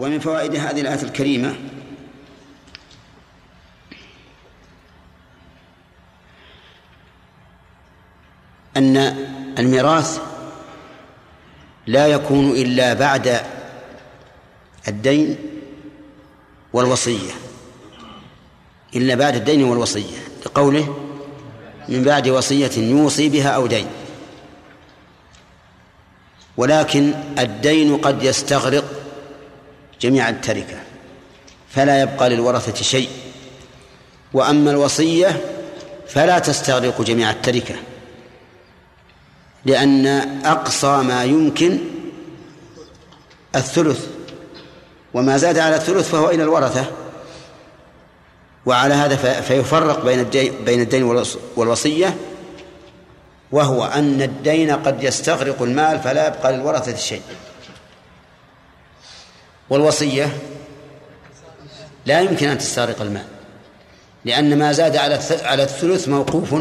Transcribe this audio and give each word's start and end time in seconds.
ومن 0.00 0.18
فوائد 0.18 0.54
هذه 0.54 0.80
الآية 0.80 1.02
الكريمة 1.02 1.54
أن 8.76 8.96
الميراث 9.58 10.20
لا 11.86 12.06
يكون 12.06 12.50
إلا 12.50 12.94
بعد 12.94 13.40
الدين 14.88 15.36
والوصية 16.72 17.32
إلا 18.96 19.14
بعد 19.14 19.36
الدين 19.36 19.64
والوصية 19.64 20.18
لقوله 20.46 20.96
من 21.88 22.02
بعد 22.02 22.28
وصية 22.28 22.78
يوصي 22.78 23.28
بها 23.28 23.48
أو 23.48 23.66
دين. 23.66 23.86
ولكن 26.56 27.14
الدين 27.38 27.96
قد 27.96 28.22
يستغرق 28.22 28.99
جميع 30.00 30.28
التركة 30.28 30.78
فلا 31.68 32.02
يبقى 32.02 32.30
للورثة 32.30 32.82
شيء. 32.82 33.08
وأما 34.32 34.70
الوصية 34.70 35.40
فلا 36.08 36.38
تستغرق 36.38 37.02
جميع 37.02 37.30
التركة 37.30 37.74
لأن 39.64 40.06
أقصى 40.46 41.02
ما 41.02 41.24
يمكن 41.24 41.78
الثلث 43.56 44.06
وما 45.14 45.36
زاد 45.36 45.58
على 45.58 45.76
الثلث 45.76 46.10
فهو 46.10 46.30
إلى 46.30 46.42
الورثة. 46.42 46.84
وعلى 48.66 48.94
هذا 48.94 49.40
فيفرق 49.40 50.04
بين 50.04 50.24
بين 50.64 50.80
الدين 50.80 51.02
والوصية 51.56 52.16
وهو 53.52 53.84
أن 53.84 54.22
الدين 54.22 54.70
قد 54.70 55.02
يستغرق 55.04 55.62
المال 55.62 56.00
فلا 56.00 56.26
يبقى 56.26 56.52
للورثة 56.52 56.96
شيء. 56.96 57.22
والوصية 59.70 60.36
لا 62.06 62.20
يمكن 62.20 62.48
أن 62.48 62.58
تستغرق 62.58 63.02
المال 63.02 63.24
لأن 64.24 64.58
ما 64.58 64.72
زاد 64.72 64.96
على 64.96 65.20
على 65.42 65.62
الثلث 65.62 66.08
موقوف 66.08 66.54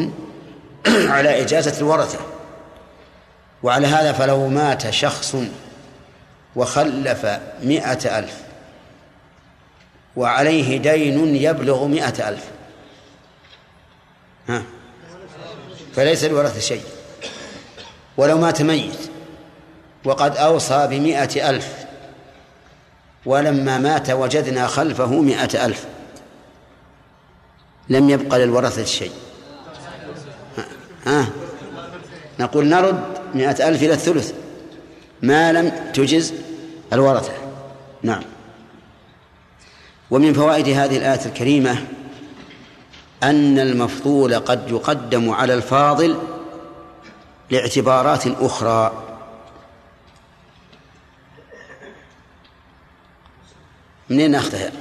على 0.87 1.41
إجازة 1.41 1.79
الورثة. 1.79 2.19
وعلى 3.63 3.87
هذا 3.87 4.11
فلو 4.13 4.47
مات 4.47 4.89
شخص 4.89 5.35
وخلف 6.55 7.25
مئة 7.63 8.19
ألف 8.19 8.33
وعليه 10.15 10.77
دين 10.77 11.35
يبلغ 11.35 11.85
مئة 11.87 12.29
ألف. 12.29 12.43
ها؟ 14.49 14.63
فليس 15.95 16.23
الورثة 16.23 16.59
شيء. 16.59 16.83
ولو 18.17 18.37
مات 18.37 18.61
ميت 18.61 19.09
وقد 20.05 20.37
أوصى 20.37 20.87
بمئة 20.87 21.49
ألف 21.49 21.78
ولما 23.29 23.77
مات 23.77 24.09
وجدنا 24.09 24.67
خلفه 24.67 25.21
مئة 25.21 25.65
ألف. 25.65 25.85
لم 27.89 28.09
يبقى 28.09 28.39
للورثة 28.39 28.85
شيء. 28.85 29.11
ها؟ 31.05 31.29
نقول 32.39 32.65
نرد 32.65 33.03
مئة 33.33 33.67
ألف 33.67 33.83
إلى 33.83 33.93
الثلث. 33.93 34.33
ما 35.21 35.51
لم 35.51 35.71
تجز 35.93 36.33
الورثة. 36.93 37.33
نعم. 38.03 38.23
ومن 40.11 40.33
فوائد 40.33 40.67
هذه 40.69 40.97
الآية 40.97 41.25
الكريمة 41.25 41.85
أن 43.23 43.59
المفضول 43.59 44.35
قد 44.35 44.71
يقدم 44.71 45.29
على 45.29 45.53
الفاضل 45.53 46.17
لاعتبارات 47.49 48.27
أخرى. 48.27 49.08
منين 54.09 54.31
ناخذها؟ 54.31 54.71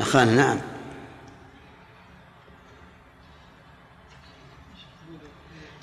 أخانا 0.00 0.32
نعم. 0.34 0.58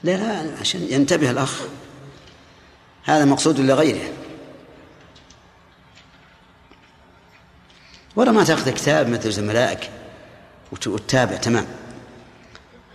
لا 0.03 0.17
لا 0.17 0.57
عشان 0.59 0.81
ينتبه 0.81 1.31
الأخ. 1.31 1.61
هذا 3.03 3.25
مقصود 3.25 3.59
لغيره. 3.59 4.13
ولا 8.15 8.31
ما 8.31 8.43
تأخذ 8.43 8.69
كتاب 8.69 9.09
مثل 9.09 9.31
زملائك 9.31 9.91
وتتابع 10.71 11.35
تمام. 11.35 11.65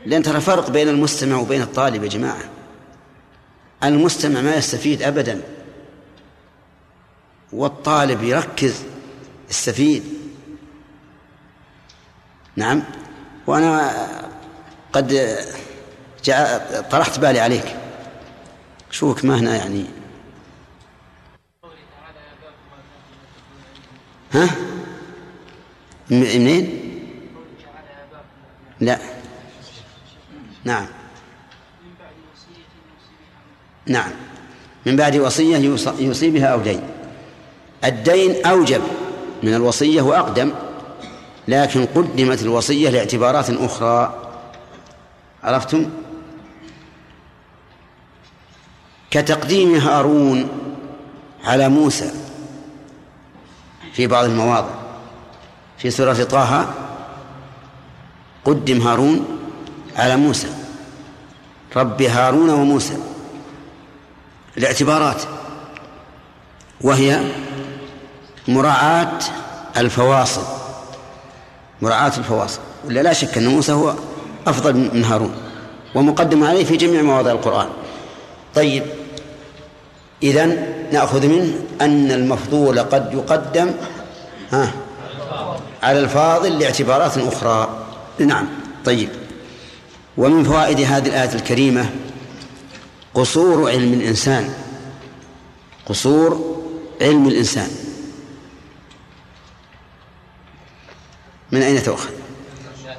لأن 0.06 0.22
ترى 0.22 0.40
فرق 0.40 0.70
بين 0.70 0.88
المستمع 0.88 1.36
وبين 1.36 1.62
الطالب 1.62 2.02
يا 2.02 2.08
جماعة. 2.08 2.44
المستمع 3.84 4.40
ما 4.40 4.56
يستفيد 4.56 5.02
أبدا 5.02 5.42
والطالب 7.52 8.22
يركز 8.22 8.84
يستفيد 9.50 10.04
نعم. 12.56 12.82
وأنا 13.46 13.92
قد 14.92 15.38
طرحت 16.90 17.18
بالي 17.18 17.40
عليك. 17.40 17.76
شوفك 18.90 19.24
ما 19.24 19.38
هنا 19.38 19.56
يعني. 19.56 19.84
ها؟ 24.32 24.48
منين؟ 26.10 26.84
لا. 28.80 28.98
نعم. 30.64 30.86
نعم. 33.86 34.10
من 34.86 34.96
بعد 34.96 35.16
وصية 35.16 35.56
يوصي 35.98 36.30
بها 36.30 36.46
أو 36.46 36.60
دين. 36.60 36.80
الدين 37.84 38.46
أوجب. 38.46 38.82
من 39.42 39.54
الوصية 39.54 40.02
وأقدم 40.02 40.52
لكن 41.48 41.86
قدمت 41.86 42.42
الوصية 42.42 42.90
لاعتبارات 42.90 43.50
أخرى. 43.50 44.22
عرفتم؟ 45.42 45.90
كتقديم 49.10 49.74
هارون 49.74 50.48
على 51.44 51.68
موسى 51.68 52.10
في 53.92 54.06
بعض 54.06 54.24
المواضع. 54.24 54.74
في 55.78 55.90
سورة 55.90 56.24
طه 56.24 56.74
قدم 58.44 58.80
هارون 58.80 59.38
على 59.96 60.16
موسى. 60.16 60.48
رب 61.76 62.02
هارون 62.02 62.50
وموسى. 62.50 62.96
الاعتبارات 64.56 65.22
وهي 66.80 67.20
مراعاة 68.48 69.18
الفواصل. 69.76 70.42
مراعاة 71.82 72.12
الفواصل. 72.18 72.60
ولا 72.86 73.00
لا 73.00 73.12
شك 73.12 73.38
أن 73.38 73.46
موسى 73.46 73.72
هو 73.72 73.94
أفضل 74.46 74.74
من 74.94 75.04
هارون 75.04 75.32
ومقدم 75.94 76.44
عليه 76.44 76.64
في 76.64 76.76
جميع 76.76 77.02
مواضع 77.02 77.30
القرآن. 77.30 77.68
طيب 78.54 78.82
إذن 80.22 80.66
نأخذ 80.92 81.26
منه 81.26 81.54
أن 81.80 82.12
المفضول 82.12 82.78
قد 82.78 83.14
يقدم 83.14 83.70
ها 84.52 84.72
على 85.82 86.00
الفاضل 86.00 86.58
لاعتبارات 86.58 87.18
أخرى. 87.18 87.68
نعم. 88.18 88.48
طيب. 88.84 89.08
ومن 90.16 90.44
فوائد 90.44 90.80
هذه 90.80 91.06
الآية 91.06 91.34
الكريمة 91.34 91.90
قصور 93.14 93.70
علم 93.70 93.92
الإنسان. 93.92 94.50
قصور 95.86 96.56
علم 97.00 97.28
الإنسان. 97.28 97.87
من 101.52 101.62
أين 101.62 101.82
تؤخذ؟ 101.82 102.10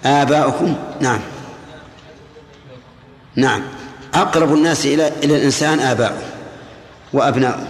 آباؤكم؟ 0.05 0.75
نعم. 1.01 1.19
نعم. 3.35 3.61
أقرب 4.13 4.53
الناس 4.53 4.85
إلى 4.85 5.07
إلى 5.23 5.35
الإنسان 5.35 5.79
آباؤه 5.79 6.21
وأبناؤه. 7.13 7.67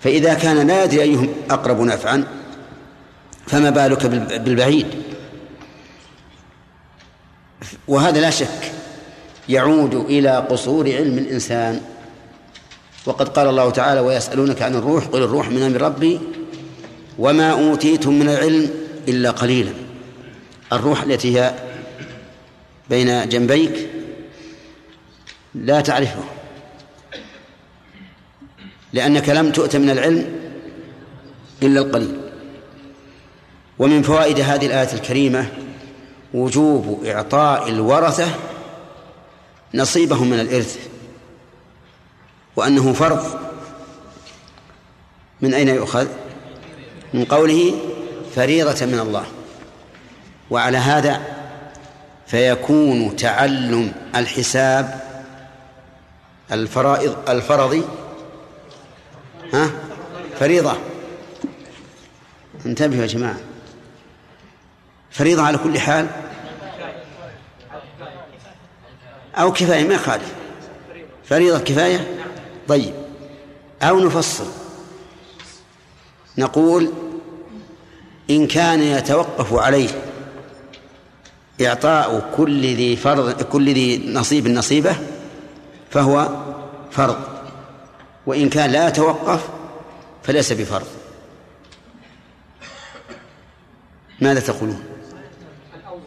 فإذا 0.00 0.34
كان 0.34 0.66
لا 0.66 0.84
يدري 0.84 1.02
أيهم 1.02 1.28
أقرب 1.50 1.80
نفعا 1.80 2.24
فما 3.46 3.70
بالك 3.70 4.06
بالبعيد؟ 4.40 4.86
وهذا 7.88 8.20
لا 8.20 8.30
شك. 8.30 8.72
يعود 9.48 9.94
إلى 9.94 10.46
قصور 10.50 10.92
علم 10.92 11.18
الإنسان. 11.18 11.80
وقد 13.06 13.28
قال 13.28 13.48
الله 13.48 13.70
تعالى 13.70 14.00
ويسألونك 14.00 14.62
عن 14.62 14.74
الروح 14.74 15.06
قل 15.06 15.22
الروح 15.22 15.48
من 15.48 15.62
أمر 15.62 15.82
ربي 15.82 16.20
وما 17.18 17.52
أوتيتم 17.52 18.18
من 18.18 18.28
العلم 18.28 18.70
إلا 19.08 19.30
قليلا. 19.30 19.72
الروح 20.72 21.02
التي 21.02 21.38
هي 21.40 21.54
بين 22.90 23.28
جنبيك 23.28 23.88
لا 25.54 25.80
تعرفه 25.80 26.24
لأنك 28.92 29.28
لم 29.28 29.52
تؤت 29.52 29.76
من 29.76 29.90
العلم 29.90 30.40
إلا 31.62 31.80
القليل. 31.80 32.20
ومن 33.78 34.02
فوائد 34.02 34.40
هذه 34.40 34.66
الآية 34.66 34.92
الكريمة 34.92 35.52
وجوب 36.34 37.04
إعطاء 37.04 37.68
الورثة 37.68 38.34
نصيبهم 39.74 40.30
من 40.30 40.40
الإرث 40.40 40.88
وأنه 42.56 42.92
فرض. 42.92 43.48
من 45.40 45.54
أين 45.54 45.68
يؤخذ؟ 45.68 46.06
من 47.14 47.24
قوله 47.24 47.74
فريضة 48.38 48.86
من 48.86 48.98
الله. 48.98 49.26
وعلى 50.50 50.78
هذا 50.78 51.22
فيكون 52.26 53.16
تعلم 53.16 53.92
الحساب 54.16 55.00
الفرائض 56.52 57.28
الفرضي 57.28 57.84
ها؟ 59.52 59.70
فريضة. 60.40 60.76
انتبهوا 62.66 63.02
يا 63.02 63.06
جماعة. 63.06 63.36
فريضة 65.10 65.42
على 65.42 65.58
كل 65.58 65.78
حال؟ 65.78 66.06
أو 69.34 69.52
كفاية 69.52 69.88
ما 69.88 69.94
يخالف. 69.94 70.34
فريضة 71.24 71.58
كفاية؟ 71.58 72.24
طيب. 72.68 72.94
أو 73.82 74.00
نفصل. 74.00 74.46
نقول 76.38 76.92
إن 78.30 78.46
كان 78.46 78.82
يتوقف 78.82 79.54
عليه 79.54 79.88
إعطاء 81.66 82.32
كل 82.36 82.60
ذي 82.60 82.96
فرض 82.96 83.42
كل 83.42 83.74
ذي 83.74 84.12
نصيب 84.12 84.48
نصيبه 84.48 84.96
فهو 85.90 86.28
فرض. 86.90 87.16
وإن 88.26 88.48
كان 88.48 88.70
لا 88.70 88.88
يتوقف 88.88 89.48
فليس 90.22 90.52
بفرض. 90.52 90.86
ماذا 94.20 94.40
تقولون؟ 94.40 94.82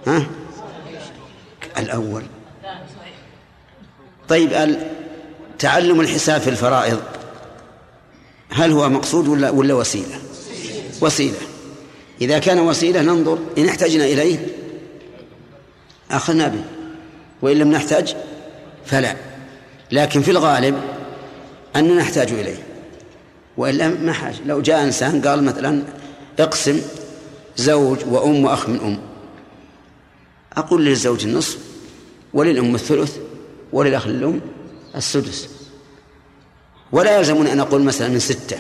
ها؟ 0.08 0.26
الأول. 1.78 2.24
طيب 4.30 4.78
تعلم 5.60 6.02
الحساب 6.02 6.42
في 6.42 6.50
الفرائض 6.50 7.02
هل 8.50 8.72
هو 8.72 8.90
مقصود 8.90 9.28
ولا 9.28 9.50
ولا 9.50 9.74
وسيلة؟ 9.74 10.20
وسيلة. 11.02 11.51
إذا 12.22 12.40
كان 12.40 12.60
وسيلة 12.60 13.02
ننظر 13.02 13.40
إن 13.58 13.70
احتجنا 13.70 14.06
إليه 14.06 14.48
أخذنا 16.12 16.48
به. 16.48 16.64
وإن 17.42 17.58
لم 17.58 17.72
نحتاج 17.72 18.16
فلا. 18.86 19.16
لكن 19.92 20.22
في 20.22 20.32
الغالب 20.32 20.82
أننا 21.76 21.96
نحتاج 21.96 22.32
إليه. 22.32 22.64
والا 23.58 23.88
ما 23.88 24.14
حاجة 24.14 24.36
لو 24.46 24.62
جاء 24.62 24.84
إنسان 24.84 25.22
قال 25.22 25.44
مثلا 25.44 25.84
اقسم 26.40 26.82
زوج 27.58 27.98
وأم 28.10 28.46
وأخ 28.46 28.70
من 28.70 28.80
أم. 28.80 29.00
أقول 30.58 30.86
للزوج 30.86 31.26
النصف 31.26 31.58
وللأم 32.34 32.76
الثلث 32.76 33.18
وللأخ 33.74 34.08
الأم 34.08 34.42
السدس. 34.96 35.50
ولا 36.92 37.18
يلزمني 37.18 37.54
أن 37.54 37.60
أقول 37.60 37.82
مثلا 37.82 38.08
من 38.08 38.20
ستة. 38.20 38.58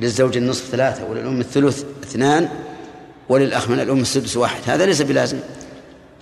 للزوج 0.00 0.36
النصف 0.36 0.64
ثلاثة 0.70 1.04
وللأم 1.04 1.40
الثلث 1.40 1.84
اثنان 2.02 2.48
وللأخ 3.28 3.68
من 3.68 3.80
الأم 3.80 4.00
السدس 4.00 4.36
واحد. 4.36 4.60
هذا 4.66 4.86
ليس 4.86 5.02
بلازم. 5.02 5.38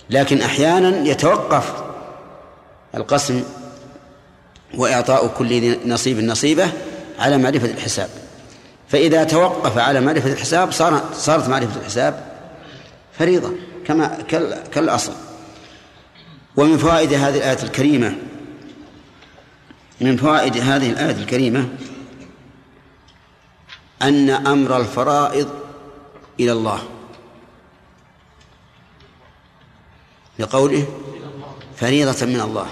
لكن 0.09 0.41
أحيانا 0.41 1.07
يتوقف 1.07 1.73
القسم 2.95 3.43
وإعطاء 4.73 5.27
كل 5.27 5.77
نصيب 5.89 6.19
نصيبه 6.19 6.71
على 7.19 7.37
معرفة 7.37 7.67
الحساب. 7.67 8.09
فإذا 8.87 9.23
توقف 9.23 9.77
على 9.77 10.01
معرفة 10.01 10.33
الحساب 10.33 10.71
صار 10.71 11.03
صارت 11.13 11.49
معرفة 11.49 11.79
الحساب 11.79 12.23
فريضة 13.19 13.51
كما 13.85 14.17
كالأصل. 14.71 15.13
ومن 16.57 16.77
فوائد 16.77 17.13
هذه 17.13 17.37
الآية 17.37 17.63
الكريمة 17.63 18.15
من 20.01 20.17
فوائد 20.17 20.57
هذه 20.57 20.89
الآية 20.89 21.11
الكريمة 21.11 21.69
أن 24.01 24.29
أمر 24.29 24.77
الفرائض 24.77 25.49
إلى 26.39 26.51
الله. 26.51 26.79
لقوله 30.39 30.85
فريضة 31.75 32.25
من 32.25 32.41
الله. 32.41 32.67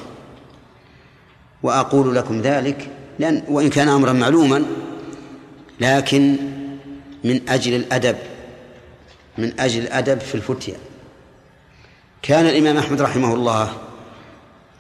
وأقول 1.64 2.16
لكم 2.16 2.42
ذلك 2.42 2.92
لأن 3.20 3.44
وإن 3.48 3.70
كان 3.70 3.90
أمرا 3.90 4.14
معلوما 4.14 4.66
لكن 5.80 6.36
من 7.24 7.50
أجل 7.50 7.74
الأدب 7.74 8.18
من 9.38 9.60
أجل 9.60 9.82
الأدب 9.82 10.20
في 10.20 10.36
الفتيا 10.36 10.78
كان 12.22 12.46
الإمام 12.46 12.78
أحمد 12.78 13.02
رحمه 13.02 13.34
الله 13.34 13.74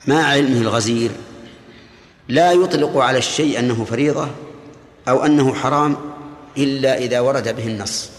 مع 0.07 0.23
علمه 0.23 0.61
الغزير 0.61 1.11
لا 2.27 2.51
يطلق 2.51 2.97
على 2.97 3.17
الشيء 3.17 3.59
أنه 3.59 3.85
فريضة 3.85 4.27
أو 5.07 5.25
أنه 5.25 5.53
حرام 5.53 5.97
إلا 6.57 6.97
إذا 6.97 7.19
ورد 7.19 7.55
به 7.55 7.67
النص. 7.67 8.09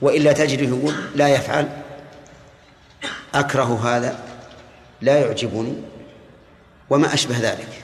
وإلا 0.00 0.32
تجده 0.32 0.76
يقول 0.76 0.94
لا 1.14 1.28
يفعل. 1.28 1.68
أكره 3.34 3.80
هذا. 3.84 4.18
لا 5.00 5.18
يعجبني. 5.18 5.74
وما 6.90 7.14
أشبه 7.14 7.38
ذلك. 7.38 7.82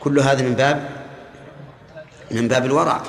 كل 0.00 0.20
هذا 0.20 0.42
من 0.42 0.54
باب 0.54 0.90
من 2.30 2.48
باب 2.48 2.66
الورع. 2.66 3.02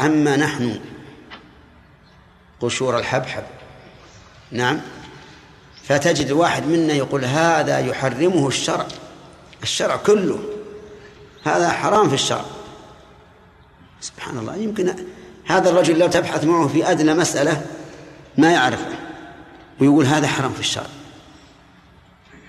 أما 0.00 0.36
نحن 0.36 0.80
قشور 2.60 2.98
الحبحب 2.98 3.44
نعم 4.50 4.80
فتجد 5.84 6.26
الواحد 6.26 6.66
منا 6.66 6.92
يقول 6.92 7.24
هذا 7.24 7.78
يحرمه 7.78 8.48
الشرع. 8.48 8.86
الشرع 9.62 9.96
كله. 9.96 10.51
هذا 11.44 11.70
حرام 11.70 12.08
في 12.08 12.14
الشرع. 12.14 12.44
سبحان 14.00 14.38
الله. 14.38 14.56
يمكن 14.56 14.94
هذا 15.44 15.70
الرجل 15.70 15.98
لو 15.98 16.06
تبحث 16.06 16.44
معه 16.44 16.68
في 16.68 16.90
أدنى 16.90 17.14
مسألة 17.14 17.66
ما 18.38 18.52
يعرفه 18.52 18.88
ويقول 19.80 20.06
هذا 20.06 20.26
حرام 20.26 20.52
في 20.52 20.60
الشرع. 20.60 20.86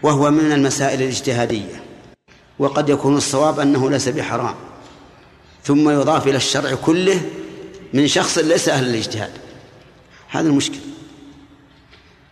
وهو 0.04 0.32
من 0.32 0.52
المسائل 0.52 1.02
الاجتهادية. 1.02 1.84
وقد 2.60 2.90
يكون 2.90 3.18
الصواب 3.18 3.60
أنه 3.60 3.90
ليس 3.90 4.10
بحرام. 4.10 4.56
ثم 5.64 5.90
يضاف 5.90 6.28
إلى 6.28 6.38
الشرع 6.38 6.76
كله 6.76 7.22
من 7.94 8.08
شخص 8.08 8.38
ليس 8.38 8.70
أهل 8.70 8.90
الاجتهاد. 8.90 9.32
هذا 10.30 10.50
المشكل. 10.50 10.80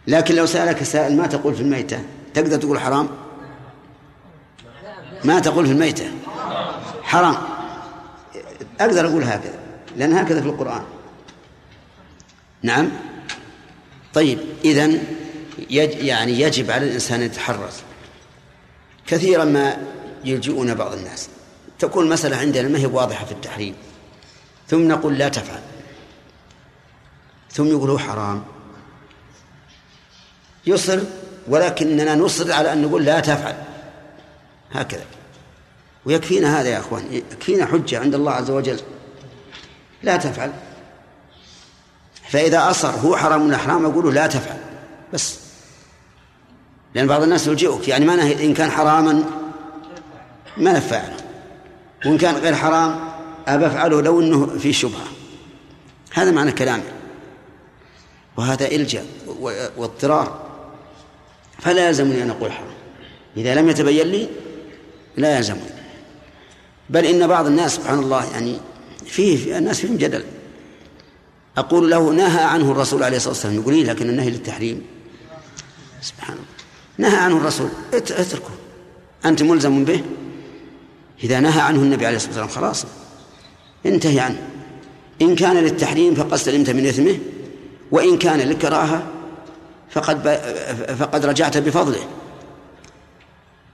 لكن 0.07 0.35
لو 0.35 0.45
سألك 0.45 0.83
سائل 0.83 1.17
ما 1.17 1.27
تقول 1.27 1.55
في 1.55 1.61
الميتة؟ 1.61 1.99
تقدر 2.33 2.57
تقول 2.57 2.79
حرام؟ 2.79 3.07
ما 5.23 5.39
تقول 5.39 5.65
في 5.65 5.71
الميتة. 5.71 6.11
حرام. 7.11 7.37
أقدر 8.79 9.07
أقول 9.07 9.23
هكذا 9.23 9.59
لأن 9.97 10.13
هكذا 10.13 10.41
في 10.41 10.47
القرآن. 10.47 10.83
نعم. 12.63 12.89
طيب 14.13 14.39
إذن 14.65 15.03
يج 15.69 16.03
يعني 16.03 16.39
يجب 16.39 16.71
على 16.71 16.87
الإنسان 16.87 17.19
أن 17.19 17.25
يتحرز. 17.25 17.73
كثيرا 19.07 19.45
ما 19.45 19.77
يلجئون 20.25 20.73
بعض 20.73 20.93
الناس. 20.93 21.29
تكون 21.79 22.09
مسألة 22.09 22.37
عندنا 22.37 22.67
ما 22.67 22.79
هي 22.79 22.85
واضحة 22.85 23.25
في 23.25 23.31
التحريم. 23.31 23.75
ثم 24.67 24.87
نقول 24.87 25.17
لا 25.17 25.29
تفعل. 25.29 25.61
ثم 27.51 27.67
يقولوا 27.67 27.99
حرام. 27.99 28.43
يصر 30.67 30.99
ولكننا 31.47 32.15
نصر 32.15 32.51
على 32.51 32.73
أن 32.73 32.81
نقول 32.81 33.05
لا 33.05 33.19
تفعل. 33.19 33.55
هكذا. 34.71 35.05
ويكفينا 36.05 36.61
هذا 36.61 36.69
يا 36.69 36.79
أخوان. 36.79 37.03
يكفينا 37.11 37.65
حجة 37.65 37.99
عند 37.99 38.15
الله 38.15 38.31
عز 38.31 38.51
وجل. 38.51 38.79
لا 40.03 40.17
تفعل. 40.17 40.51
فإذا 42.29 42.69
أصر 42.69 42.89
هو 42.89 43.17
حرام 43.17 43.47
ولا 43.47 43.57
حرام؟ 43.57 43.85
أقول 43.85 44.15
لا 44.15 44.27
تفعل. 44.27 44.57
بس. 45.13 45.39
لأن 46.95 47.07
بعض 47.07 47.23
الناس 47.23 47.47
يلجئك. 47.47 47.87
يعني 47.87 48.05
ما 48.05 48.15
نهي 48.15 48.45
إن 48.45 48.53
كان 48.53 48.71
حراما 48.71 49.23
ما 50.57 50.73
نفعله 50.73 51.17
وإن 52.05 52.17
كان 52.17 52.35
غير 52.35 52.55
حرام 52.55 52.99
أبى 53.47 53.65
أفعله 53.67 54.01
لو 54.01 54.21
أنه 54.21 54.47
في 54.59 54.73
شبهة. 54.73 55.07
هذا 56.13 56.31
معنى 56.31 56.51
كلامه 56.51 56.83
وهذا 58.37 58.67
إلجأ 58.67 59.05
واضطرار. 59.77 60.41
فلا 61.59 61.87
يلزمني 61.87 62.23
أن 62.23 62.29
أقول 62.29 62.51
حرام. 62.51 62.71
إذا 63.37 63.55
لم 63.55 63.69
يتبين 63.69 64.07
لي 64.07 64.29
لا 65.17 65.37
يلزمني. 65.37 65.80
بل 66.91 67.05
إن 67.05 67.27
بعض 67.27 67.45
الناس 67.45 67.75
سبحان 67.75 67.99
الله 67.99 68.31
يعني 68.31 68.57
فيه 69.05 69.57
الناس 69.57 69.79
فيهم 69.79 69.97
جدل. 69.97 70.23
أقول 71.57 71.91
له 71.91 72.13
نهى 72.13 72.43
عنه 72.43 72.71
الرسول 72.71 73.03
عليه 73.03 73.17
الصلاة 73.17 73.33
والسلام 73.33 73.55
يقول 73.55 73.73
لي 73.73 73.83
لكن 73.83 74.09
النهي 74.09 74.29
للتحريم. 74.29 74.81
سبحان 76.01 76.33
الله. 76.33 77.09
نهى 77.09 77.17
عنه 77.17 77.37
الرسول. 77.37 77.69
اتركه. 77.93 78.51
أنت 79.25 79.43
ملزم 79.43 79.85
به؟ 79.85 80.03
إذا 81.23 81.39
نهى 81.39 81.61
عنه 81.61 81.79
النبي 81.79 82.05
عليه 82.05 82.15
الصلاة 82.15 82.41
والسلام 82.41 82.63
خلاص. 82.63 82.85
انتهي 83.85 84.19
عنه. 84.19 84.47
إن 85.21 85.35
كان 85.35 85.57
للتحريم 85.57 86.15
فقد 86.15 86.35
سلمت 86.35 86.69
من 86.69 86.85
إثمه 86.85 87.19
وإن 87.91 88.17
كان 88.17 88.39
للكراهة 88.39 89.03
فقد 89.89 90.39
فقد 90.99 91.25
رجعت 91.25 91.57
بفضله. 91.57 92.07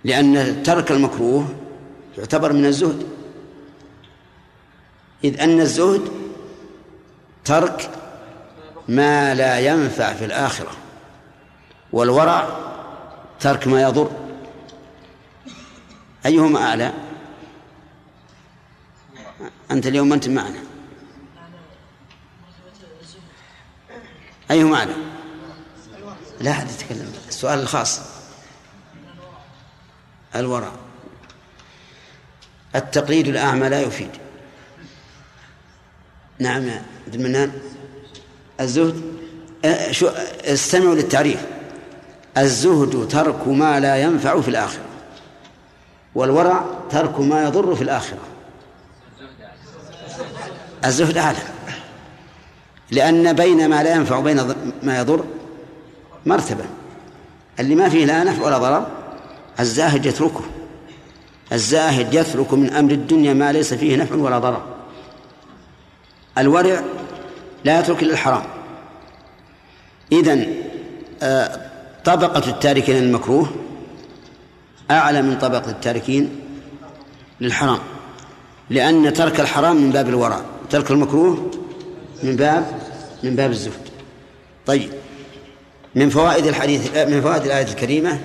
لأن 0.04 0.64
ترك 0.64 0.92
المكروه 0.92 1.48
يعتبر 2.18 2.54
من 2.54 2.66
الزهد. 2.66 3.08
إذ 5.24 5.42
أن 5.42 5.62
الزهد 5.62 6.12
ترك 7.46 7.92
ما 8.88 9.36
لا 9.36 9.60
ينفع 9.60 10.14
في 10.14 10.26
الآخرة 10.26 10.72
والورع 11.92 12.50
ترك 13.40 13.68
ما 13.68 13.82
يضر. 13.82 14.12
أيهما 16.26 16.64
أعلى؟ 16.64 16.94
أنت 19.72 19.88
اليوم 19.88 20.14
أنت 20.14 20.28
معنا. 20.28 20.60
أيهما 24.52 24.78
أعلى؟ 24.78 24.94
لا 26.40 26.52
أحد 26.52 26.70
يتكلم. 26.70 27.14
السؤال 27.28 27.60
الخاص. 27.60 28.02
الورع. 30.36 30.87
التقليد 32.78 33.28
الأعمى 33.28 33.70
لا 33.70 33.82
يفيد. 33.82 34.10
نعم 36.40 36.68
يا 36.68 36.84
عبد 37.06 37.16
المنان. 37.16 37.52
الزهد 38.60 39.02
شو 39.92 40.08
استمعوا 40.46 40.96
للتعريف. 40.96 41.46
الزهد 42.38 43.08
ترك 43.08 43.48
ما 43.48 43.80
لا 43.80 43.98
ينفع 43.98 44.42
في 44.42 44.48
الآخرة 44.48 44.84
والورع 46.16 46.66
ترك 46.90 47.20
ما 47.20 47.44
يضر 47.44 47.76
في 47.76 47.82
الآخرة. 47.82 48.20
الزهد 50.86 51.18
أعلى 51.18 51.38
لأن 52.92 53.34
بين 53.34 53.70
ما 53.70 53.84
لا 53.84 53.96
ينفع 53.96 54.18
وبين 54.18 54.56
ما 54.84 55.00
يضر 55.00 55.24
مرتبة. 56.26 56.66
اللي 57.60 57.76
ما 57.76 57.90
فيه 57.90 58.06
لا 58.06 58.24
نفع 58.24 58.46
ولا 58.46 58.58
ضرر 58.58 58.88
الزاهد 59.60 60.06
يتركه. 60.06 60.44
الزاهد 61.54 62.14
يترك 62.14 62.54
من 62.54 62.74
أمر 62.74 62.92
الدنيا 62.92 63.34
ما 63.34 63.52
ليس 63.52 63.74
فيه 63.74 63.96
نفع 63.96 64.16
ولا 64.16 64.40
ضرر. 64.40 64.64
الورع 66.38 66.84
لا 67.66 67.80
يترك 67.80 68.04
إلا 68.04 68.14
الحرام. 68.14 68.44
إذن 70.12 70.54
آه، 71.24 71.62
طبقة 72.06 72.50
التاركين 72.50 72.96
للمكروه 72.96 73.50
أعلى 74.92 75.22
من 75.22 75.38
طبقة 75.38 75.70
التاركين 75.70 76.40
للحرام. 77.42 77.80
لأن 78.70 79.14
ترك 79.14 79.40
الحرام 79.40 79.76
من 79.76 79.92
باب 79.92 80.10
الورع 80.10 80.42
ترك 80.70 80.92
المكروه 80.92 81.52
من 82.24 82.36
باب 82.36 82.66
من 83.24 83.36
باب 83.36 83.52
الزهد. 83.52 83.88
طيب 84.66 84.90
من 85.96 86.10
فوائد 86.10 86.46
الحديث 86.46 86.98
من 86.98 87.22
فوائد 87.22 87.44
الآية 87.44 87.68
الكريمة 87.68 88.20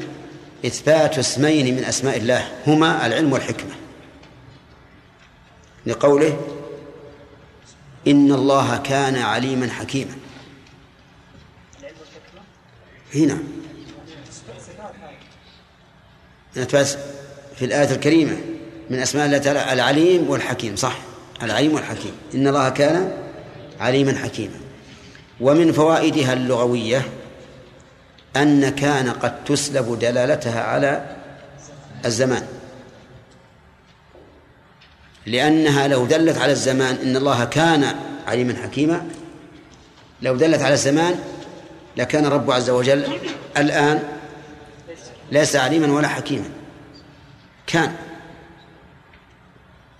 إثبات 0.67 1.19
اسمين 1.19 1.77
من 1.77 1.85
أسماء 1.85 2.17
الله 2.17 2.53
هما 2.67 3.07
العلم 3.07 3.33
والحكمة. 3.33 3.71
لقوله 5.87 6.41
إن 8.07 8.33
الله 8.33 8.77
كان 8.77 9.17
عليما 9.17 9.71
حكيما. 9.71 10.15
هنا. 13.15 13.39
في 17.57 17.65
الآية 17.65 17.91
الكريمة 17.95 18.37
من 18.91 18.99
أسماء 18.99 19.27
الله 19.27 19.39
تعالى 19.39 19.73
العليم 19.73 20.31
والحكيم 20.31 20.77
صح؟ 20.77 20.99
العليم 21.43 21.75
والحكيم. 21.75 22.13
إن 22.35 22.49
الله 22.49 22.69
كان 22.69 23.13
عليما 23.81 24.19
حكيما. 24.19 24.61
ومن 25.41 25.73
فوائدها 25.73 26.33
اللغوية 26.33 27.09
أن 28.37 28.69
كان 28.69 29.11
قد 29.11 29.45
تسلب 29.45 29.99
دلالتها 29.99 30.63
على 30.63 31.17
الزمان. 32.05 32.47
لأنها 35.27 35.89
لو 35.89 36.07
دلت 36.07 36.39
على 36.39 36.53
الزمان 36.53 36.97
إن 37.03 37.17
الله 37.17 37.45
كان 37.45 37.95
عليما 38.27 38.55
حكيما 38.63 39.09
لو 40.23 40.37
دلت 40.37 40.63
على 40.63 40.75
الزمان 40.75 41.19
لكان 41.97 42.27
رب 42.27 42.51
عز 42.51 42.71
وجل 42.71 43.19
الآن 43.57 44.03
ليس 45.33 45.57
عليما 45.57 45.93
ولا 45.93 46.09
حكيما. 46.09 46.51
كان. 47.67 47.93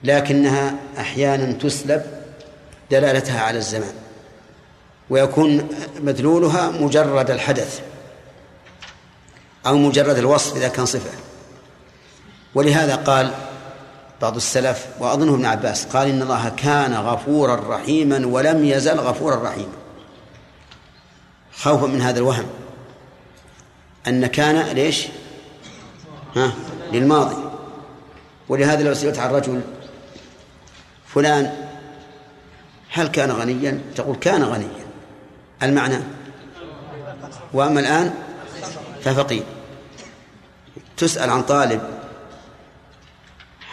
لكنها 0.05 0.75
أحيانا 0.99 1.53
تسلب 1.53 2.03
دلالتها 2.91 3.41
على 3.41 3.59
الزمان 3.59 3.95
ويكون 5.11 5.69
مدلولها 6.01 6.71
مجرد 6.71 7.31
الحدث. 7.31 7.92
أو 9.67 9.77
مجرد 9.77 10.19
الوصف 10.19 10.57
إذا 10.57 10.69
كان 10.69 10.87
صفة. 10.87 11.11
ولهذا 12.55 12.97
قال 12.97 13.35
بعض 14.23 14.37
السلف 14.37 14.87
وأظنه 14.99 15.35
ابن 15.35 15.45
عباس 15.45 15.85
قال 15.85 16.09
إن 16.09 16.23
الله 16.23 16.49
كان 16.49 16.95
غفورا 16.95 17.77
رحيما 17.77 18.27
ولم 18.27 18.65
يزل 18.65 19.01
غفورا 19.01 19.43
رحيما. 19.43 19.73
خوفا 21.57 21.87
من 21.87 22.01
هذا 22.01 22.19
الوهم. 22.19 22.47
أن 24.07 24.27
كان 24.27 24.75
ليش؟ 24.75 25.07
ها؟ 26.37 26.53
للماضي. 26.93 27.37
ولهذا 28.49 28.83
لو 28.83 28.95
سئلت 28.95 29.19
عن 29.19 29.31
رجل 29.31 29.61
فلان 31.07 31.69
هل 32.91 33.09
كان 33.09 33.31
غنيا؟ 33.31 33.81
تقول 33.97 34.17
كان 34.17 34.45
غنيا. 34.45 34.87
المعنى؟ 35.63 35.99
وأما 37.53 37.81
الآن 37.81 38.15
ففقير 39.05 39.43
تسأل 40.97 41.31
عن 41.31 41.43
طالب. 41.43 41.83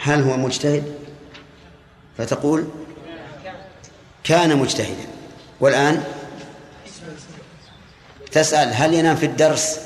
هل 0.02 0.22
هو 0.22 0.36
مجتهد؟ 0.36 0.94
فتقول 2.18 2.68
كان 4.24 4.56
مجتهدا. 4.56 5.06
والآن 5.60 6.04
تسأل 8.32 8.74
هل 8.74 8.94
ينام 8.94 9.16
في 9.16 9.26
الدرس؟ 9.26 9.80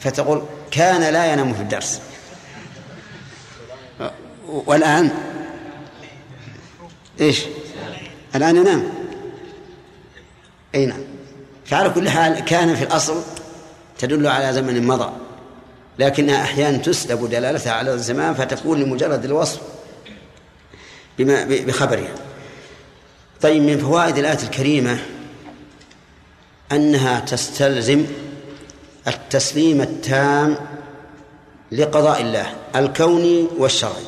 فتقول 0.00 0.44
كان 0.70 1.12
لا 1.12 1.32
ينام 1.32 1.54
في 1.54 1.60
الدرس. 1.60 2.00
والآن 4.46 5.10
إيش؟ 7.20 7.44
الآن 8.34 8.56
ينام. 8.56 8.92
أي 10.74 10.86
نعم. 10.86 11.00
فعلى 11.64 11.90
كل 11.90 12.08
حال 12.08 12.40
كان 12.40 12.74
في 12.74 12.84
الأصل 12.84 13.22
تدل 13.98 14.26
على 14.26 14.52
زمن 14.52 14.86
مضى 14.86 15.12
لكنها 15.98 16.42
أحيانا 16.42 16.78
تسلب 16.78 17.30
دلالتها 17.30 17.72
على 17.72 17.94
الزمان 17.94 18.34
فتكون 18.34 18.80
لمجرد 18.80 19.24
الوصف 19.24 19.60
بما 21.18 21.44
بخبرها. 21.44 22.14
طيب 23.42 23.62
من 23.62 23.78
فوائد 23.78 24.18
الآية 24.18 24.42
الكريمة 24.42 24.98
أنها 26.72 27.20
تستلزم 27.20 28.06
التسليم 29.08 29.80
التام 29.80 30.56
لقضاء 31.72 32.20
الله 32.20 32.54
الكوني 32.76 33.48
والشرعي 33.58 34.04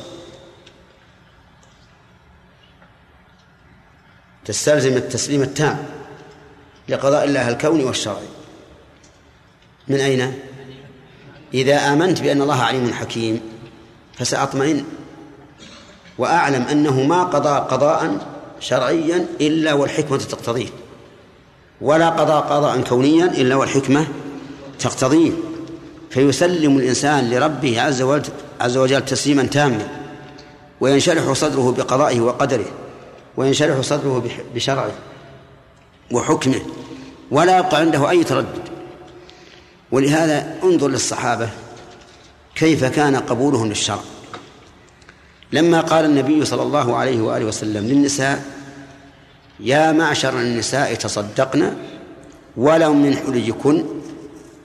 تستلزم 4.45 4.97
التسليم 4.97 5.41
التام 5.41 5.85
لقضاء 6.89 7.23
الله 7.23 7.49
الكوني 7.49 7.83
والشرعي 7.83 8.27
من 9.89 9.95
أين؟ 9.95 10.33
إذا 11.53 11.93
آمنت 11.93 12.21
بأن 12.21 12.41
الله 12.41 12.61
عليم 12.61 12.93
حكيم 12.93 13.41
فسأطمئن. 14.17 14.83
وأعلم 16.17 16.61
أنه 16.61 17.03
ما 17.03 17.23
قضى 17.23 17.49
قضاء 17.49 18.17
شرعيا 18.59 19.25
إلا 19.41 19.73
والحكمة 19.73 20.17
تقتضيه. 20.17 20.67
ولا 21.81 22.09
قضى 22.09 22.33
قضاء 22.33 22.81
كونيا 22.81 23.25
إلا 23.25 23.55
والحكمة 23.55 24.07
تقتضيه. 24.79 25.31
فيسلم 26.09 26.77
الإنسان 26.77 27.29
لربه 27.29 27.81
عز 27.81 28.01
وجل, 28.01 28.31
عز 28.61 28.77
وجل 28.77 29.05
تسليما 29.05 29.43
تاما. 29.43 29.87
وينشرح 30.81 31.33
صدره 31.33 31.71
بقضائه 31.77 32.21
وقدره. 32.21 32.65
وينشرح 33.37 33.81
صدره 33.81 34.23
بشرعه 34.55 34.91
وحكمه. 36.11 36.61
ولا 37.31 37.57
يبقى 37.57 37.77
عنده 37.77 38.09
أي 38.09 38.23
تردد. 38.23 38.78
ولهذا 39.91 40.55
انظر 40.63 40.87
للصحابة 40.87 41.49
كيف 42.55 42.85
كان 42.85 43.15
قبولهم 43.15 43.67
للشرع. 43.67 44.01
لما 45.51 45.81
قال 45.81 46.05
النبي 46.05 46.45
صلى 46.45 46.61
الله 46.63 46.95
عليه 46.97 47.21
وآله 47.21 47.45
وسلم 47.45 47.85
للنساء 47.85 48.45
يا 49.59 49.91
معشر 49.91 50.39
النساء 50.39 50.95
تصدقن 50.95 51.73
ولو 52.57 52.93
من 52.93 53.15
حليكن 53.15 53.85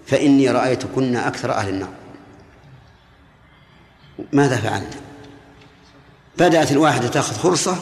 فإني 0.07 0.51
رأيتكن 0.51 1.17
أكثر 1.17 1.53
أهل 1.53 1.69
النار. 1.69 1.93
ماذا 4.33 4.57
فعلنا؟ 4.57 4.91
بدأت 6.39 6.73
الواحدة 6.73 7.09
تأخذ 7.09 7.37
خرصة 7.37 7.77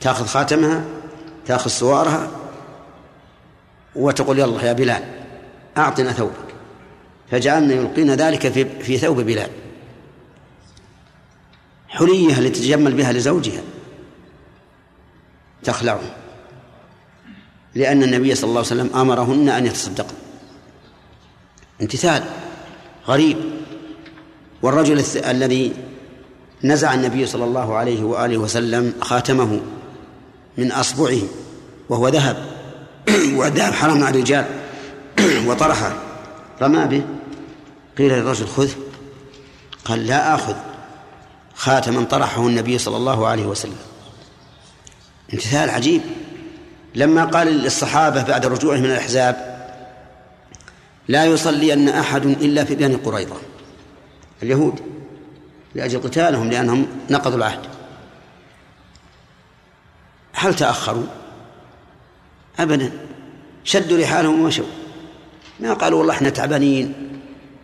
تأخذ 0.00 0.26
خاتمها 0.26 0.84
تأخذ 1.46 1.70
سوارها 1.70 2.30
وتقول 3.96 4.38
يلا 4.38 4.62
يا 4.62 4.72
بلال 4.72 5.02
أعطنا 5.78 6.12
ثوبك. 6.12 6.45
فجعلنا 7.30 7.74
يلقين 7.74 8.10
ذلك 8.10 8.48
في 8.48 8.82
في 8.82 8.98
ثوب 8.98 9.20
بلال. 9.20 9.50
حليها 11.88 12.40
لتتجمل 12.40 12.92
بها 12.94 13.12
لزوجها. 13.12 13.62
تخلعه 15.64 16.00
لأن 17.74 18.02
النبي 18.02 18.34
صلى 18.34 18.48
الله 18.48 18.60
عليه 18.60 18.82
وسلم 18.82 18.96
أمرهن 18.96 19.48
أن 19.48 19.66
يتصدقن. 19.66 20.14
امتثال. 21.80 22.22
غريب. 23.06 23.36
والرجل 24.62 25.04
الذي 25.16 25.72
نزع 26.64 26.94
النبي 26.94 27.26
صلى 27.26 27.44
الله 27.44 27.74
عليه 27.74 28.02
وآله 28.02 28.38
وسلم 28.38 28.92
خاتمه 29.00 29.60
من 30.58 30.72
أصبعه 30.72 31.18
وهو 31.88 32.08
ذهب. 32.08 32.36
والذهب 33.38 33.72
حرام 33.72 34.04
على 34.04 34.18
الرجال. 34.18 34.46
وطرحه. 35.48 36.05
رمى 36.62 36.86
به. 36.86 37.04
قيل 37.98 38.12
للرجل 38.12 38.46
خذ. 38.46 38.70
قال 39.84 40.06
لا 40.06 40.34
آخذ. 40.34 40.54
خاتما 41.54 42.04
طرحه 42.04 42.46
النبي 42.46 42.78
صلى 42.78 42.96
الله 42.96 43.26
عليه 43.26 43.46
وسلم. 43.46 43.76
امتثال 45.32 45.70
عجيب. 45.70 46.02
لما 46.94 47.24
قال 47.24 47.46
للصحابة 47.46 48.22
بعد 48.22 48.46
رجوعهم 48.46 48.82
من 48.82 48.90
الأحزاب 48.90 49.56
لا 51.08 51.24
يصلين 51.24 51.88
أحد 51.88 52.26
إلا 52.26 52.64
في 52.64 52.74
بني 52.74 52.94
قريظة. 52.94 53.36
اليهود. 54.42 54.80
لأجل 55.74 56.02
قتالهم 56.02 56.50
لأنهم 56.50 56.86
نقضوا 57.10 57.36
العهد. 57.36 57.60
هل 60.32 60.54
تأخروا؟ 60.54 61.06
أبدا. 62.58 62.92
شدوا 63.64 63.98
رحالهم 63.98 64.40
ومشوا. 64.40 64.85
ما 65.60 65.72
قالوا 65.72 65.98
والله 65.98 66.14
إحنا 66.14 66.30
تعبانين 66.30 66.94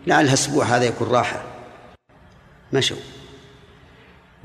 لعل 0.06 0.24
الأسبوع 0.24 0.64
هذا 0.64 0.84
يكون 0.84 1.08
راحة. 1.08 1.42
مشوا. 2.72 2.96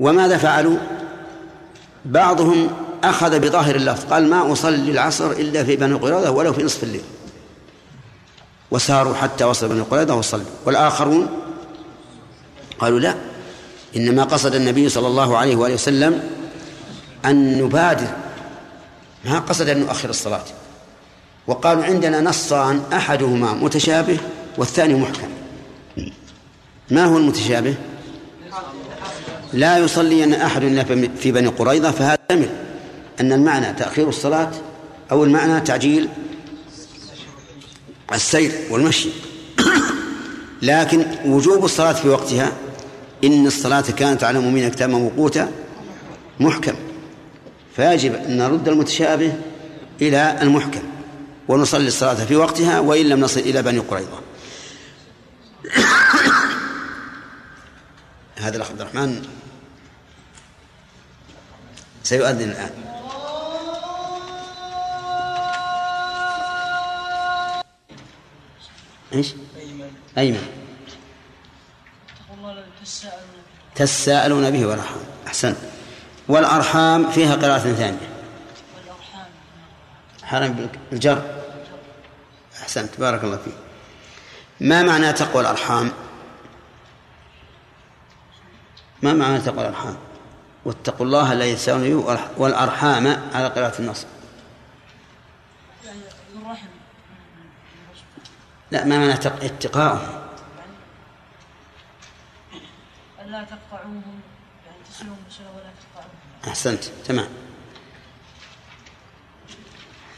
وماذا 0.00 0.38
فعلوا؟ 0.38 0.78
بعضهم 2.04 2.70
أخذ 3.04 3.40
بظاهر 3.40 3.76
اللفظ 3.76 4.04
قال 4.04 4.30
ما 4.30 4.52
أصلي 4.52 4.90
العصر 4.90 5.30
إلا 5.30 5.64
في 5.64 5.76
بني 5.76 5.94
قريظة 5.94 6.30
ولو 6.30 6.52
في 6.52 6.62
نصف 6.62 6.82
الليل. 6.84 7.02
وساروا 8.70 9.14
حتى 9.14 9.44
وصل 9.44 9.68
بني 9.68 9.80
قريظة 9.80 10.14
وصلوا. 10.14 10.46
والآخرون 10.64 11.28
قالوا 12.78 13.00
لا 13.00 13.14
إنما 13.96 14.24
قصد 14.24 14.54
النبي 14.54 14.88
صلى 14.88 15.06
الله 15.06 15.38
عليه 15.38 15.56
وآله 15.56 15.74
وسلم 15.74 16.30
أن 17.24 17.62
نبادر. 17.62 18.08
ما 19.24 19.38
قصد 19.38 19.68
أن 19.68 19.80
نؤخر 19.80 20.10
الصلاة. 20.10 20.44
وقالوا 21.48 21.84
عندنا 21.84 22.20
نصان 22.20 22.82
أحدهما 22.92 23.52
متشابه 23.52 24.18
والثاني 24.58 24.94
محكم. 24.94 25.28
ما 26.90 27.04
هو 27.04 27.16
المتشابه؟ 27.16 27.74
لا 29.52 29.78
يصلين 29.78 30.34
أحد 30.34 30.62
إلا 30.62 30.84
في 31.20 31.32
بني 31.32 31.46
قريظة 31.48 31.90
فهذا 31.90 32.18
يحتمل 32.30 32.48
أن 33.20 33.32
المعنى 33.32 33.72
تأخير 33.72 34.08
الصلاة 34.08 34.50
أو 35.10 35.24
المعنى 35.24 35.60
تعجيل 35.60 36.08
السير 38.12 38.52
والمشي. 38.70 39.08
لكن 40.62 41.04
وجوب 41.24 41.64
الصلاة 41.64 41.92
في 41.92 42.08
وقتها 42.08 42.52
إن 43.24 43.46
الصلاة 43.46 43.80
كانت 43.80 44.24
على 44.24 44.38
المؤمنين 44.38 44.70
كتابا 44.70 44.92
موقوتا 44.92 45.50
محكم. 46.40 46.74
فيجب 47.76 48.14
أن 48.14 48.38
نرد 48.38 48.68
المتشابه 48.68 49.32
إلى 50.02 50.38
المحكم. 50.42 50.82
ونصلي 51.48 51.88
الصلاة 51.88 52.14
في 52.14 52.36
وقتها 52.36 52.80
وإن 52.80 53.08
لم 53.08 53.20
نصل 53.20 53.40
إلى 53.40 53.62
بني 53.62 53.78
قريظة. 53.78 54.20
هذا 58.38 58.56
الأخ 58.56 58.70
عبد 58.70 58.80
الرحمن 58.80 59.28
سيؤذن 62.02 62.50
الآن. 62.50 62.70
إيش؟ 69.14 69.34
أيمن. 70.18 70.48
تساءلون 73.74 74.50
به 74.50 74.66
والأرحام. 74.66 75.00
أحسنت 75.26 75.56
والأرحام 76.28 77.10
فيها 77.10 77.34
قراءة 77.34 77.58
ثانية. 77.58 78.08
حرم 80.22 80.68
بالجر. 80.90 81.37
أحسنت. 82.62 83.00
بارك 83.00 83.24
الله 83.24 83.36
فيك. 83.36 83.54
ما 84.60 84.82
معنى 84.82 85.12
تقوى 85.12 85.40
الأرحام؟ 85.40 85.92
ما 89.02 89.12
معنى 89.12 89.40
تقوى 89.40 89.60
الأرحام؟ 89.60 89.96
واتقوا 90.64 91.06
الله 91.06 91.32
الذي 91.32 91.54
تساءلون 91.54 92.18
والأرحام. 92.36 93.06
على 93.34 93.46
قراءة 93.48 93.78
النص. 93.78 94.06
لا 98.70 98.84
ما 98.84 98.98
معنى 98.98 99.12
اتقاؤهم 99.12 100.18
لا 103.28 103.44
تقطعوهم 103.44 104.20
يعني 104.66 104.78
تصلهم 104.90 105.16
ولا 105.54 105.70
تقطعوهم. 105.80 106.18
أحسنت. 106.48 106.84
تمام. 106.84 107.28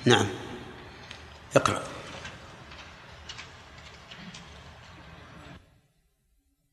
نعم. 0.04 0.26
اقرأ. 1.56 1.82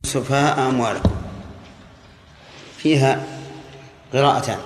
سفهاء 0.07 0.69
أموالكم. 0.69 1.15
فيها 2.77 3.25
قراءتان. 4.13 4.59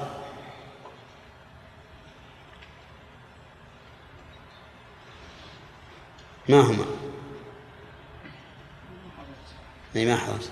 ما 6.49 6.59
هما؟ 6.61 6.85
ما 9.95 10.17
حضرت 10.17 10.51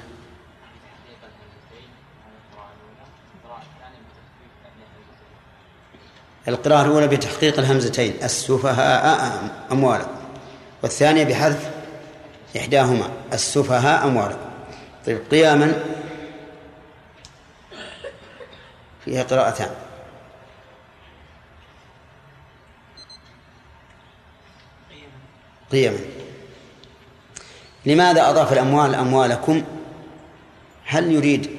القراءة 6.48 6.82
الأولى 6.86 7.08
بتحقيق 7.08 7.60
الهمزتين 7.60 8.14
السفهاء 8.24 9.34
أموالكم. 9.72 10.12
والثانية 10.84 11.24
بحذف 11.24 11.70
إحداهما 12.58 13.10
السفهاء 13.34 14.08
أموالكم. 14.08 14.49
طيب 15.06 15.20
قياما 15.32 15.84
فيها 19.06 19.24
قراءتان. 19.24 19.70
قيما 25.72 25.98
لماذا 27.86 28.30
أضاف 28.30 28.54
الأموال 28.54 28.96
أموالكم؟ 28.96 29.64
هل 30.86 31.12
يريد 31.12 31.50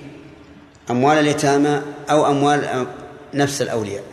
أموال 0.90 1.18
اليتامى 1.18 1.83
أو 2.11 2.26
أموال 2.26 2.87
نفس 3.35 3.62
الأولياء؟ 3.62 4.05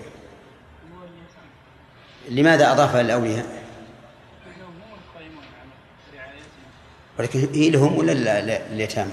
لماذا 2.30 2.72
أضافها 2.72 3.04
للأولياء 3.04 3.57
ولكن 7.20 7.48
هي 7.54 7.70
لهم 7.70 7.98
ولا 7.98 8.12
لليتامى؟ 8.72 9.12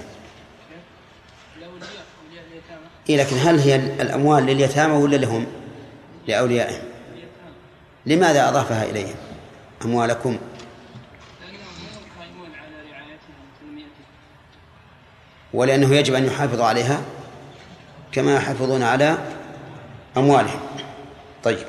إيه 3.09 3.17
لكن 3.17 3.37
هل 3.37 3.59
هي 3.59 3.75
الأموال 3.75 4.45
لليتامى 4.45 4.93
ولا 4.93 5.15
لهم؟ 5.15 5.45
لأوليائهم. 6.27 6.83
لماذا 8.05 8.49
أضافها 8.49 8.83
إليهم 8.83 9.15
أموالكم؟ 9.85 10.37
ولأنه 15.53 15.95
يجب 15.95 16.13
أن 16.13 16.25
يحافظوا 16.25 16.65
عليها 16.65 17.01
كما 18.11 18.35
يحافظون 18.35 18.83
على 18.83 19.17
أموالهم. 20.17 20.59
طيب. 21.43 21.67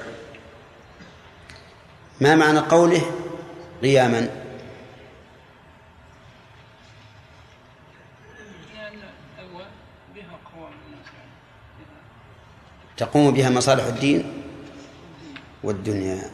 ما 2.20 2.36
معنى 2.36 2.58
قوله 2.58 3.02
قياما؟ 3.82 4.45
تقوم 12.96 13.30
بها 13.30 13.50
مصالح 13.50 13.84
الدين 13.84 14.42
والدنيا. 15.62 16.30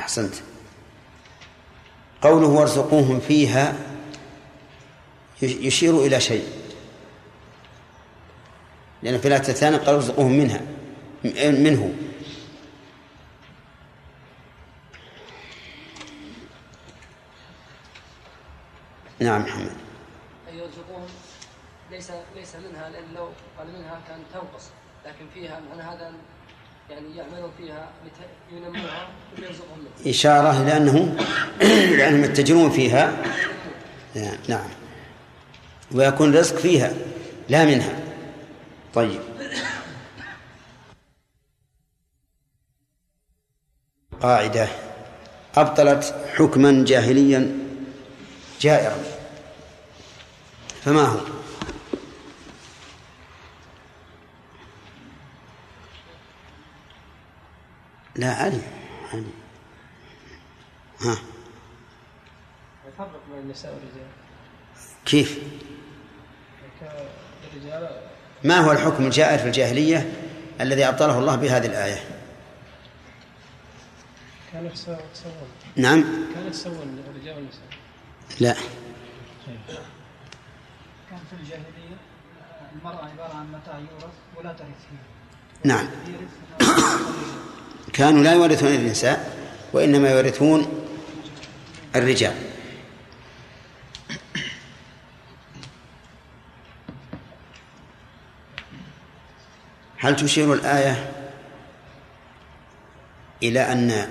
أحسنت. 0.00 0.34
قوله 2.22 2.46
وارزقوهم 2.46 3.20
فيها 3.20 3.76
يشير 5.42 5.98
إلى 5.98 6.20
شيء. 6.20 6.48
لأن 9.02 9.18
في 9.18 9.28
الآية 9.28 9.40
الثانية 9.40 9.78
قال 9.78 9.94
ارزقوهم 9.94 10.32
منها 10.32 10.60
منه. 11.50 11.94
نعم 19.18 19.42
محمد. 19.42 19.76
أي 20.48 20.58
يرزقوهم؟ 20.58 21.06
ليس 21.90 22.10
ليس 22.34 22.56
منها 22.56 22.88
لأن 22.88 23.14
لو 23.14 23.28
قال 23.58 23.66
منها 23.66 24.00
كان 24.08 24.18
تنقص. 24.32 24.70
لكن 25.16 25.26
فيها 25.34 25.60
من 25.74 25.80
هذا 25.80 26.12
يعني 26.90 27.16
يعملون 27.16 27.50
فيها 27.58 27.88
ينموها 28.52 29.08
ويرزقهم 29.38 29.78
منها. 29.78 30.10
إشارة 30.10 30.64
لأنه 30.64 31.16
لأنهم 31.98 32.24
يتجرون 32.24 32.70
فيها. 32.70 33.16
نعم. 34.48 34.68
ويكون 35.92 36.36
رزق 36.36 36.56
فيها 36.56 36.92
لا 37.48 37.64
منها. 37.64 37.98
طيب. 38.94 39.20
قاعدة. 44.20 44.68
أبطلت 45.56 46.14
حكما 46.34 46.84
جاهليا 46.84 47.58
جائرا. 48.60 48.96
فما 50.84 51.02
هو؟ 51.02 51.20
لا 58.16 58.34
علي 58.34 58.60
علي 59.12 59.24
ها. 61.00 61.16
يفرق 62.88 63.20
بين 63.30 63.38
النساء 63.42 63.72
والرجال. 63.72 64.06
كيف؟ 65.06 65.38
الرجال 67.52 68.00
ما 68.44 68.58
هو 68.58 68.72
الحكم 68.72 69.06
الجائر 69.06 69.38
في 69.38 69.46
الجاهلية 69.46 70.12
الذي 70.60 70.88
أبطله 70.88 71.18
الله 71.18 71.36
بهذه 71.36 71.66
الآية؟ 71.66 71.98
كانوا 74.52 74.70
يتساوون 74.70 74.98
نعم. 75.76 76.04
كانوا 76.34 76.48
يتساوون 76.48 77.04
الرجال 77.08 77.36
والنساء. 77.36 77.62
لا. 78.40 78.54
كان 81.10 81.18
في 81.30 81.36
الجاهلية 81.42 81.96
المرأة 82.72 83.04
عبارة 83.04 83.34
عن 83.34 83.52
متاع 83.52 83.78
يورث 83.78 84.14
ولا 84.36 84.52
ترث 84.52 84.68
فيه 84.90 85.68
نعم. 85.68 85.86
كانوا 87.96 88.22
لا 88.22 88.32
يورثون 88.32 88.74
النساء 88.74 89.36
وإنما 89.72 90.10
يورثون 90.10 90.86
الرجال. 91.96 92.34
هل 99.98 100.16
تشير 100.16 100.52
الآية 100.52 101.12
إلى 103.42 103.72
أن 103.72 104.08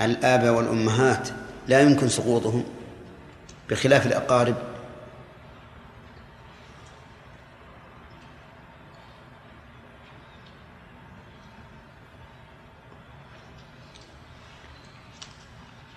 الآباء 0.00 0.52
والأمهات 0.52 1.28
لا 1.68 1.80
يمكن 1.80 2.08
سقوطهم 2.08 2.64
بخلاف 3.70 4.06
الأقارب 4.06 4.56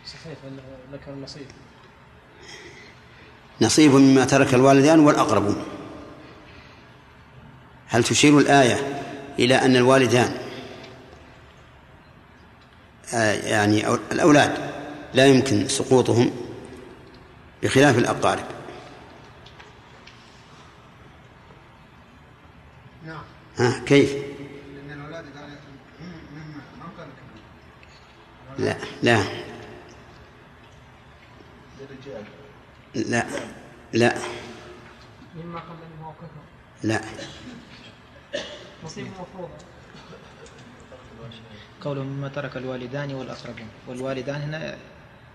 صحيح 0.06 0.38
لك 1.02 1.08
النصيب 1.10 1.46
نصيب 3.62 3.92
مما 3.92 4.26
ترك 4.26 4.54
الوالدان 4.54 5.00
والأقربون 5.00 5.64
هل 7.88 8.04
تشير 8.04 8.38
الآية 8.40 9.02
إلى 9.40 9.56
أن 9.56 9.76
الوالدان 9.76 10.38
آه، 13.14 13.34
يعني 13.34 13.84
أو- 13.86 14.00
الأولاد 14.12 14.72
لا 15.14 15.26
يمكن 15.28 15.68
سقوطهم 15.68 16.32
بخلاف 17.64 17.98
الأقارب؟ 17.98 18.44
نعم. 23.06 23.22
ها 23.58 23.80
كيف؟ 23.86 24.14
لأن 24.14 25.00
الأولاد 25.00 25.26
لا 28.60 28.76
لا 29.04 29.24
للرجال 31.80 32.24
لا. 32.96 33.26
لا. 33.94 34.16
مما 35.36 35.60
قل 35.60 35.76
منه 35.76 36.10
وكثر 36.10 36.42
لا. 36.84 37.02
نصيب 38.86 39.06
مفروض 39.08 39.50
قوله 41.84 42.04
مما 42.04 42.28
ترك 42.28 42.58
الوالدان 42.58 43.14
والأقربون. 43.14 43.68
والوالدان 43.88 44.42
هنا 44.42 44.76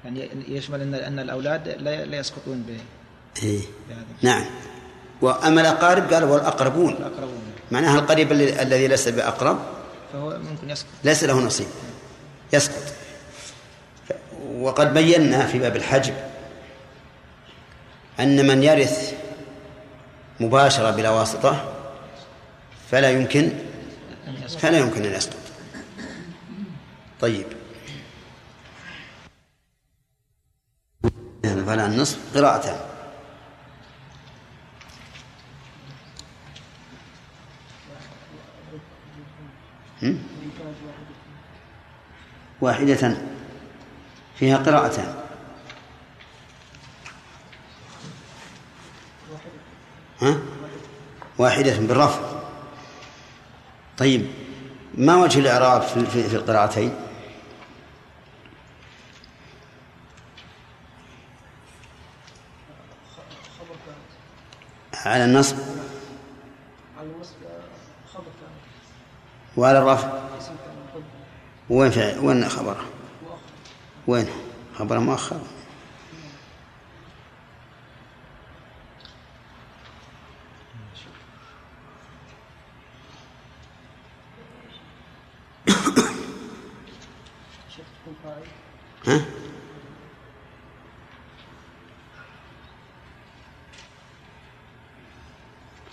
يعني 0.04 0.30
يشمل 0.48 0.80
أن 0.80 0.94
أن 0.94 1.18
الأولاد 1.18 1.68
لا 1.68 2.04
لا 2.04 2.18
يسقطون 2.18 2.62
ب- 2.62 2.80
إيه. 3.42 3.60
نعم. 4.22 4.44
وأما 5.22 5.60
الأقارب 5.60 6.12
قال 6.12 6.24
والأقربون. 6.24 6.92
الأقربون. 6.92 7.42
معناها 7.70 7.98
القريب 7.98 8.32
الذي 8.32 8.62
الذي 8.62 8.88
ليس 8.88 9.08
بأقرب. 9.08 9.58
فهو 10.12 10.38
ممكن 10.50 10.70
يسقط. 10.70 10.88
ليس 11.04 11.24
له 11.24 11.40
نصيب. 11.40 11.66
يسقط. 12.52 12.82
وقد 14.54 14.94
بينا 14.94 15.46
في 15.46 15.58
باب 15.58 15.76
الحجب. 15.76 16.14
أن 18.20 18.46
من 18.46 18.62
يرث 18.62 19.14
مباشرة 20.40 20.90
بلا 20.90 21.11
واسطة 21.11 21.72
فلا 22.90 23.11
يمكن 23.11 23.52
فلا 24.59 24.79
يمكن 24.79 25.05
أن 25.05 25.12
يسقط. 25.12 25.37
طيب. 27.20 27.46
فلا 31.66 31.87
النصف 31.87 32.18
هم؟ 40.02 40.18
واحدة 42.61 43.16
فيها 44.38 44.57
قراءتان 44.57 45.14
ها؟ 50.20 50.40
واحدة 51.46 51.78
بالرفع 51.78 52.20
طيب 53.98 54.26
ما 54.94 55.16
وجه 55.16 55.38
الإعراب 55.38 55.82
في, 55.82 56.37
القراءتين؟ 56.37 56.94
على 64.94 65.24
النصب؟ 65.24 65.56
على 66.98 67.06
النصب 67.06 67.35
خبر 68.14 68.24
كان 68.24 68.50
وعلى 69.56 69.78
الرفع 69.78 70.09
وين 71.70 71.92
وين 72.22 72.48
خبره؟ 72.48 72.85
وين؟ 74.06 74.26
خبره 74.78 74.98
مؤخر 74.98 75.40
شيخ 87.76 87.85
تكون 88.02 88.16
فاعل 88.24 88.42
ها 89.06 89.24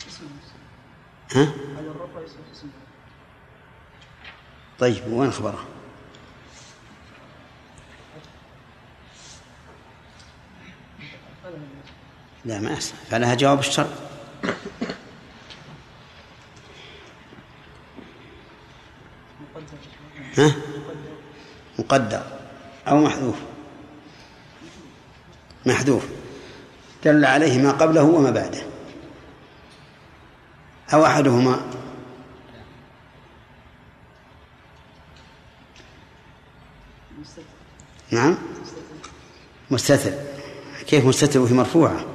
اسم 0.08 0.26
ها 1.36 1.54
على 1.78 1.88
الرفع 1.88 2.22
يصير 2.22 2.40
اسم 2.52 2.68
طيب 4.84 5.14
وين 5.14 5.32
خبره 5.32 5.66
لا 12.46 12.60
ما 12.60 12.72
يصح 12.72 12.96
فلها 13.10 13.36
جواب 13.36 13.60
مقدر 13.60 13.88
ها؟ 20.38 20.56
مقدر 21.80 22.24
أو 22.88 22.98
محذوف؟ 22.98 23.36
محذوف. 25.66 26.06
دل 27.04 27.26
عليه 27.26 27.62
ما 27.62 27.72
قبله 27.72 28.04
وما 28.04 28.32
بعده. 28.32 28.64
أو 30.94 31.06
أحدهما 31.06 31.84
نعم 38.14 38.38
مستتر. 39.74 40.14
كيف 40.88 41.06
مستتر؟ 41.06 41.40
وهي 41.40 41.54
مرفوعة. 41.54 42.06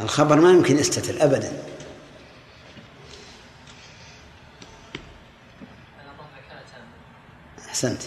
الخبر 0.00 0.40
ما 0.40 0.50
يمكن 0.50 0.78
يستتر 0.78 1.24
أبدا. 1.24 1.52
أحسنت. 7.68 8.02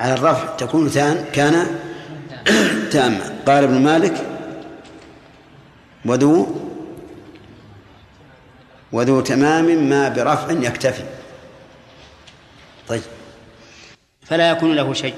على 0.00 0.14
الرفع 0.14 0.56
تكون 0.56 0.90
تان 0.90 1.24
كان 1.32 1.80
تاما. 2.92 3.42
قال 3.46 3.64
ابن 3.64 3.80
مالك 3.80 4.26
وذو 6.04 6.62
وذو 8.92 9.20
تمام 9.20 9.88
ما 9.88 10.08
برفع 10.08 10.50
يكتفي 10.50 11.04
طيب 12.88 13.02
فلا 14.32 14.50
يكون 14.50 14.76
له 14.76 14.94
شيء. 14.94 15.14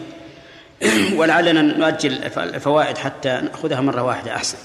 ولعلنا 1.18 1.62
نؤجل 1.62 2.24
الفوائد 2.36 2.98
حتى 2.98 3.28
نأخذها 3.28 3.80
مرة 3.80 4.02
واحدة 4.02 4.36
أحسن. 4.36 4.58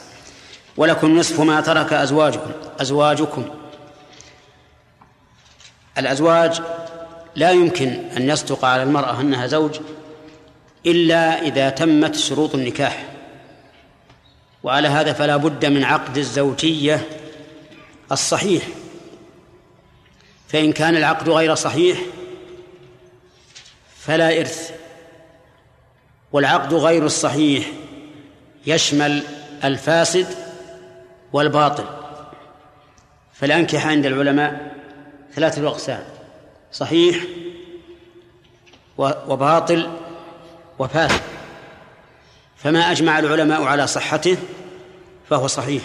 ولكم 0.78 1.20
نصف 1.20 1.40
ما 1.40 1.62
ترك 1.62 1.94
أزواجكم 1.94 2.52
أزواجكم. 2.80 3.46
الأزواج 5.98 6.62
لا 7.36 7.52
يمكن 7.52 7.88
أن 8.18 8.30
يصدق 8.30 8.66
على 8.66 8.84
المرأة 8.84 9.22
أنها 9.22 9.48
زوج 9.48 9.80
إلا 10.86 11.42
إذا 11.42 11.70
تمت 11.70 12.16
شروط 12.16 12.56
النكاح. 12.56 13.06
وعلى 14.64 14.88
هذا 14.88 15.14
فلا 15.14 15.38
بد 15.38 15.66
من 15.66 15.84
عقد 15.84 16.18
الزوجية 16.18 17.06
الصحيح. 18.12 18.64
فإن 20.48 20.72
كان 20.74 20.96
العقد 20.96 21.30
غير 21.30 21.56
صحيح 21.56 22.00
فلا 24.10 24.40
إرث 24.40 24.72
والعقد 26.32 26.74
غير 26.74 27.06
الصحيح 27.06 27.68
يشمل 28.66 29.24
الفاسد 29.64 30.28
والباطل. 31.34 31.84
فالأنكحة 33.34 33.90
عند 33.90 34.06
العلماء 34.06 34.76
ثلاثة 35.34 35.68
أقسام 35.68 36.04
صحيح 36.72 37.24
وباطل 38.98 39.90
وفاسد. 40.80 41.22
فما 42.58 42.92
أجمع 42.92 43.20
العلماء 43.20 43.64
على 43.64 43.88
صحته 43.88 44.38
فهو 45.30 45.48
صحيح 45.48 45.84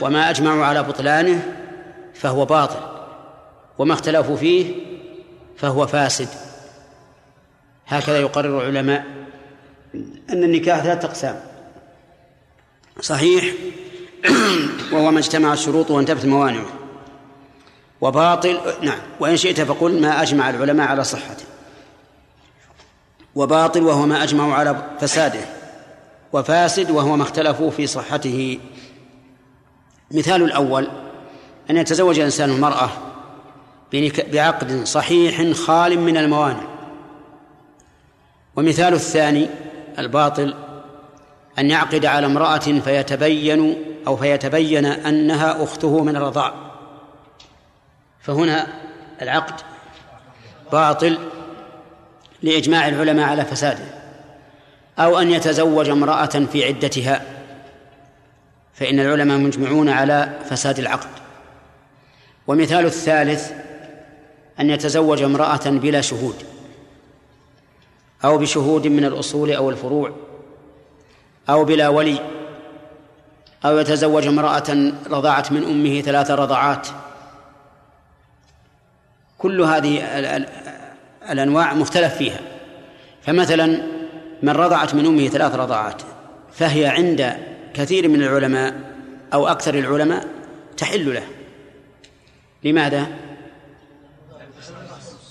وما 0.00 0.30
أجمعوا 0.30 0.64
على 0.64 0.82
بطلانه 0.82 1.56
فهو 2.14 2.44
باطل 2.44 2.80
وما 3.78 3.94
اختلفوا 3.94 4.36
فيه 4.36 4.74
فهو 5.56 5.86
فاسد. 5.86 6.51
هكذا 7.92 8.20
يقرر 8.20 8.60
العلماء 8.60 9.04
أن 10.30 10.44
النكاح 10.44 10.82
ثلاثة 10.82 11.08
أقسام. 11.08 11.40
صحيح 13.00 13.44
وهو 14.92 15.10
ما 15.10 15.18
اجتمعت 15.18 15.58
شروطه 15.58 15.94
وانتفت 15.94 16.24
موانعه. 16.26 16.66
وباطل 18.00 18.60
نعم 18.82 18.98
وإن 19.20 19.36
شئت 19.36 19.60
فقل 19.60 20.00
ما 20.00 20.22
أجمع 20.22 20.50
العلماء 20.50 20.88
على 20.88 21.04
صحته. 21.04 21.44
وباطل 23.34 23.82
وهو 23.82 24.06
ما 24.06 24.22
أجمعوا 24.22 24.54
على 24.54 24.84
فساده. 25.00 25.44
وفاسد 26.32 26.90
وهو 26.90 27.16
ما 27.16 27.22
اختلفوا 27.22 27.70
في 27.70 27.86
صحته. 27.86 28.58
مثال 30.10 30.42
الأول 30.42 30.88
أن 31.70 31.76
يتزوج 31.76 32.18
الإنسان 32.18 32.50
المرأة 32.50 32.90
بعقد 34.32 34.84
صحيح 34.84 35.56
خال 35.56 36.00
من 36.00 36.16
الموانع. 36.16 36.71
ومثال 38.56 38.94
الثاني 38.94 39.48
الباطل 39.98 40.54
أن 41.58 41.70
يعقد 41.70 42.06
على 42.06 42.26
امرأة 42.26 42.58
فيتبين 42.58 43.84
أو 44.06 44.16
فيتبين 44.16 44.86
أنها 44.86 45.62
أخته 45.64 46.04
من 46.04 46.16
الرضاع. 46.16 46.54
فهنا 48.20 48.66
العقد 49.22 49.60
باطل 50.72 51.18
لإجماع 52.42 52.88
العلماء 52.88 53.28
على 53.28 53.44
فساده. 53.44 53.84
أو 54.98 55.18
أن 55.18 55.30
يتزوج 55.30 55.88
امرأة 55.88 56.26
في 56.26 56.64
عدتها 56.64 57.22
فإن 58.74 59.00
العلماء 59.00 59.38
مجمعون 59.38 59.88
على 59.88 60.38
فساد 60.50 60.78
العقد. 60.78 61.08
ومثال 62.46 62.84
الثالث 62.84 63.52
أن 64.60 64.70
يتزوج 64.70 65.22
امرأة 65.22 65.70
بلا 65.70 66.00
شهود. 66.00 66.51
أو 68.24 68.38
بشهود 68.38 68.86
من 68.86 69.04
الأصول 69.04 69.52
أو 69.52 69.70
الفروع 69.70 70.12
أو 71.48 71.64
بلا 71.64 71.88
ولي 71.88 72.20
أو 73.64 73.78
يتزوج 73.78 74.26
امرأة 74.26 74.92
رضعت 75.10 75.52
من 75.52 75.64
أمه 75.64 76.00
ثلاث 76.00 76.30
رضعات. 76.30 76.88
كل 79.38 79.60
هذه 79.60 80.02
الأنواع 81.30 81.74
مختلف 81.74 82.14
فيها. 82.14 82.40
فمثلا 83.22 83.82
من 84.42 84.50
رضعت 84.50 84.94
من 84.94 85.06
أمه 85.06 85.28
ثلاث 85.28 85.54
رضعات 85.54 86.02
فهي 86.52 86.86
عند 86.86 87.36
كثير 87.74 88.08
من 88.08 88.22
العلماء 88.22 88.74
أو 89.34 89.48
أكثر 89.48 89.74
العلماء 89.74 90.26
تحل 90.76 91.14
له. 91.14 91.26
لماذا؟ 92.64 93.06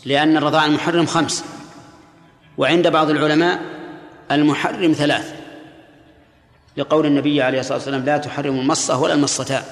لأن 0.06 0.38
الرضاع 0.38 0.65
المحرم 0.65 1.06
خمس. 1.06 1.43
وعند 2.62 2.88
بعض 2.88 3.10
العلماء 3.10 3.60
المحرم 4.32 4.93
ثلاث 4.93 5.34
لقول 6.78 7.06
النبي 7.06 7.41
عليه 7.41 7.60
الصلاة 7.60 7.78
والسلام 7.78 8.06
لا 8.06 8.17
تحرم 8.17 8.60
المصة 8.60 9.02
ولا 9.02 9.13
المصتان 9.13 9.63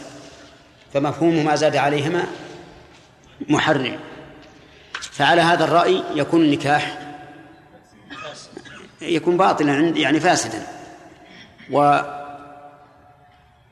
فمفهوم 0.93 1.45
ما 1.45 1.55
زاد 1.55 1.75
عليهما 1.75 2.23
محرم. 3.49 3.99
فعلى 4.93 5.41
هذا 5.41 5.63
الرأي 5.63 6.03
يكون 6.15 6.41
النكاح 6.41 6.97
يكون 9.01 9.37
باطلا 9.37 9.79
يعني 9.79 10.19
فاسدا. 10.19 10.63
و 11.71 11.99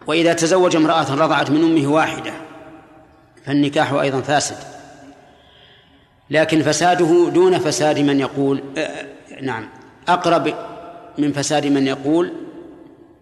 وإذا 0.08 0.34
تزوج 0.34 0.76
امرأة 0.76 1.16
رضعت 1.16 1.50
من 1.50 1.64
أمه 1.64 1.92
واحدة 1.92 2.34
فالنكاح 3.46 3.92
أيضا 3.94 4.22
فاسد. 4.22 4.77
لكن 6.30 6.62
فساده 6.62 7.30
دون 7.30 7.58
فساد 7.58 8.00
من 8.00 8.20
يقول 8.20 8.64
آه 8.78 9.06
نعم 9.42 9.70
أقرب 10.08 10.54
من 11.18 11.32
فساد 11.32 11.66
من 11.66 11.88
يقول 11.88 12.34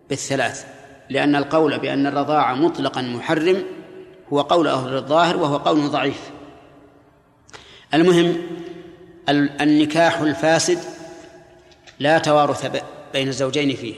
بالثلاث 0.09 0.65
لأن 1.09 1.35
القول 1.35 1.79
بأن 1.79 2.07
الرضاعة 2.07 2.53
مطلقا 2.53 3.01
محرم 3.01 3.63
هو 4.33 4.41
قول 4.41 4.67
أهل 4.67 4.95
الظاهر 4.95 5.37
وهو 5.37 5.57
قول 5.57 5.89
ضعيف. 5.89 6.31
المهم 7.93 8.41
النكاح 9.61 10.19
الفاسد 10.19 10.79
لا 11.99 12.17
توارث 12.17 12.83
بين 13.13 13.27
الزوجين 13.27 13.75
فيه. 13.75 13.95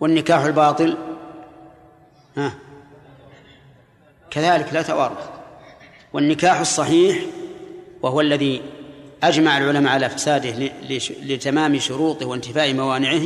والنكاح 0.00 0.40
الباطل 0.40 0.96
ها 2.36 2.52
كذلك 4.30 4.72
لا 4.72 4.82
توارث. 4.82 5.35
والنكاح 6.12 6.60
الصحيح 6.60 7.18
وهو 8.02 8.20
الذي 8.20 8.62
أجمع 9.22 9.58
العلماء 9.58 9.92
على 9.92 10.10
فساده 10.10 10.70
لتمام 11.22 11.78
شروطه 11.78 12.26
وانتفاء 12.26 12.74
موانعه 12.74 13.22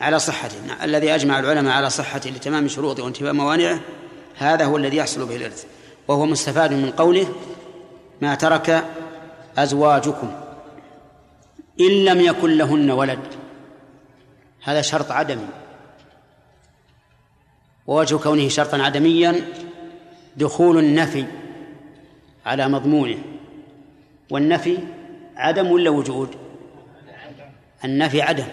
على 0.00 0.18
صحته. 0.18 0.84
الذي 0.84 1.14
أجمع 1.14 1.38
العلماء 1.38 1.72
على 1.72 1.90
صحته 1.90 2.30
لتمام 2.30 2.68
شروطه 2.68 3.02
وانتفاء 3.04 3.32
موانعه 3.32 3.80
هذا 4.36 4.64
هو 4.64 4.76
الذي 4.76 4.96
يحصل 4.96 5.26
به 5.26 5.36
الإرث 5.36 5.64
وهو 6.08 6.26
مستفاد 6.26 6.72
من 6.72 6.90
قوله 6.90 7.34
ما 8.20 8.34
ترك 8.34 8.84
أزواجكم 9.58 10.32
إن 11.80 12.04
لم 12.04 12.20
يكن 12.20 12.56
لهن 12.56 12.90
ولد 12.90 13.18
هذا 14.62 14.82
شرط 14.82 15.10
عدمي. 15.10 15.46
ووجه 17.86 18.16
كونه 18.16 18.48
شرطا 18.48 18.82
عدميا 18.82 19.44
دخول 20.36 20.78
النفي 20.78 21.24
على 22.46 22.68
مضمونه 22.68 23.18
والنفي 24.30 24.78
عدم 25.36 25.70
ولا 25.70 25.90
وجود؟ 25.90 26.28
النفي 27.84 28.22
عدم. 28.22 28.46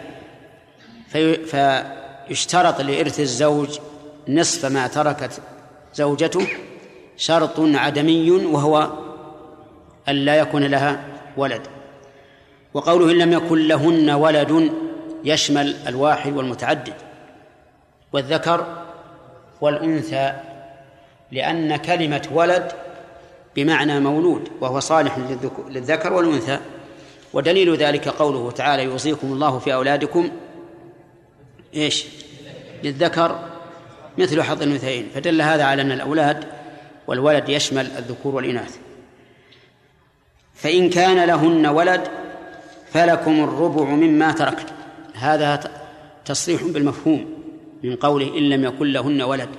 في 1.07 1.35
فيشترط 2.27 2.81
لإرث 2.81 3.19
الزوج 3.19 3.79
نصف 4.27 4.65
ما 4.65 4.87
تركت 4.87 5.41
زوجته 5.95 6.47
شرط 7.17 7.59
عدمي 7.59 8.31
وهو 8.31 8.91
أن 10.09 10.15
لا 10.15 10.35
يكون 10.35 10.63
لها 10.63 11.03
ولد. 11.37 11.61
وقوله 12.73 13.11
إن 13.11 13.17
لم 13.17 13.33
يكن 13.33 13.67
لهن 13.67 14.09
ولد 14.09 14.71
يشمل 15.23 15.75
الواحد 15.87 16.33
والمتعدد 16.33 16.93
والذكر 18.13 18.85
والأنثى 19.61 20.33
لأن 21.31 21.75
كلمة 21.75 22.27
ولد 22.31 22.71
بمعنى 23.55 23.99
مولود 23.99 24.49
وهو 24.61 24.79
صالح 24.79 25.17
للذكر 25.69 26.13
والأنثى. 26.13 26.59
ودليل 27.33 27.75
ذلك 27.75 28.07
قوله 28.07 28.51
تعالى 28.51 28.83
يوصيكم 28.83 29.27
الله 29.27 29.59
في 29.59 29.73
أولادكم 29.73 30.29
إيش؟ 31.75 32.05
للذكر 32.83 33.39
مثل 34.17 34.41
حظ 34.41 34.61
الأنثيين. 34.61 35.07
فدل 35.13 35.41
هذا 35.41 35.63
على 35.63 35.81
أن 35.81 35.91
الأولاد 35.91 36.43
والولد 37.07 37.49
يشمل 37.49 37.85
الذكور 37.97 38.35
والإناث. 38.35 38.77
فإن 40.55 40.89
كان 40.89 41.27
لهن 41.27 41.65
ولد 41.65 42.01
فلكم 42.91 43.43
الربع 43.43 43.83
مما 43.83 44.31
تركت. 44.31 44.73
هذا 45.13 45.71
تصريح 46.25 46.63
بالمفهوم 46.63 47.43
من 47.83 47.95
قوله 47.95 48.37
إن 48.37 48.49
لم 48.49 48.63
يكن 48.63 48.91
لهن 48.93 49.21
ولد. 49.21 49.49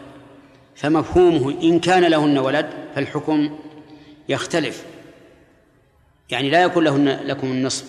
فمفهومه 0.78 1.62
إن 1.62 1.80
كان 1.80 2.04
لهن 2.04 2.38
ولد 2.38 2.70
فالحكم 2.94 3.58
يختلف. 4.28 4.84
يعني 6.30 6.50
لا 6.50 6.62
يكون 6.62 6.84
لهن 6.84 7.20
لكم 7.24 7.46
النصف. 7.46 7.84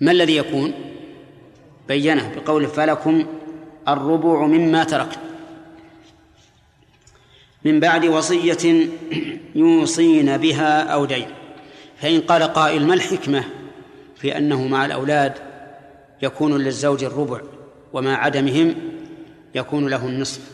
ما 0.00 0.12
الذي 0.12 0.36
يكون؟ 0.36 0.72
بينه 1.88 2.34
بقوله 2.34 2.68
فلكم 2.68 3.26
الربع 3.88 4.46
مما 4.46 4.84
تركت. 4.84 5.18
من 7.64 7.80
بعد 7.80 8.06
وصية 8.06 8.88
يوصين 9.54 10.36
بها 10.36 10.82
أو 10.82 11.04
دين. 11.04 11.26
فإن 12.00 12.20
قال 12.20 12.42
قائل 12.42 12.86
ما 12.86 12.94
الحكمة 12.94 13.44
في 14.16 14.38
أنه 14.38 14.66
مع 14.66 14.84
الأولاد 14.86 15.32
يكون 16.22 16.56
للزوج 16.58 17.04
الربع 17.04 17.40
ومع 17.92 18.24
عدمهم 18.24 18.74
يكون 19.54 19.88
له 19.88 20.06
النصف؟ 20.06 20.51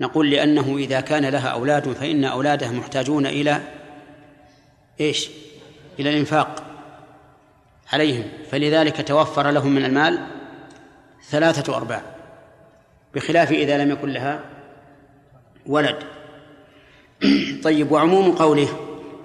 نقول 0.00 0.30
لأنه 0.30 0.76
إذا 0.76 1.00
كان 1.00 1.24
لها 1.24 1.48
أولاد 1.48 1.92
فإن 1.92 2.24
أولاده 2.24 2.70
محتاجون 2.70 3.26
إلى 3.26 3.60
إيش؟ 5.00 5.30
إلى 5.98 6.10
الإنفاق 6.10 6.64
عليهم. 7.92 8.24
فلذلك 8.50 9.08
توفر 9.08 9.50
لهم 9.50 9.72
من 9.72 9.84
المال 9.84 10.26
ثلاثة 11.28 11.76
أرباع 11.76 12.02
بخلاف 13.14 13.52
إذا 13.52 13.84
لم 13.84 13.90
يكن 13.90 14.08
لها 14.08 14.40
ولد. 15.66 15.96
طيب 17.64 17.92
وعموم 17.92 18.32
قوله 18.32 18.68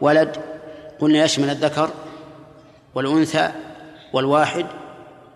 ولد 0.02 0.38
قلنا 1.00 1.24
يشمل 1.24 1.50
الذكر 1.50 1.90
والأنثى 2.96 3.52
والواحد 4.14 4.66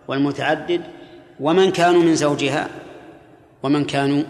والمتعدد 0.07 0.81
ومن 1.39 1.71
كانوا 1.71 2.03
من 2.03 2.15
زوجها 2.15 2.67
ومن 3.63 3.85
كانوا 3.85 4.23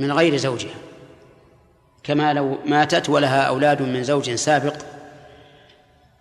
من 0.00 0.12
غير 0.12 0.36
زوجها. 0.36 0.74
كما 2.02 2.32
لو 2.32 2.58
ماتت 2.66 3.08
ولها 3.08 3.42
أولاد 3.42 3.82
من 3.82 4.04
زوج 4.04 4.30
سابق 4.30 4.74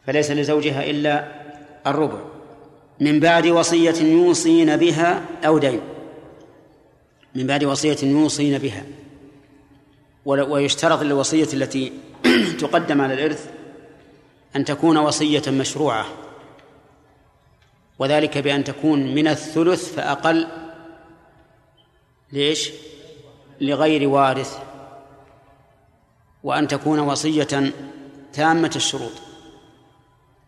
فليس 0.08 0.32
لزوجها 0.32 0.90
إلا 0.90 1.32
الربع. 1.88 2.20
من 3.00 3.20
بعد 3.20 3.48
وصية 3.48 4.04
يوصين 4.04 4.78
بها 4.78 5.22
أو 5.46 5.58
دين. 5.58 5.82
من 7.36 7.48
بعد 7.48 7.64
وصية 7.64 7.98
يوصين 8.04 8.58
بها. 8.58 8.84
ويشترط 10.26 11.02
للوصية 11.02 11.48
التي 11.54 11.92
تقدم 12.62 13.02
على 13.02 13.14
الإرث 13.14 13.50
أن 14.56 14.66
تكون 14.66 14.98
وصية 14.98 15.44
مشروعة. 15.48 16.06
وذلك 18.00 18.38
بأن 18.38 18.64
تكون 18.64 19.16
من 19.16 19.28
الثلث 19.28 19.94
فأقل. 19.94 20.48
ليش؟ 22.32 22.72
لغير 23.62 24.10
وارث 24.10 24.60
وأن 26.44 26.68
تكون 26.68 27.00
وصية 27.00 27.74
تامة 28.34 28.72
الشروط 28.76 29.12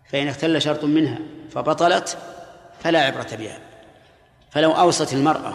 فإن 0.09 0.27
اختل 0.27 0.61
شرط 0.61 0.83
منها 0.83 1.19
فبطلت 1.51 2.17
فلا 2.83 2.99
عبرة 2.99 3.27
بها. 3.31 3.59
فلو 4.51 4.71
أوصت 4.71 5.13
المرأة 5.13 5.53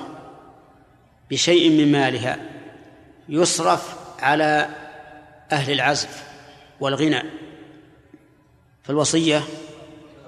بشيء 1.31 1.71
من 1.71 1.93
مالها 1.93 2.39
يصرف 3.29 3.97
على 4.21 4.69
أهل 5.53 5.73
العزف 5.73 6.25
والغنى 6.81 7.23
فالوصية 8.83 9.43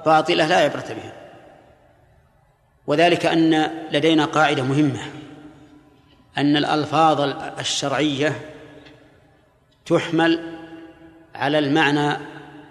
باطلة 0.07 0.47
لا 0.47 0.57
عبرة 0.57 0.87
بها. 0.89 1.13
وذلك 2.87 3.27
أن 3.27 3.71
لدينا 3.93 4.25
قاعدة 4.25 4.63
مهمة. 4.63 5.20
أن 6.41 6.57
الألفاظ 6.57 7.21
الشرعية 7.59 8.41
تحمل 9.87 10.59
على 11.35 11.59
المعنى 11.59 12.17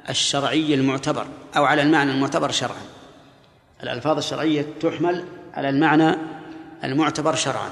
الشرعي 0.09 0.73
المعتبر 0.73 1.27
أو 1.57 1.65
على 1.65 1.81
المعنى 1.81 2.11
المعتبر 2.11 2.51
شرعا. 2.51 2.81
الألفاظ 3.83 4.17
الشرعية 4.17 4.65
تحمل 4.81 5.25
على 5.53 5.69
المعنى 5.69 6.15
المعتبر 6.83 7.35
شرعا. 7.35 7.69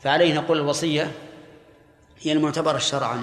فعليه 0.00 0.34
نقول 0.34 0.58
الوصية 0.58 1.10
هي 2.20 2.32
المعتبرة 2.32 2.78
شرعا 2.78 3.22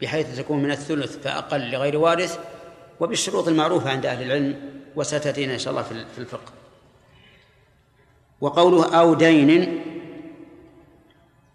بحيث 0.00 0.38
تكون 0.38 0.62
من 0.62 0.70
الثلث 0.70 1.16
فأقل 1.16 1.70
لغير 1.70 1.96
وارث 1.96 2.38
وبالشروط 3.00 3.48
المعروفة 3.48 3.90
عند 3.90 4.06
أهل 4.06 4.22
العلم 4.22 4.60
وستأتينا 4.96 5.54
إن 5.54 5.58
شاء 5.58 5.70
الله 5.70 5.82
في 5.82 6.18
الفقه. 6.18 6.52
وقوله 8.40 8.98
أو 9.00 9.14
دين 9.14 9.80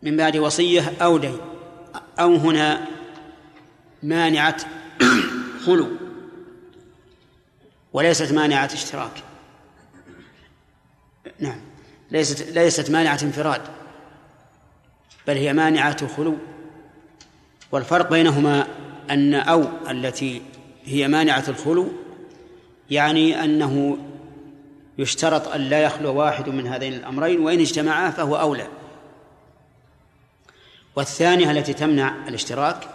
من 0.05 0.17
بعد 0.17 0.37
وصية 0.37 0.93
أو 1.01 1.17
دين 1.17 1.37
أو 2.19 2.35
هنا 2.35 2.87
مانعة 4.03 4.57
خلو 5.65 5.87
وليست 7.93 8.31
مانعة 8.31 8.69
اشتراك. 8.73 9.23
نعم 11.39 11.59
ليست 12.11 12.41
ليست 12.41 12.91
مانعة 12.91 13.19
انفراد 13.23 13.61
بل 15.27 15.37
هي 15.37 15.53
مانعة 15.53 16.07
خلو. 16.07 16.37
والفرق 17.71 18.09
بينهما 18.09 18.67
أن 19.09 19.33
أو 19.33 19.65
التي 19.89 20.41
هي 20.85 21.07
مانعة 21.07 21.43
الخلو 21.47 21.91
يعني 22.89 23.43
أنه 23.43 23.97
يشترط 24.97 25.47
أن 25.47 25.61
لا 25.61 25.79
يخلو 25.79 26.15
واحد 26.15 26.49
من 26.49 26.67
هذين 26.67 26.93
الأمرين 26.93 27.39
وإن 27.39 27.59
اجتمعا 27.59 28.09
فهو 28.09 28.35
أولى. 28.35 28.67
والثانية 30.95 31.51
التي 31.51 31.73
تمنع 31.73 32.27
الاشتراك 32.27 32.89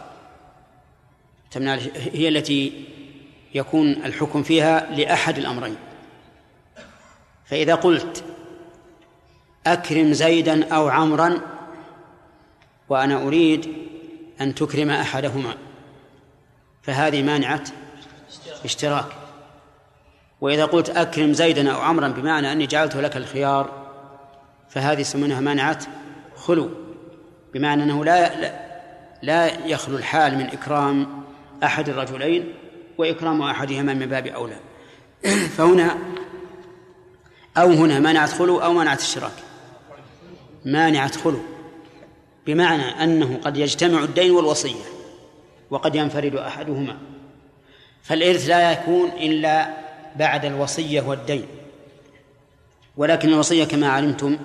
تمنع 1.51 1.79
هي 2.13 2.29
التي 2.29 2.85
يكون 3.55 3.91
الحكم 3.91 4.43
فيها 4.43 4.91
لأحد 4.91 5.39
الأمرين. 5.39 5.77
فإذا 7.45 7.75
قلت 7.75 8.25
أكرم 9.67 10.13
زيدا 10.13 10.75
أو 10.75 10.89
عمرا 10.89 11.41
وأنا 12.89 13.23
أريد 13.23 13.75
أن 14.41 14.55
تكرم 14.55 14.91
أحدهما 14.91 15.55
فهذه 16.83 17.23
مانعة 17.23 17.65
اشتراك. 18.65 19.07
وإذا 20.41 20.65
قلت 20.65 20.91
أكرم 20.91 21.33
زيدا 21.33 21.73
أو 21.73 21.81
عمرا 21.81 22.09
بمعنى 22.09 22.53
أني 22.53 22.67
جعلت 22.67 22.97
لك 22.97 23.17
الخيار 23.17 23.71
فهذه 24.69 25.01
يسمونها 25.01 25.41
مانعة 25.41 25.79
خلو. 26.37 26.71
بمعنى 27.55 27.83
أنه 27.83 28.05
لا 28.05 28.31
لا 29.23 29.67
يخلو 29.67 29.97
الحال 29.97 30.39
من 30.39 30.47
إكرام 30.47 31.25
أحد 31.65 31.89
الرجلين 31.89 32.55
وإكرام 32.99 33.43
أحدهما 33.43 33.95
من 33.95 34.07
باب 34.07 34.27
أولى. 34.27 34.57
فهنا 35.57 35.99
أو 37.57 37.71
هنا 37.71 37.99
مانعة 37.99 38.27
خلو 38.27 38.59
أو 38.59 38.73
مانعة 38.73 38.95
اشتراك 38.95 39.33
مانعة 40.65 41.19
خلو 41.19 41.41
بمعنى 42.47 43.05
أنه 43.05 43.41
قد 43.45 43.57
يجتمع 43.57 44.05
الدين 44.05 44.31
والوصية 44.31 44.85
وقد 45.71 45.95
ينفرد 45.95 46.35
أحدهما. 46.35 46.99
فالإرث 48.03 48.49
لا 48.49 48.73
يكون 48.73 49.09
إلا 49.09 49.71
بعد 50.17 50.45
الوصية 50.45 51.01
والدين. 51.01 51.47
ولكن 52.97 53.29
الوصية 53.29 53.65
كما 53.65 53.89
علمتم 53.89 54.39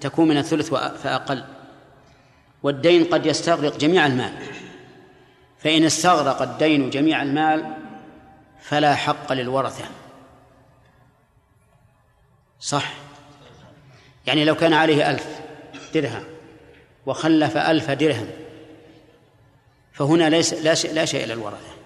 تكون 0.00 0.28
من 0.28 0.36
الثلث 0.36 0.68
فأقل. 0.74 1.44
والدين 2.66 3.04
قد 3.04 3.26
يستغرق 3.26 3.76
جميع 3.76 4.06
المال. 4.06 4.32
فإن 5.58 5.84
استغرق 5.84 6.42
الدين 6.42 6.90
جميع 6.90 7.22
المال 7.22 7.76
فلا 8.60 8.94
حق 8.94 9.32
للورثة. 9.32 9.84
صح؟ 12.60 12.92
يعني 14.26 14.44
لو 14.44 14.54
كان 14.54 14.72
عليه 14.72 15.10
ألف 15.10 15.40
درهم 15.94 16.24
وخلف 17.06 17.56
ألف 17.56 17.90
درهم 17.90 18.26
فهنا 19.92 20.30
ليس 20.30 20.54
لا 20.54 20.74
شيء, 20.74 20.92
لا 20.92 21.04
شيء 21.04 21.26
للورثة. 21.26 21.76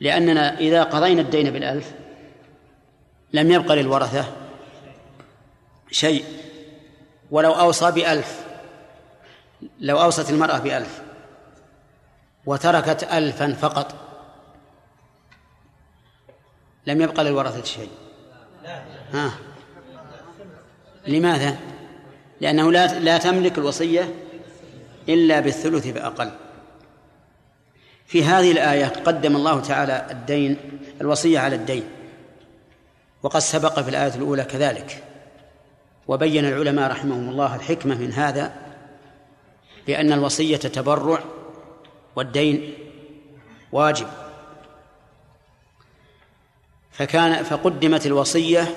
لأننا 0.00 0.58
إذا 0.58 0.82
قضينا 0.82 1.20
الدين 1.20 1.50
بالألف 1.50 1.92
لم 3.32 3.50
يبق 3.50 3.72
للورثة 3.72 4.32
شيء. 5.90 6.24
ولو 7.30 7.52
أوصى 7.52 7.90
بألف 7.90 8.45
لو 9.80 10.02
أوصت 10.02 10.30
المرأة 10.30 10.58
بألف 10.58 11.02
وتركت 12.46 13.04
ألفا 13.12 13.52
فقط 13.52 13.94
لم 16.86 17.00
يبق 17.00 17.20
للورثة 17.20 17.64
شيء. 17.64 17.90
ها. 19.12 19.30
لماذا؟ 21.06 21.56
لأنه 22.40 22.72
لا 22.72 22.98
لا 22.98 23.18
تملك 23.18 23.58
الوصية 23.58 24.14
إلا 25.08 25.40
بالثلث 25.40 25.86
فأقل 25.86 26.30
في 28.06 28.24
هذه 28.24 28.52
الآية 28.52 28.86
قدم 28.86 29.36
الله 29.36 29.60
تعالى 29.60 30.06
الدين 30.10 30.56
الوصية 31.00 31.38
على 31.38 31.56
الدين 31.56 31.84
وقد 33.22 33.40
سبق 33.40 33.80
في 33.80 33.88
الآية 33.90 34.14
الأولى 34.14 34.44
كذلك 34.44 35.02
وبين 36.08 36.44
العلماء 36.44 36.90
رحمهم 36.90 37.28
الله 37.28 37.54
الحكمة 37.54 37.94
من 37.94 38.12
هذا 38.12 38.65
لأن 39.88 40.12
الوصية 40.12 40.56
تبرع 40.56 41.18
والدين 42.16 42.74
واجب. 43.72 44.06
فكان 46.92 47.42
فقدمت 47.42 48.06
الوصية 48.06 48.76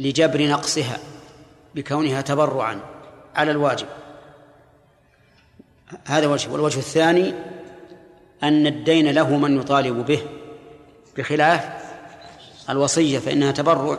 لجبر 0.00 0.46
نقصها 0.48 0.98
بكونها 1.74 2.20
تبرعا 2.20 2.80
على 3.34 3.50
الواجب. 3.50 3.86
هذا 6.04 6.26
وجه. 6.26 6.50
والوجه 6.52 6.78
الثاني 6.78 7.34
أن 8.42 8.66
الدين 8.66 9.10
له 9.10 9.36
من 9.36 9.60
يطالب 9.60 10.06
به 10.06 10.22
بخلاف 11.16 11.68
الوصية 12.70 13.18
فإنها 13.18 13.52
تبرع. 13.52 13.98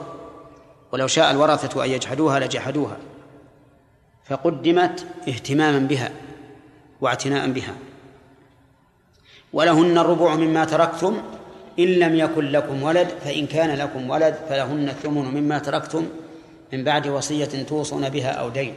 ولو 0.91 1.07
شاء 1.07 1.31
الورثة 1.31 1.83
أن 1.83 1.89
يجحدوها 1.89 2.39
لجحدوها. 2.39 2.97
فقدمت 4.25 5.05
اهتماما 5.27 5.79
بها 5.79 6.11
واعتناء 7.01 7.51
بها. 7.51 7.75
ولهن 9.53 9.97
الربع 9.97 10.35
مما 10.35 10.65
تركتم 10.65 11.21
إن 11.79 11.85
لم 11.85 12.15
يكن 12.15 12.45
لكم 12.51 12.83
ولد 12.83 13.07
فإن 13.07 13.47
كان 13.47 13.77
لكم 13.77 14.09
ولد 14.09 14.35
فلهن 14.49 14.89
الثمن 14.89 15.41
مما 15.41 15.59
تركتم 15.59 16.07
من 16.73 16.83
بعد 16.83 17.07
وصية 17.07 17.63
توصون 17.63 18.09
بها 18.09 18.31
أو 18.31 18.49
دين. 18.49 18.73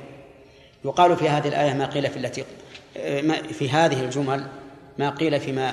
يقال 0.85 1.17
في 1.17 1.29
هذه 1.29 1.49
الآية 1.49 1.73
ما 1.73 1.87
قيل 1.87 2.11
في 2.11 2.17
التي 2.17 2.45
في 3.53 3.71
هذه 3.71 4.05
الجمل 4.05 4.47
ما 4.99 5.11
قيل 5.11 5.41
فيما 5.41 5.73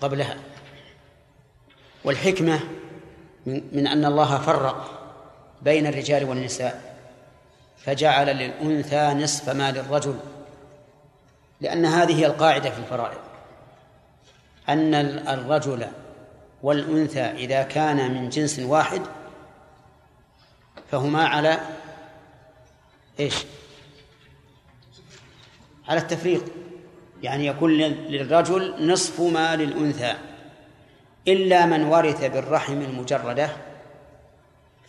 قبلها. 0.00 0.36
والحكمة 2.04 2.60
من 3.46 3.86
أن 3.86 4.04
الله 4.04 4.38
فرق 4.38 4.90
بين 5.62 5.86
الرجال 5.86 6.24
والنساء. 6.24 6.85
فجعل 7.86 8.26
للأنثى 8.26 9.14
نصف 9.14 9.48
ما 9.48 9.70
للرجل 9.70 10.18
لأن 11.60 11.86
هذه 11.86 12.20
هي 12.20 12.26
القاعدة 12.26 12.70
في 12.70 12.78
الفرائض. 12.78 13.18
أن 14.68 14.94
الرجل 15.28 15.86
والأنثى 16.62 17.20
إذا 17.20 17.62
كان 17.62 18.14
من 18.14 18.28
جنس 18.28 18.58
واحد 18.58 19.02
فهما 20.90 21.26
على 21.28 21.60
إيش؟ 23.20 23.34
على 25.88 26.00
التفريق. 26.00 26.44
يعني 27.22 27.46
يكون 27.46 27.70
للرجل 27.80 28.92
نصف 28.92 29.20
ما 29.20 29.56
للأنثى 29.56 30.14
إلا 31.28 31.66
من 31.66 31.84
ورث 31.84 32.24
بالرحم 32.24 32.82
المجردة 32.82 33.50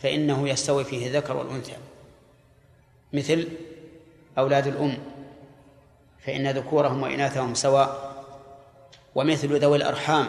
فإنه 0.00 0.48
يستوي 0.48 0.84
فيه 0.84 1.06
الذكر 1.06 1.36
والأنثى. 1.36 1.87
مثل 3.12 3.48
أولاد 4.38 4.66
الأم 4.66 4.98
فإن 6.24 6.50
ذكورهم 6.50 7.02
وإناثهم 7.02 7.54
سواء 7.54 8.08
ومثل 9.14 9.58
ذوي 9.58 9.76
الأرحام 9.76 10.28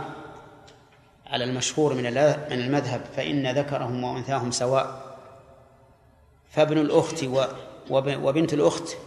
على 1.27 1.43
المشهور 1.43 1.93
من 1.93 2.03
من 2.03 2.59
المذهب 2.59 3.01
فإن 3.15 3.51
ذكرهم 3.57 4.03
وأنثاهم 4.03 4.51
سواء. 4.51 5.17
فابن 6.51 6.77
الأخت 6.77 7.25
وبنت 7.89 8.53
الأخت 8.53 8.97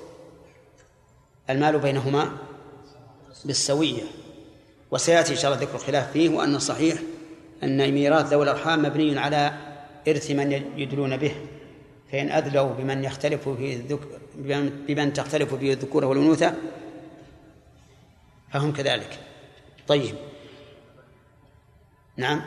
المال 1.51 1.79
بينهما 1.79 2.33
بالسوية. 3.45 4.03
وسيأتي 4.91 5.33
إن 5.33 5.39
شاء 5.39 5.53
الله 5.53 5.65
ذكر 5.65 5.75
الخلاف 5.75 6.13
فيه 6.13 6.29
وأن 6.29 6.55
الصحيح 6.55 6.99
أن 7.63 7.93
ميراث 7.93 8.33
ذوي 8.33 8.43
الأرحام 8.43 8.83
مبني 8.83 9.19
على 9.19 9.53
إرث 10.09 10.31
من 10.31 10.53
يدلون 10.77 11.17
به. 11.17 11.35
فإن 12.13 12.31
أدلوا 12.31 12.73
بمن 12.73 13.05
يختلف 13.05 13.49
فيه 13.49 13.77
الذكر 13.77 14.21
بمن 14.89 15.13
تختلف 15.13 15.55
فيه 15.55 15.73
الذكورة 15.73 16.07
والأنوثة 16.07 16.55
فهم 18.53 18.73
كذلك. 18.73 19.21
طيب. 19.89 20.15
نعم. 22.17 22.43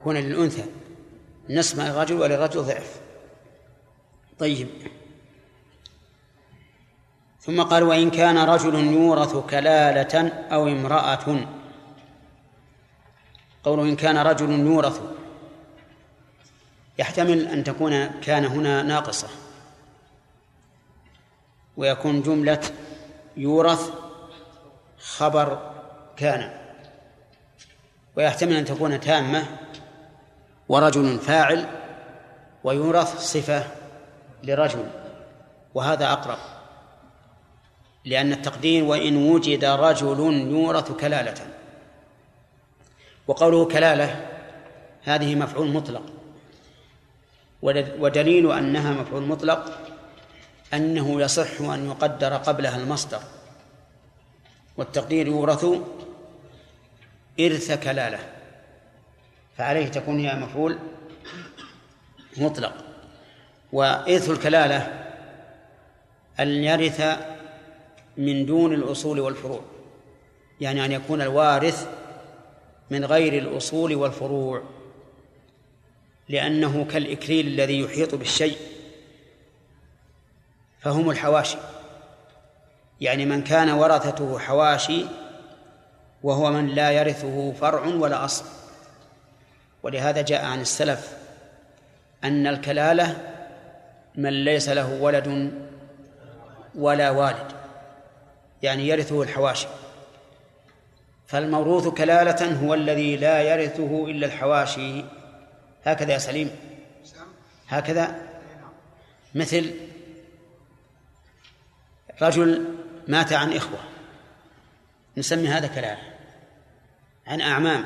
يكون 0.00 0.16
للأنثى. 0.16 0.64
نصف 1.50 1.80
الرجل 1.80 2.14
وللرجل 2.14 2.62
ضعف. 2.62 3.00
طيب. 4.38 4.68
ثم 7.40 7.62
قال 7.62 7.82
وإن 7.82 8.10
كان 8.10 8.38
رجل 8.38 8.74
يورث 8.74 9.36
كلالة 9.36 10.28
أو 10.28 10.68
امرأة 10.68 11.57
قوله 13.64 13.82
إن 13.82 13.96
كان 13.96 14.18
رجل 14.18 14.50
يورث. 14.50 15.00
يحتمل 16.98 17.46
أن 17.46 17.64
تكون 17.64 18.06
كان 18.06 18.44
هنا 18.44 18.82
ناقصة. 18.82 19.28
ويكون 21.76 22.22
جملة 22.22 22.60
يورث 23.36 23.90
خبر 24.98 25.72
كان. 26.16 26.50
ويحتمل 28.16 28.56
أن 28.56 28.64
تكون 28.64 29.00
تامة 29.00 29.46
ورجل 30.68 31.18
فاعل 31.18 31.66
ويورث 32.64 33.18
صفة 33.18 33.66
لرجل. 34.42 34.90
وهذا 35.74 36.12
أقرب. 36.12 36.38
لأن 38.04 38.32
التقدير 38.32 38.84
وإن 38.84 39.16
وجد 39.16 39.64
رجل 39.64 40.20
يورث 40.50 40.92
كلالة. 40.92 41.57
وقوله 43.28 43.64
كلالة 43.64 44.26
هذه 45.02 45.34
مفعول 45.34 45.68
مطلق. 45.68 46.02
ودليل 47.98 48.52
أنها 48.52 48.92
مفعول 48.92 49.22
مطلق 49.22 49.78
أنه 50.74 51.20
يصح 51.20 51.60
أن 51.60 51.86
يقدر 51.86 52.36
قبلها 52.36 52.76
المصدر. 52.76 53.20
والتقدير 54.76 55.26
يورث 55.26 55.66
إرث 57.40 57.72
كلالة 57.84 58.18
فعليه 59.56 59.88
تكون 59.88 60.20
هي 60.20 60.34
مفعول 60.34 60.78
مطلق. 62.36 62.74
وإرث 63.72 64.30
الكلالة 64.30 65.04
أن 66.40 66.48
يرث 66.48 67.18
من 68.16 68.46
دون 68.46 68.74
الأصول 68.74 69.20
والفروع 69.20 69.60
يعني 70.60 70.84
أن 70.84 70.92
يكون 70.92 71.22
الوارث 71.22 71.97
من 72.90 73.04
غير 73.04 73.38
الأصول 73.38 73.94
والفروع 73.94 74.62
لأنه 76.28 76.84
كالإكليل 76.84 77.46
الذي 77.46 77.80
يحيط 77.80 78.14
بالشيء 78.14 78.56
فهم 80.80 81.10
الحواشي. 81.10 81.58
يعني 83.00 83.26
من 83.26 83.42
كان 83.42 83.70
ورثته 83.70 84.38
حواشي 84.38 85.04
وهو 86.22 86.50
من 86.50 86.66
لا 86.66 86.90
يرثه 86.90 87.52
فرع 87.52 87.86
ولا 87.86 88.24
أصل. 88.24 88.44
ولهذا 89.82 90.22
جاء 90.22 90.44
عن 90.44 90.60
السلف 90.60 91.16
أن 92.24 92.46
الكلالة 92.46 93.34
من 94.14 94.44
ليس 94.44 94.68
له 94.68 95.02
ولد 95.02 95.52
ولا 96.74 97.10
والد 97.10 97.52
يعني 98.62 98.88
يرثه 98.88 99.22
الحواشي. 99.22 99.66
فالموروث 101.28 101.88
كلالة 101.88 102.60
هو 102.64 102.74
الذي 102.74 103.16
لا 103.16 103.42
يرثه 103.42 104.06
إلا 104.06 104.26
الحواشي. 104.26 105.04
هكذا 105.84 106.12
يا 106.12 106.18
سليم. 106.18 106.50
هكذا. 107.68 108.16
مثل 109.34 109.74
رجل 112.22 112.64
مات 113.08 113.32
عن 113.32 113.52
إخوة. 113.52 113.78
نسمي 115.16 115.48
هذا 115.48 115.66
كلالة. 115.66 116.02
عن 117.26 117.40
أعمام. 117.40 117.84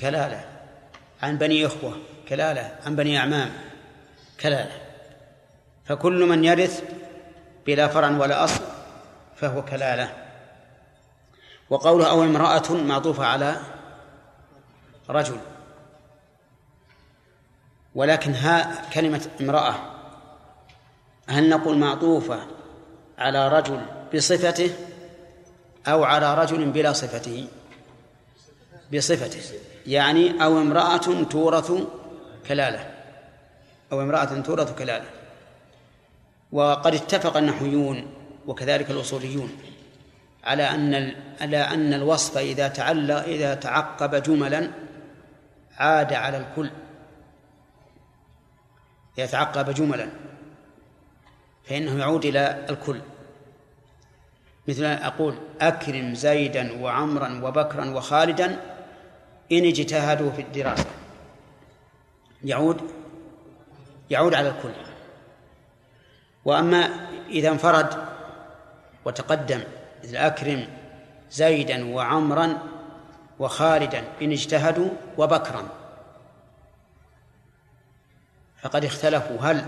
كلالة. 0.00 0.44
عن 1.22 1.38
بني 1.38 1.66
إخوة. 1.66 1.96
كلالة. 2.28 2.78
عن 2.86 2.96
بني 2.96 3.18
أعمام. 3.18 3.50
كلالة. 4.40 4.80
فكل 5.84 6.24
من 6.24 6.44
يرث 6.44 6.82
بلا 7.66 7.88
فرع 7.88 8.10
ولا 8.10 8.44
أصل 8.44 8.64
فهو 9.36 9.64
كلالة. 9.64 10.21
وقوله 11.72 12.10
أو 12.10 12.24
امرأة 12.24 12.72
معطوفة 12.72 13.26
على 13.26 13.56
رجل. 15.10 15.36
ولكن 17.94 18.34
ها 18.34 18.82
كلمة 18.90 19.28
امرأة. 19.40 19.74
هل 21.28 21.48
نقول 21.48 21.78
معطوفة 21.78 22.46
على 23.18 23.48
رجل 23.48 23.80
بصفته 24.14 24.74
أو 25.86 26.04
على 26.04 26.34
رجل 26.34 26.70
بلا 26.70 26.92
صفته؟ 26.92 27.48
بصفته. 28.94 29.58
يعني 29.86 30.44
أو 30.44 30.58
امرأة 30.58 31.22
تورث 31.30 31.72
كلالة. 32.48 32.94
أو 33.92 34.02
امرأة 34.02 34.40
تورث 34.40 34.78
كلالة. 34.78 35.06
وقد 36.52 36.94
اتفق 36.94 37.36
النحويون 37.36 38.06
وكذلك 38.46 38.90
الأصوليون 38.90 39.50
على 40.44 40.62
أن 40.62 41.14
على 41.40 41.58
أن 41.58 41.94
الوصف 41.94 42.38
إذا 42.38 42.68
تعلق 42.68 43.24
إذا 43.24 43.54
تعقب 43.54 44.14
جملا 44.14 44.70
عاد 45.76 46.12
على 46.12 46.36
الكل. 46.36 46.70
يتعقب 49.18 49.74
جملا 49.74 50.08
فإنه 51.64 51.98
يعود 51.98 52.24
إلى 52.24 52.66
الكل. 52.70 53.00
مثل 54.68 54.84
أن 54.84 55.02
أقول 55.02 55.34
أكرم 55.60 56.14
زيدا 56.14 56.82
وعمرا 56.82 57.40
وبكرا 57.44 57.90
وخالدا 57.90 58.46
إن 59.52 59.64
اجتهدوا 59.64 60.30
في 60.30 60.42
الدراسة. 60.42 60.90
يعود 62.44 62.80
يعود 64.10 64.34
على 64.34 64.48
الكل. 64.48 64.72
وأما 66.44 66.90
إذا 67.30 67.48
انفرد 67.48 67.94
وتقدم 69.04 69.62
أكرم 70.14 70.68
زيدا 71.30 71.94
وعمرا 71.94 72.58
وخالدا 73.38 74.04
إن 74.22 74.32
اجتهدوا 74.32 74.88
وبكرا. 75.18 75.68
فقد 78.62 78.84
اختلفوا 78.84 79.38
هل 79.40 79.66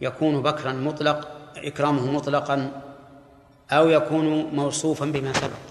يكون 0.00 0.42
بكرا 0.42 0.72
مطلق 0.72 1.28
إكرامه 1.56 2.10
مطلقا 2.12 2.82
أو 3.70 3.88
يكون 3.88 4.44
موصوفا 4.44 5.06
بما 5.06 5.32
سبق؟ 5.32 5.70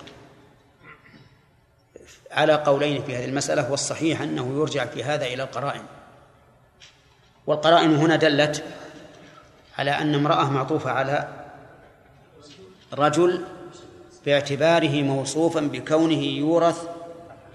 على 2.32 2.54
قولين 2.54 3.04
في 3.04 3.18
هذه 3.18 3.26
المسألة 3.26 3.72
والصحيح 3.72 4.22
أنه 4.22 4.60
يرجع 4.60 4.86
في 4.86 5.04
هذا 5.04 5.26
إلى 5.26 5.44
القرائن. 5.44 5.82
والقرائن 7.48 7.96
هنا 7.96 8.16
دلت 8.16 8.64
على 9.78 9.92
أن 9.92 10.16
امرأة 10.16 10.50
معطوفة 10.50 10.92
على 10.92 11.39
رجل 12.94 13.46
باعتباره 14.26 15.04
موصوفا 15.04 15.60
بكونه 15.60 16.24
يورث 16.24 16.88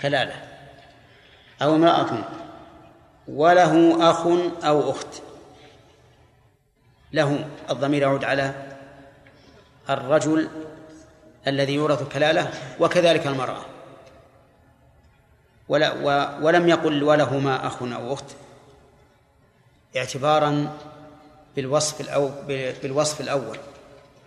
كلالة 0.01 0.35
أو 1.63 1.75
امرأة 1.75 2.25
وله 3.29 4.11
أخ 4.11 4.27
أو 4.65 4.91
أخت. 4.91 5.23
له 7.13 7.49
الضمير 7.71 8.03
يعود 8.03 8.25
على 8.25 8.55
الرجل 9.91 10.49
الذي 11.47 11.75
يورث 11.75 12.13
كلالة 12.13 12.51
وكذلك 12.81 13.27
المرأة. 13.27 13.65
ولا 15.69 15.93
ولم 16.43 16.69
يقل 16.69 17.03
ولهما 17.03 17.67
أخ 17.67 17.83
أو 17.83 18.13
أخت 18.13 18.25
اعتبارا 19.97 20.77
بالوصف 21.57 22.01
الأو 22.01 22.31
بالوصف 22.83 23.21
الأول. 23.21 23.59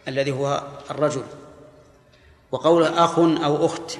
الذي 0.08 0.32
هو 0.32 0.64
الرجل. 0.92 1.24
وقول 2.52 2.84
أخ 2.84 3.20
أو 3.20 3.66
أخت 3.66 3.98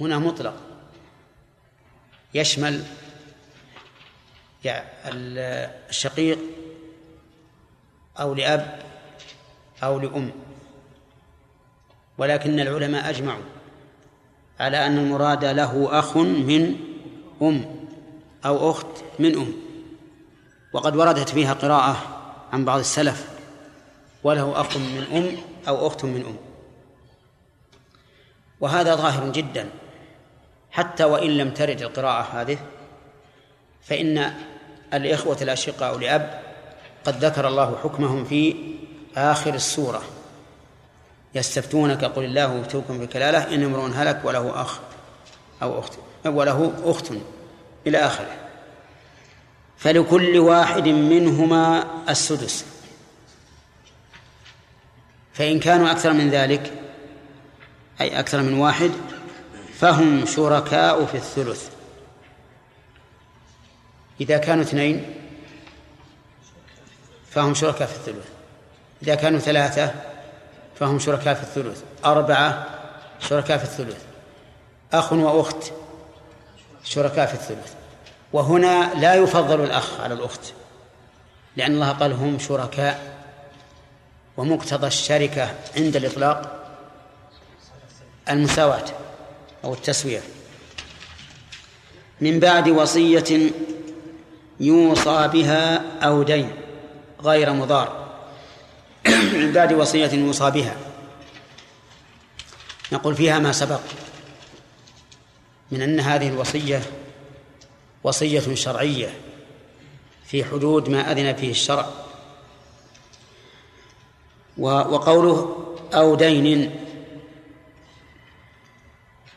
هنا 0.00 0.18
مطلق. 0.18 0.54
يشمل 2.34 2.84
الشقيق 5.90 6.38
أو 8.20 8.34
لأب 8.34 8.82
أو 9.82 9.98
لأم. 9.98 10.32
ولكن 12.18 12.60
العلماء 12.60 13.10
أجمعوا 13.10 13.42
على 14.60 14.86
أن 14.86 14.98
المراد 14.98 15.44
له 15.44 15.98
أخ 15.98 16.16
من 16.16 16.76
أم 17.42 17.86
أو 18.44 18.70
أخت 18.70 18.86
من 19.18 19.34
أم. 19.34 19.52
وقد 20.72 20.96
وردت 20.96 21.28
فيها 21.28 21.52
قراءة 21.52 21.96
عن 22.52 22.64
بعض 22.64 22.78
السلف. 22.78 23.33
وله 24.24 24.60
أخ 24.60 24.76
من 24.76 25.06
أم 25.12 25.36
أو 25.68 25.86
أخت 25.86 26.04
من 26.04 26.24
أم. 26.24 26.36
وهذا 28.60 28.94
ظاهر 28.94 29.32
جدا. 29.32 29.68
حتى 30.70 31.04
وإن 31.04 31.30
لم 31.30 31.50
ترد 31.50 31.82
القراءة 31.82 32.22
هذه 32.22 32.58
فإن 33.82 34.34
الإخوة 34.94 35.36
الأشقاء 35.42 35.98
لأب 35.98 36.42
قد 37.04 37.24
ذكر 37.24 37.48
الله 37.48 37.78
حكمهم 37.82 38.24
في 38.24 38.56
آخر 39.16 39.54
السورة. 39.54 40.02
يستفتونك 41.34 42.04
قل 42.04 42.24
الله 42.24 42.60
يفتوكم 42.60 42.98
في 42.98 43.06
كلالة 43.06 43.54
إن 43.54 43.62
امرؤ 43.62 43.90
هلك 43.94 44.20
وله 44.24 44.62
أخ 44.62 44.78
أو 45.62 45.78
أخت 45.78 45.92
وله 46.26 46.72
أخت 46.84 47.12
إلى 47.86 47.98
آخره. 47.98 48.36
فلكل 49.76 50.38
واحد 50.38 50.88
منهما 50.88 51.86
السدس. 52.08 52.73
فإن 55.34 55.60
كانوا 55.60 55.90
أكثر 55.90 56.12
من 56.12 56.30
ذلك 56.30 56.72
أي 58.00 58.20
أكثر 58.20 58.42
من 58.42 58.54
واحد 58.54 58.90
فهم 59.78 60.26
شركاء 60.26 61.04
في 61.04 61.14
الثلث. 61.14 61.70
إذا 64.20 64.38
كانوا 64.38 64.62
اثنين 64.62 65.14
فهم 67.30 67.54
شركاء 67.54 67.88
في 67.88 67.94
الثلث. 67.94 68.28
إذا 69.02 69.14
كانوا 69.14 69.38
ثلاثة 69.38 69.94
فهم 70.78 70.98
شركاء 70.98 71.34
في 71.34 71.42
الثلث. 71.42 71.82
أربعة 72.04 72.66
شركاء 73.20 73.58
في 73.58 73.64
الثلث. 73.64 74.02
أخ 74.92 75.12
وأخت 75.12 75.72
شركاء 76.84 77.26
في 77.26 77.34
الثلث. 77.34 77.74
وهنا 78.32 78.94
لا 78.94 79.14
يفضل 79.14 79.64
الأخ 79.64 80.00
على 80.00 80.14
الأخت 80.14 80.52
لأن 81.56 81.72
الله 81.72 81.92
قال 81.92 82.12
هم 82.12 82.38
شركاء. 82.38 83.13
ومقتضى 84.36 84.86
الشركة 84.86 85.54
عند 85.76 85.96
الإطلاق 85.96 86.64
المساواة 88.30 88.84
أو 89.64 89.72
التسوية. 89.72 90.20
من 92.20 92.40
بعد 92.40 92.68
وصية 92.68 93.50
يوصى 94.60 95.28
بها 95.32 95.82
أو 96.02 96.22
دين 96.22 96.52
غير 97.20 97.52
مضار. 97.52 98.04
من 99.40 99.52
بعد 99.52 99.72
وصية 99.72 100.10
يوصى 100.12 100.50
بها. 100.50 100.76
نقول 102.92 103.16
فيها 103.16 103.38
ما 103.38 103.52
سبق 103.52 103.80
من 105.70 105.82
أن 105.82 106.00
هذه 106.00 106.28
الوصية 106.28 106.82
وصية 108.04 108.54
شرعية 108.54 109.14
في 110.26 110.44
حدود 110.44 110.88
ما 110.88 111.12
أذن 111.12 111.34
فيه 111.34 111.50
الشرع. 111.50 112.03
وقوله 114.58 115.66
أو 115.94 116.14
دين. 116.14 116.70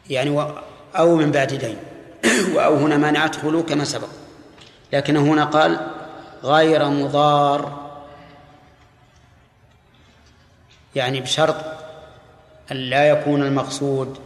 يعني 0.09 0.53
أو 0.95 1.15
من 1.15 1.32
بعد 1.32 1.53
دين. 1.53 1.78
وأو 2.55 2.76
هنا 2.76 2.97
مانعت 2.97 3.36
خلو 3.36 3.63
كما 3.63 3.84
سبق. 3.84 4.07
لكنه 4.93 5.20
هنا 5.20 5.45
قال 5.45 5.88
غير 6.43 6.89
مضار. 6.89 7.88
يعني 10.95 11.22
بشرط 11.22 11.55
أن 12.72 12.78
لا 12.78 13.09
يكون 13.09 13.43
المقصود 13.43 14.18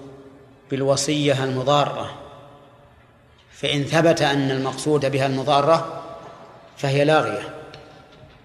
بالوصية 0.71 1.43
المضارة. 1.43 2.17
فإن 3.51 3.83
ثبت 3.83 4.21
أن 4.21 4.51
المقصود 4.51 5.05
بها 5.11 5.25
المضارة 5.25 6.03
فهي 6.77 7.05
لاغية. 7.05 7.49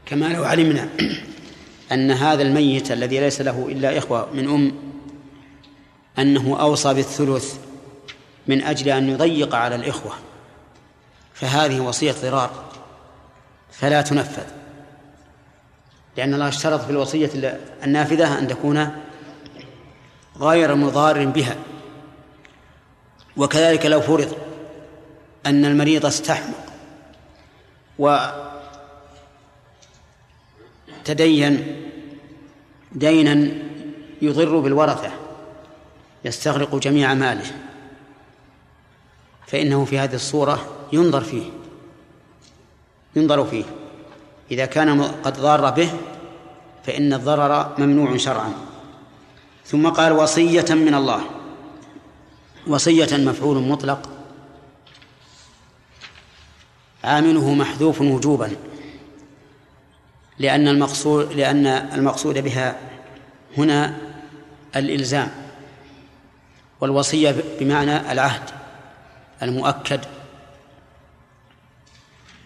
كما 0.07 0.27
لو 0.27 0.45
علمنا 0.45 0.89
أن 1.93 2.11
هذا 2.11 2.43
الميت 2.43 2.93
الذي 2.93 3.21
ليس 3.21 3.41
له 3.41 3.67
إلا 3.69 3.99
إخوة 3.99 4.29
من 4.33 4.49
أم 4.49 4.73
أنه 6.19 6.61
أوصى 6.61 6.95
بالثلث 6.95 7.59
من 8.47 8.63
أجل 8.63 8.89
أن 8.89 9.09
يضيق 9.09 9.55
على 9.55 9.75
الإخوة 9.75 10.13
فهذه 11.35 11.81
وصية 11.81 12.15
ضرار 12.23 12.65
فلا 13.73 14.03
تنفذ. 14.03 14.47
لأن 16.17 16.35
الله 16.35 16.49
اشترط 16.49 16.81
في 16.81 16.91
الوصية 16.91 17.59
النافذة 17.85 18.39
أن 18.39 18.49
تكون 18.49 18.89
غير 20.41 20.75
مضار 20.75 21.27
بها. 21.27 21.57
وكذلك 23.37 23.87
لو 23.87 24.01
فرض 24.01 24.37
أن 25.47 25.65
المريض 25.65 26.07
استحمق 26.07 26.67
وتدين 31.07 31.77
دينا 32.93 33.49
يضر 34.23 34.59
بالورثة 34.59 35.11
يستغرق 36.25 36.75
جميع 36.77 37.15
ماله. 37.15 37.51
فإنه 39.47 39.85
في 39.85 39.99
هذه 39.99 40.15
الصورة 40.15 40.89
ينظر 40.93 41.21
فيه 41.21 41.51
ينظر 43.17 43.45
فيه. 43.45 43.65
إذا 44.51 44.67
كان 44.67 45.03
قد 45.03 45.41
ضار 45.41 45.71
به 45.71 45.91
فإن 46.85 47.13
الضرر 47.13 47.75
ممنوع 47.79 48.17
شرعا. 48.17 48.53
ثم 49.67 49.89
قال 49.89 50.13
وصية 50.13 50.75
من 50.75 50.95
الله. 50.95 51.21
وصية 52.67 53.17
مفعول 53.17 53.69
مطلق. 53.69 54.11
عامله 57.05 57.55
محذوف 57.55 58.01
وجوبا. 58.01 58.57
لأن 60.39 60.69
المقصود 60.69 61.33
لأن 61.33 61.67
المقصود 61.67 62.39
بها 62.39 62.77
هنا 63.59 63.97
الإلزام 64.77 65.31
والوصية 66.81 67.35
بمعنى 67.61 68.13
العهد 68.13 68.43
المؤكد. 69.43 70.01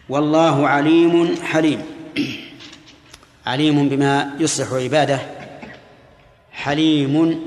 والله 0.08 0.68
عليم 0.68 1.36
حليم. 1.42 1.82
عليم 3.46 3.88
بما 3.88 4.30
يصلح 4.38 4.72
عباده 4.72 5.20
حليم 6.52 7.40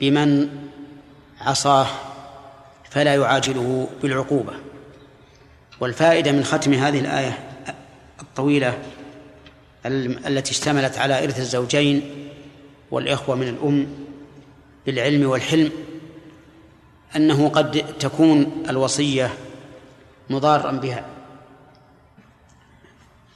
بمن 0.00 0.48
عصاه 1.40 1.86
فلا 2.90 3.14
يعاجله 3.14 3.88
بالعقوبة. 4.02 4.52
والفائدة 5.80 6.32
من 6.32 6.44
ختم 6.44 6.72
هذه 6.72 7.00
الآية 7.00 7.38
الطويلة 8.22 8.78
التي 9.86 10.50
اشتملت 10.50 10.98
على 10.98 11.24
إرث 11.24 11.38
الزوجين 11.38 12.28
والإخوة 12.90 13.36
من 13.36 13.48
الأم 13.48 13.86
بالعلم 14.86 15.30
والحلم 15.30 15.70
أنه 17.16 17.48
قد 17.48 17.84
تكون 17.98 18.64
الوصية 18.68 19.34
مضارا 20.30 20.72
بها. 20.72 21.04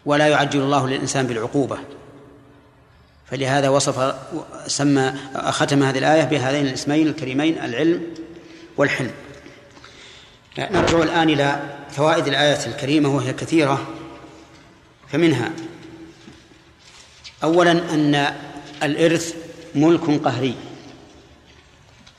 ولا 0.06 0.28
يعجل 0.28 0.60
الله 0.60 0.88
للإنسان 0.88 1.26
بالعقوبة. 1.26 1.78
فلهذا 3.26 3.68
وصف 3.68 4.14
سمى 4.66 5.14
ختم 5.34 5.82
هذه 5.82 5.98
الآية 5.98 6.24
بهذين 6.24 6.66
الاسمين 6.66 7.06
الكريمين 7.06 7.58
العلم 7.58 8.02
والحلم. 8.76 9.12
نرجع 10.58 11.02
الآن 11.02 11.30
إلى 11.30 11.76
فوائد 11.90 12.26
الآية 12.26 12.66
الكريمة 12.66 13.16
وهي 13.16 13.32
كثيرة. 13.32 13.86
فمنها 15.08 15.50
أولا 17.44 17.72
أن 17.72 18.14
الإرث 18.82 19.36
ملك 19.74 20.24
قهري 20.24 20.54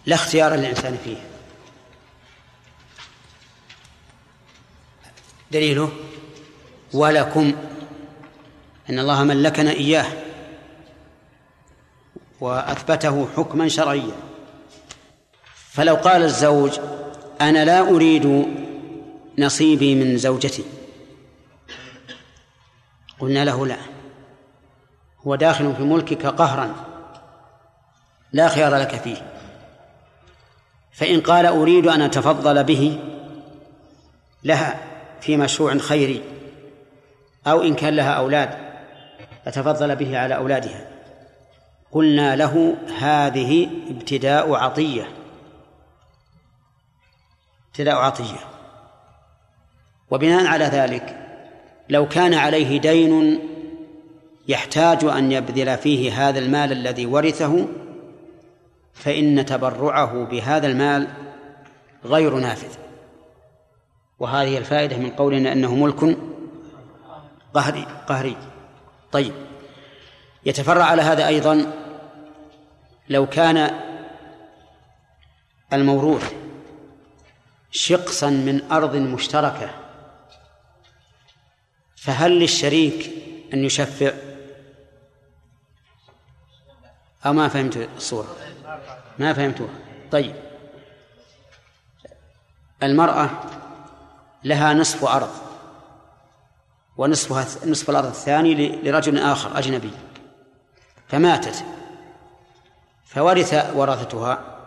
لا 0.05 0.15
اختيار 0.15 0.55
للإنسان 0.55 0.97
فيه. 1.03 1.17
دليله 5.51 5.91
ولكم 6.93 7.53
أن 8.89 8.99
الله 8.99 9.23
ملكنا 9.23 9.71
إياه 9.71 10.05
وأثبته 12.41 13.27
حكما 13.37 13.67
شرعيا. 13.67 14.15
فلو 15.71 15.95
قال 15.95 16.23
الزوج 16.23 16.79
أنا 17.41 17.65
لا 17.65 17.81
أريد 17.81 18.45
نصيبي 19.37 19.95
من 19.95 20.17
زوجتي 20.17 20.63
قلنا 23.19 23.45
له 23.45 23.67
لا. 23.67 23.94
هو 25.27 25.35
داخل 25.35 25.75
في 25.75 25.83
ملكك 25.83 26.25
قهرا. 26.25 26.75
لا 28.31 28.47
خيار 28.47 28.75
لك 28.75 28.95
فيه. 28.95 29.17
فإن 30.91 31.21
قال 31.21 31.45
أريد 31.45 31.87
أن 31.87 32.01
أتفضل 32.01 32.63
به 32.63 32.99
لها 34.43 34.79
في 35.21 35.37
مشروع 35.37 35.77
خيري 35.77 36.21
أو 37.47 37.61
إن 37.61 37.75
كان 37.75 37.95
لها 37.95 38.11
أولاد 38.11 38.49
أتفضل 39.47 39.95
به 39.95 40.19
على 40.19 40.35
أولادها. 40.35 40.87
قلنا 41.91 42.35
له 42.35 42.75
هذه 42.99 43.69
ابتداء 43.89 44.53
عطية. 44.53 45.07
ابتداء 47.69 47.95
عطية. 47.95 48.39
وبناء 50.11 50.47
على 50.47 50.65
ذلك 50.65 51.17
لو 51.89 52.07
كان 52.07 52.33
عليه 52.33 52.79
دين 52.79 53.39
يحتاج 54.47 55.03
أن 55.03 55.31
يبذل 55.31 55.77
فيه 55.77 56.29
هذا 56.29 56.39
المال 56.39 56.71
الذي 56.71 57.05
ورثه 57.05 57.67
فإن 58.93 59.45
تبرعه 59.45 60.25
بهذا 60.25 60.67
المال 60.67 61.07
غير 62.05 62.35
نافذ. 62.35 62.75
وهذه 64.19 64.57
الفائدة 64.57 64.97
من 64.97 65.09
قولنا 65.09 65.51
أنه 65.51 65.75
ملك 65.75 66.17
قهري 67.53 67.85
قهري. 68.07 68.37
طيب. 69.11 69.33
يتفرع 70.45 70.83
على 70.83 71.01
هذا 71.01 71.27
أيضا 71.27 71.71
لو 73.09 73.25
كان 73.25 73.71
الموروث 75.73 76.33
شقصا 77.71 78.29
من 78.29 78.71
أرض 78.71 78.95
مشتركة 78.95 79.69
فهل 81.95 82.39
للشريك 82.39 83.11
أن 83.53 83.65
يشفع؟ 83.65 84.11
أو 87.25 87.33
ما 87.33 87.47
فهمت 87.47 87.89
الصورة. 87.97 88.35
ما 89.19 89.33
فهمتوها 89.33 89.73
طيب. 90.11 90.35
المرأة 92.83 93.29
لها 94.43 94.73
نصف 94.73 95.05
أرض 95.05 95.29
ونصفها 96.97 97.45
نصف 97.65 97.89
الأرض 97.89 98.05
الثاني 98.05 98.81
لرجل 98.81 99.19
آخر 99.19 99.59
أجنبي. 99.59 99.91
فماتت. 101.07 101.65
فورث 103.05 103.75
ورثتها 103.75 104.57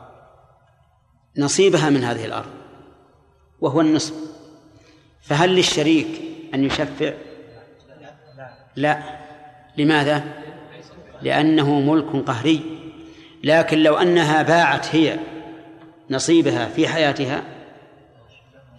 نصيبها 1.36 1.90
من 1.90 2.04
هذه 2.04 2.24
الأرض 2.24 2.50
وهو 3.60 3.80
النصف. 3.80 4.14
فهل 5.22 5.54
للشريك 5.54 6.22
أن 6.54 6.64
يشفع؟ 6.64 7.12
لا. 8.76 9.18
لماذا؟ 9.76 10.24
لأنه 11.22 11.80
ملك 11.80 12.26
قهري. 12.26 12.60
لكن 13.44 13.78
لو 13.78 13.96
أنها 13.96 14.42
باعت 14.42 14.94
هي 14.94 15.18
نصيبها 16.10 16.66
في 16.66 16.88
حياتها 16.88 17.42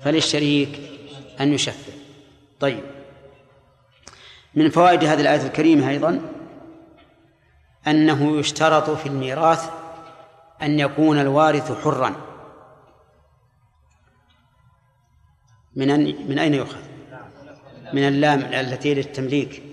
فللشريك 0.01 0.79
أن 1.41 1.53
يشفع 1.53 1.93
طيب. 2.59 2.83
من 4.55 4.69
فوائد 4.69 5.03
هذه 5.03 5.21
الآية 5.21 5.41
الكريمة 5.41 5.89
أيضا 5.89 6.21
أنه 7.87 8.39
يشترط 8.39 8.89
في 8.89 9.05
الميراث 9.05 9.69
أن 10.61 10.79
يكون 10.79 11.19
الوارث 11.19 11.83
حرا. 11.83 12.15
من 15.75 15.89
أن 15.89 16.15
من 16.29 16.39
أين 16.39 16.53
يؤخذ؟ 16.53 16.79
من 17.93 18.07
اللام 18.07 18.39
التي 18.39 18.93
للتمليك. 18.93 19.68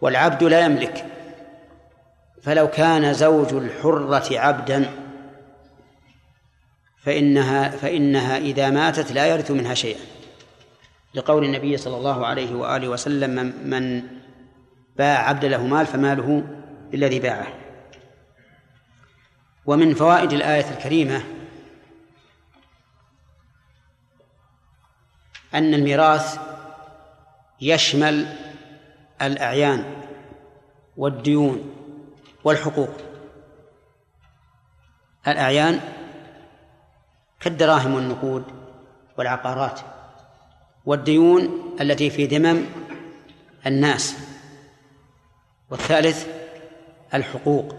والعبد 0.00 0.44
لا 0.44 0.60
يملك. 0.60 1.06
فلو 2.42 2.68
كان 2.68 3.14
زوج 3.14 3.54
الحرة 3.54 4.38
عبدا 4.38 4.90
فإنها 6.98 7.68
فإنها 7.68 8.38
إذا 8.38 8.70
ماتت 8.70 9.12
لا 9.12 9.26
يرث 9.26 9.50
منها 9.50 9.74
شيئا. 9.74 10.00
لقول 11.14 11.44
النبي 11.44 11.76
صلى 11.76 11.96
الله 11.96 12.26
عليه 12.26 12.54
وآله 12.54 12.88
وسلم 12.88 13.54
من, 13.64 14.02
باع 14.96 15.28
عبد 15.28 15.44
له 15.44 15.66
مال 15.66 15.86
فماله 15.86 16.44
للذي 16.92 17.18
باعه. 17.18 17.46
ومن 19.66 19.94
فوائد 19.94 20.32
الآية 20.32 20.70
الكريمة 20.70 21.22
أن 25.54 25.74
الميراث 25.74 26.38
يشمل 27.60 28.36
الأعيان 29.22 29.84
والديون 30.96 31.74
والحقوق. 32.44 32.90
الأعيان 35.28 35.80
كالدراهم 37.40 37.94
والنقود 37.94 38.44
والعقارات 39.18 39.80
والديون 40.86 41.74
التي 41.80 42.10
في 42.10 42.26
ذمم 42.26 42.64
الناس 43.66 44.16
والثالث 45.70 46.26
الحقوق 47.14 47.74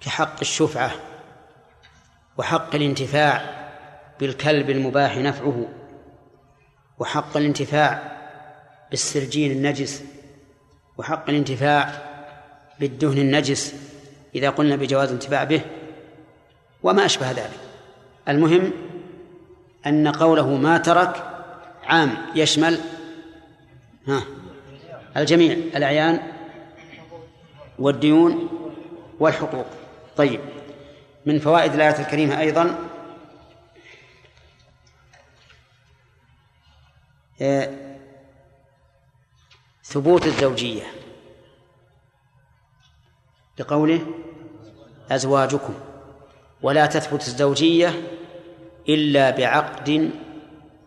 كحق 0.00 0.40
الشفعة 0.40 0.90
وحق 2.38 2.74
الانتفاع 2.74 3.42
بالكلب 4.20 4.70
المباح 4.70 5.16
نفعه 5.16 5.68
وحق 6.98 7.36
الانتفاع 7.36 8.09
بالسرجين 8.90 9.50
النجس 9.50 10.02
وحق 10.98 11.28
الانتفاع 11.28 11.92
بالدهن 12.80 13.18
النجس 13.18 13.74
إذا 14.34 14.50
قلنا 14.50 14.76
بجواز 14.76 15.08
الانتفاع 15.08 15.44
به 15.44 15.60
وما 16.82 17.04
أشبه 17.04 17.30
ذلك. 17.30 17.60
المهم 18.28 18.72
أن 19.86 20.08
قوله 20.08 20.56
ما 20.56 20.78
ترك 20.78 21.24
عام 21.84 22.16
يشمل 22.34 22.80
ها 24.06 24.22
الجميع 25.16 25.52
الأعيان 25.52 26.20
والديون 27.78 28.48
والحقوق. 29.20 29.66
طيب 30.16 30.40
من 31.26 31.38
فوائد 31.38 31.74
الآية 31.74 32.00
الكريمة 32.00 32.40
أيضا 32.40 32.78
آه، 37.42 37.89
ثبوت 39.90 40.26
الزوجية. 40.26 40.82
لقوله 43.58 44.06
أزواجكم. 45.10 45.74
ولا 46.62 46.86
تثبت 46.86 47.20
الزوجية 47.20 47.88
إلا 48.88 49.30
بعقد 49.30 50.10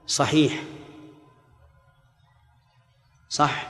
صحيح. 0.07 0.63
صح. 3.29 3.67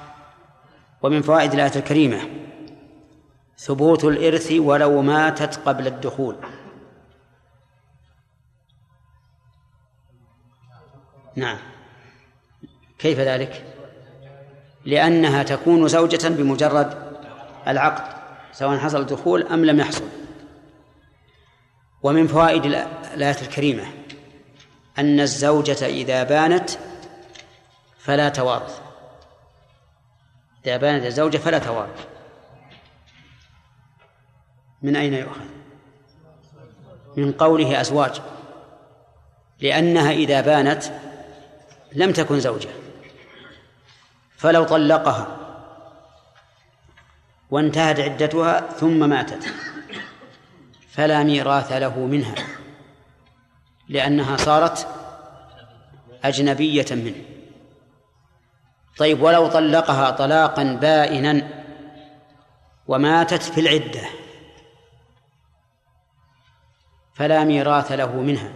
ومن 1.02 1.22
فوائد 1.22 1.54
الآية 1.54 1.76
الكريمة 1.76 2.30
ثبوت 3.58 4.04
الإرث 4.04 4.52
ولو 4.52 5.02
ماتت 5.02 5.60
قبل 5.66 5.88
الدخول. 5.88 6.36
نعم. 11.36 11.58
كيف 13.00 13.20
ذلك؟ 13.20 13.73
لأنها 14.86 15.44
تكون 15.44 15.88
زوجة 15.88 16.28
بمجرد 16.28 17.18
العقد 17.68 18.14
سواء 18.52 18.78
حصل 18.78 19.02
الدخول 19.02 19.48
أم 19.48 19.66
لم 19.66 19.80
يحصل. 19.80 20.04
ومن 22.04 22.28
فوائد 22.28 22.66
الآية 22.66 23.42
الكريمة 23.42 23.84
أن 24.98 25.20
الزوجة 25.20 25.86
إذا 25.86 26.24
بانت 26.24 26.70
فلا 27.98 28.30
توارث 28.30 28.82
إذا 30.66 30.78
بانت 30.78 31.06
الزوجة 31.06 31.38
فلا 31.38 31.60
توارث 31.60 32.08
من 34.82 34.96
أين 34.96 35.14
يؤخذ؟ 35.14 35.46
من 37.18 37.32
قوله 37.32 37.82
أزواج 37.82 38.22
لأنها 39.60 40.12
إذا 40.12 40.42
بانت 40.42 40.84
لم 41.94 42.12
تكن 42.12 42.40
زوجة. 42.40 42.70
فلو 44.44 44.64
طلقها 44.64 45.28
وانتهت 47.50 48.00
عدتها 48.00 48.62
ثم 48.72 49.10
ماتت 49.10 49.54
فلا 50.90 51.24
ميراث 51.24 51.72
له 51.72 52.00
منها 52.00 52.36
لأنها 53.90 54.38
صارت 54.38 54.88
أجنبية 56.24 56.86
منه 56.92 57.26
طيب 58.98 59.22
ولو 59.22 59.48
طلقها 59.48 60.12
طلاقا 60.12 60.64
بائنا 60.64 61.64
وماتت 62.88 63.44
في 63.44 63.60
العدة 63.60 64.10
فلا 67.14 67.44
ميراث 67.44 67.92
له 67.92 68.16
منها 68.16 68.54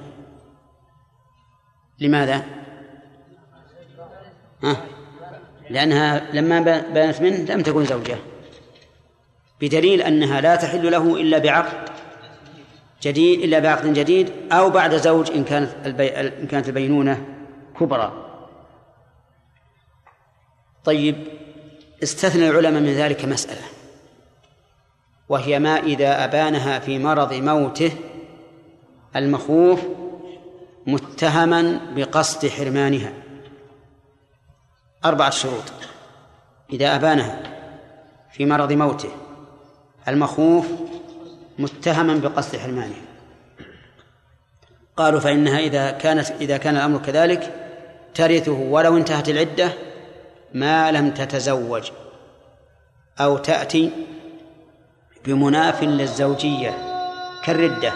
لماذا؟ 2.00 2.46
ها؟ 4.64 4.97
لأنها 5.70 6.32
لما 6.34 6.60
بانت 6.94 7.22
منه 7.22 7.38
لم 7.38 7.62
تكن 7.62 7.86
زوجة. 7.86 8.18
بدليل 9.62 10.02
أنها 10.02 10.42
لا 10.42 10.56
تحل 10.56 10.92
له 10.92 11.22
إلا 11.22 11.38
بعقد 11.38 11.90
جديد 13.04 13.40
إلا 13.40 13.60
بعقد 13.60 13.94
جديد 13.94 14.32
أو 14.52 14.70
بعد 14.70 14.96
زوج 14.96 15.32
إن 15.32 15.44
كانت 15.44 15.70
البي... 15.86 16.10
إن 16.10 16.48
كانت 16.48 16.68
البينونة 16.68 17.26
كبرى. 17.80 18.24
طيب 20.84 21.28
استثنى 22.04 22.50
العلماء 22.50 22.82
من 22.82 22.94
ذلك 22.94 23.26
مسألة 23.26 23.62
وهي 25.30 25.60
ما 25.60 25.80
إذا 25.80 26.26
أبانها 26.26 26.80
في 26.80 27.00
مرض 27.00 27.34
موته 27.34 27.92
المخوف 29.16 29.80
متهما 30.88 31.80
بقصد 31.96 32.48
حرمانها. 32.48 33.14
أربعة 35.06 35.30
شروط. 35.30 35.64
إذا 36.74 36.96
أبانها 36.96 37.44
في 38.32 38.46
مرض 38.46 38.74
موته 38.74 39.10
المخوف 40.08 40.66
متهما 41.60 42.16
بقصد 42.18 42.58
حرمانه. 42.58 43.02
قالوا 44.98 45.20
فإنها 45.20 45.60
إذا 45.60 45.92
كانت 45.92 46.32
إذا 46.32 46.58
كان 46.58 46.76
الأمر 46.76 47.00
كذلك 47.00 47.54
ترثه 48.14 48.52
ولو 48.52 48.98
انتهت 48.98 49.30
العدة 49.30 49.74
ما 50.54 50.92
لم 50.92 51.12
تتزوج 51.12 51.92
أو 53.20 53.38
تأتي 53.38 53.92
بمناف 55.26 55.84
للزوجية 55.84 56.74
كالردة. 57.44 57.94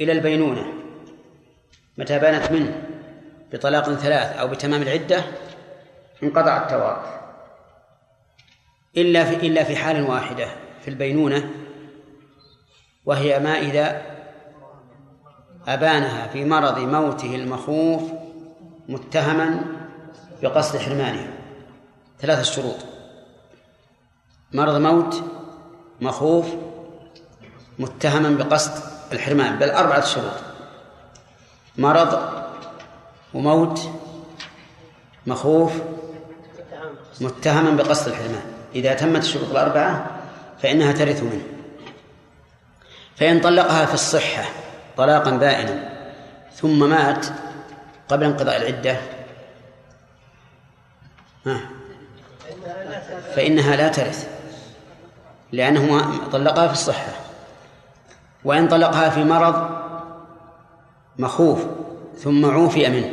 إلى 0.00 0.12
البينونة. 0.12 0.81
متى 1.98 2.18
بانت 2.18 2.52
منه؟ 2.52 2.82
بطلاق 3.52 3.92
ثلاث 3.94 4.36
أو 4.36 4.48
بتمام 4.48 4.82
العدة؟ 4.82 5.24
انقطع 6.22 6.62
التوارث 6.62 7.22
إلا 8.96 9.24
في 9.24 9.46
إلا 9.46 9.64
في 9.64 9.76
حال 9.76 10.10
واحدة 10.10 10.48
في 10.80 10.88
البينونة 10.88 11.50
وهي 13.06 13.38
ما 13.38 13.58
إذا 13.58 14.02
أبانها 15.68 16.26
في 16.26 16.44
مرض 16.44 16.78
موته 16.78 17.36
المخوف 17.36 18.02
متهما 18.88 19.60
بقصد 20.42 20.78
حرمانها. 20.78 21.30
ثلاثة 22.20 22.42
شروط. 22.42 22.76
مرض 24.52 24.76
موت 24.76 25.24
مخوف 26.00 26.46
متهما 27.78 28.30
بقصد 28.30 28.82
الحرمان 29.12 29.58
بل 29.58 29.70
أربعة 29.70 30.04
شروط. 30.04 30.51
مرض 31.78 32.42
وموت 33.34 33.90
مخوف 35.26 35.72
متهما 37.20 37.70
بقصد 37.70 38.08
الحرمان. 38.08 38.42
إذا 38.74 38.94
تمت 38.94 39.22
الشروط 39.22 39.50
الأربعة 39.50 40.06
فإنها 40.62 40.92
ترث 40.92 41.22
منه. 41.22 41.42
فإن 43.16 43.40
طلقها 43.40 43.86
في 43.86 43.94
الصحة 43.94 44.44
طلاقا 44.96 45.30
بائنا 45.30 45.92
ثم 46.54 46.90
مات 46.90 47.26
قبل 48.08 48.24
انقضاء 48.24 48.56
العدة 48.56 48.96
فإنها 53.34 53.76
لا 53.76 53.88
ترث 53.88 54.28
لأنه 55.52 56.18
طلقها 56.28 56.66
في 56.66 56.72
الصحة. 56.72 57.12
وإن 58.44 58.68
طلقها 58.68 59.10
في 59.10 59.24
مرض 59.24 59.81
مخوف 61.18 61.66
ثم 62.18 62.46
عوفي 62.46 62.88
منه. 62.88 63.12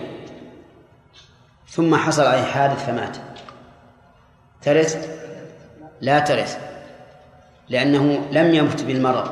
ثم 1.70 1.96
حصل 1.96 2.24
عليه 2.24 2.44
حادث 2.44 2.86
فمات. 2.86 3.18
ترث؟ 4.62 5.20
لا 6.02 6.20
ترث 6.20 6.58
لأنه 7.70 8.28
لم 8.32 8.56
يمت 8.56 8.84
بالمرض. 8.84 9.32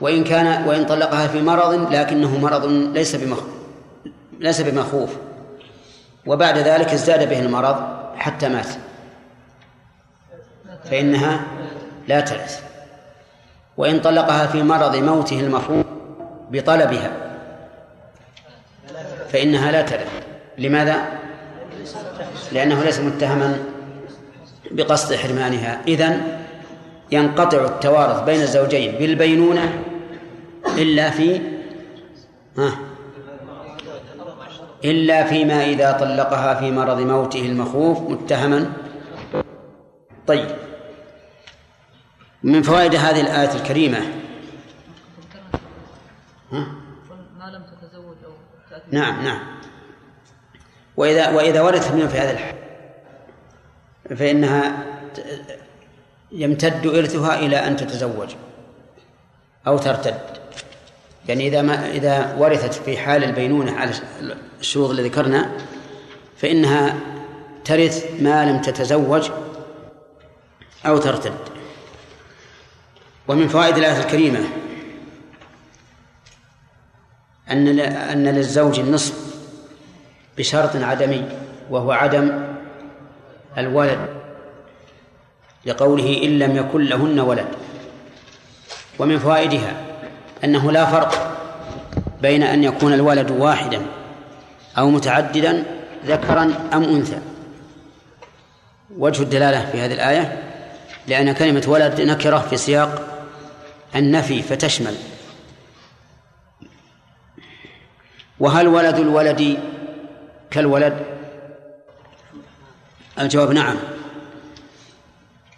وإن 0.00 0.24
كان 0.24 0.68
وإن 0.68 0.86
طلقها 0.86 1.26
في 1.26 1.42
مرض 1.42 1.92
لكنه 1.92 2.38
مرض 2.38 2.64
ليس 2.66 3.16
بمخ 3.16 3.42
ليس 4.40 4.60
بمخوف. 4.60 5.16
وبعد 6.26 6.58
ذلك 6.58 6.88
ازداد 6.88 7.28
به 7.28 7.40
المرض 7.40 7.76
حتى 8.16 8.48
مات. 8.48 8.68
فإنها 10.84 11.40
لا 12.08 12.20
ترث. 12.20 12.62
وإن 13.76 14.00
طلقها 14.00 14.46
في 14.46 14.62
مرض 14.62 14.96
موته 14.96 15.40
المخوف 15.40 15.86
بطلبها. 16.50 17.10
فإنها 19.32 19.72
لا 19.72 19.82
ترث 19.82 20.22
لماذا؟ 20.58 21.06
لأنه 22.52 22.84
ليس 22.84 23.00
متهما 23.00 23.58
بقصد 24.70 25.14
حرمانها 25.14 25.80
إذن 25.88 26.38
ينقطع 27.12 27.64
التوارث 27.64 28.22
بين 28.22 28.40
الزوجين 28.40 28.94
بالبينونة 28.98 29.82
إلا 30.78 31.10
في 31.10 31.40
ها؟ 32.58 32.78
إلا 34.84 35.24
فيما 35.24 35.64
إذا 35.64 35.92
طلقها 35.92 36.54
في 36.54 36.70
مرض 36.70 37.00
موته 37.00 37.46
المخوف 37.46 38.00
متهما. 38.00 38.72
طيب. 40.26 40.48
من 42.42 42.62
فوائد 42.62 42.94
هذه 42.94 43.20
الآية 43.20 43.54
الكريمة 43.54 43.98
ها؟ 46.52 46.66
ما 47.38 47.44
لم 47.44 47.62
تتزوج 47.62 48.16
أو 48.24 48.32
تأتي 48.70 48.84
نعم 48.90 49.24
نعم. 49.24 49.40
وإذا 50.96 51.30
وإذا 51.30 51.60
ورثت 51.60 51.92
منه 51.92 52.06
في 52.06 52.18
هذا 52.18 52.30
الحال 52.30 52.54
فإنها 54.16 54.86
يمتد 56.32 56.86
إرثها 56.86 57.38
إلى 57.38 57.56
أن 57.56 57.76
تتزوج 57.76 58.34
أو 59.66 59.78
ترتد. 59.78 60.20
يعني 61.28 61.48
إذا 61.48 61.62
ما 61.62 61.90
إذا 61.90 62.34
ورثت 62.38 62.74
في 62.74 62.98
حال 62.98 63.24
البينونة 63.24 63.76
على 63.76 63.92
الشروط 64.60 64.90
اللي 64.90 65.02
ذكرنا 65.02 65.50
فإنها 66.36 66.96
ترث 67.64 68.20
ما 68.20 68.50
لم 68.50 68.60
تتزوج 68.60 69.30
أو 70.86 70.98
ترتد. 70.98 71.38
ومن 73.28 73.48
فوائد 73.48 73.76
الآية 73.76 74.00
الكريمة 74.00 74.40
أن 77.50 77.80
أن 77.80 78.24
للزوج 78.24 78.78
النصف 78.78 79.14
بشرط 80.38 80.76
عدمي 80.76 81.24
وهو 81.70 81.92
عدم 81.92 82.42
الولد 83.58 83.98
لقوله 85.66 86.22
إن 86.22 86.38
لم 86.38 86.56
يكن 86.56 86.84
لهن 86.84 87.20
ولد. 87.20 87.46
ومن 88.98 89.18
فوائدها 89.18 89.72
أنه 90.44 90.72
لا 90.72 90.86
فرق 90.86 91.38
بين 92.22 92.42
أن 92.42 92.64
يكون 92.64 92.92
الولد 92.92 93.30
واحدا 93.30 93.82
أو 94.78 94.90
متعددا 94.90 95.64
ذكرا 96.06 96.42
أم 96.72 96.82
أنثى. 96.82 97.18
وجه 98.98 99.22
الدلالة 99.22 99.70
في 99.72 99.80
هذه 99.80 99.94
الآية 99.94 100.42
لأن 101.06 101.32
كلمة 101.32 101.64
ولد 101.68 102.00
نكرة 102.00 102.38
في 102.38 102.56
سياق 102.56 103.02
النفي 103.96 104.42
فتشمل 104.42 104.94
وهل 108.40 108.68
ولد 108.68 108.98
الولد 108.98 109.58
كالولد؟ 110.50 111.06
الجواب 113.18 113.52
نعم. 113.52 113.76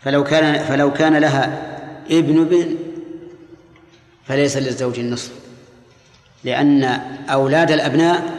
فلو 0.01 0.25
كان 0.25 0.65
فلو 0.65 0.93
كان 0.93 1.17
لها 1.17 1.77
ابن 2.11 2.41
ابن 2.41 2.77
فليس 4.25 4.57
للزوج 4.57 4.99
النصف. 4.99 5.33
لأن 6.45 6.85
أولاد 7.29 7.71
الأبناء 7.71 8.35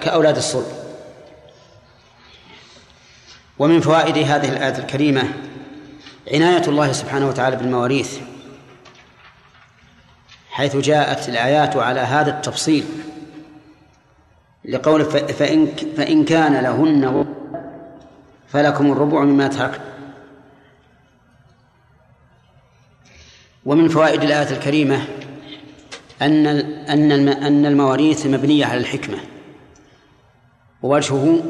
كأولاد 0.00 0.36
الصلب. 0.36 0.66
ومن 3.58 3.80
فوائد 3.80 4.18
هذه 4.18 4.48
الآية 4.48 4.78
الكريمة 4.78 5.22
عناية 6.32 6.68
الله 6.68 6.92
سبحانه 6.92 7.28
وتعالى 7.28 7.56
بالمواريث. 7.56 8.18
حيث 10.60 10.76
جاءت 10.76 11.28
الآيات 11.28 11.76
على 11.76 12.00
هذا 12.00 12.30
التفصيل. 12.30 12.84
لقول 14.64 15.04
فإن 15.04 15.66
فإن 15.96 16.24
كان 16.24 16.62
لهن 16.62 17.26
فلكم 18.48 18.92
الربع 18.92 19.20
مما 19.24 19.48
ترك. 19.48 19.80
ومن 23.64 23.88
فوائد 23.88 24.22
الآية 24.22 24.50
الكريمة 24.50 25.04
أن 26.22 26.46
أن 26.46 27.28
أن 27.28 27.66
المواريث 27.66 28.26
مبنية 28.26 28.66
على 28.66 28.80
الحكمة. 28.80 29.18
ووجهه 30.82 31.42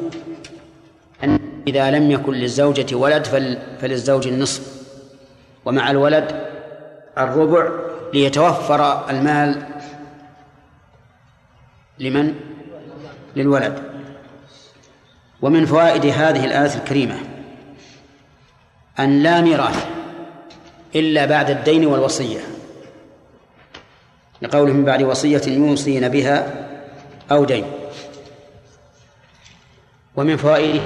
أن 1.24 1.38
إذا 1.66 1.90
لم 1.90 2.10
يكن 2.10 2.32
للزوجة 2.32 2.96
ولد 2.96 3.26
فللزوج 3.80 4.26
النصف. 4.26 4.82
ومع 5.64 5.90
الولد 5.90 6.46
الربع 7.18 7.89
ليتوفر 8.14 9.10
المال 9.10 9.62
لمن؟ 11.98 12.34
للولد. 13.36 13.82
ومن 15.42 15.66
فوائد 15.66 16.06
هذه 16.06 16.44
الآية 16.44 16.74
الكريمة 16.74 17.18
أن 18.98 19.22
لا 19.22 19.40
ميراث 19.40 19.86
إلا 20.94 21.24
بعد 21.24 21.50
الدين 21.50 21.86
والوصية 21.86 22.40
لقوله 24.42 24.72
من 24.72 24.84
بعد 24.84 25.02
وصية 25.02 25.42
يوصين 25.46 26.08
بها 26.08 26.68
أو 27.30 27.44
دين. 27.44 27.64
ومن 30.16 30.36
فوائده 30.36 30.82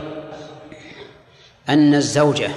أن 1.68 1.94
الزوجة 1.94 2.50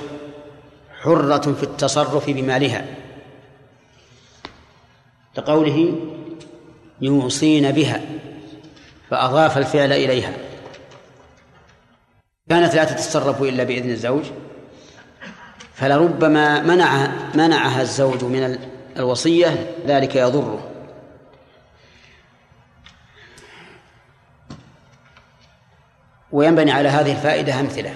حرة 1.01 1.53
في 1.53 1.63
التصرف 1.63 2.30
بمالها. 2.30 2.86
لقوله 5.38 5.96
يوصين 7.02 7.72
بها 7.72 8.02
فأضاف 9.10 9.58
الفعل 9.58 9.92
إليها. 9.94 10.34
كانت 12.50 12.76
لا 12.76 12.84
تتصرف 12.84 13.42
إلا 13.42 13.64
بإذن 13.64 13.90
الزوج 13.90 14.24
فلربما 15.74 16.62
منع 16.62 17.12
منعها 17.36 17.82
الزوج 17.82 18.24
من 18.24 18.60
الوصية 18.98 19.76
ذلك 19.88 20.16
يضره. 20.16 20.72
وينبني 26.32 26.72
على 26.72 26.90
هذه 26.90 27.12
الفائدة 27.12 27.60
أمثلة. 27.60 27.96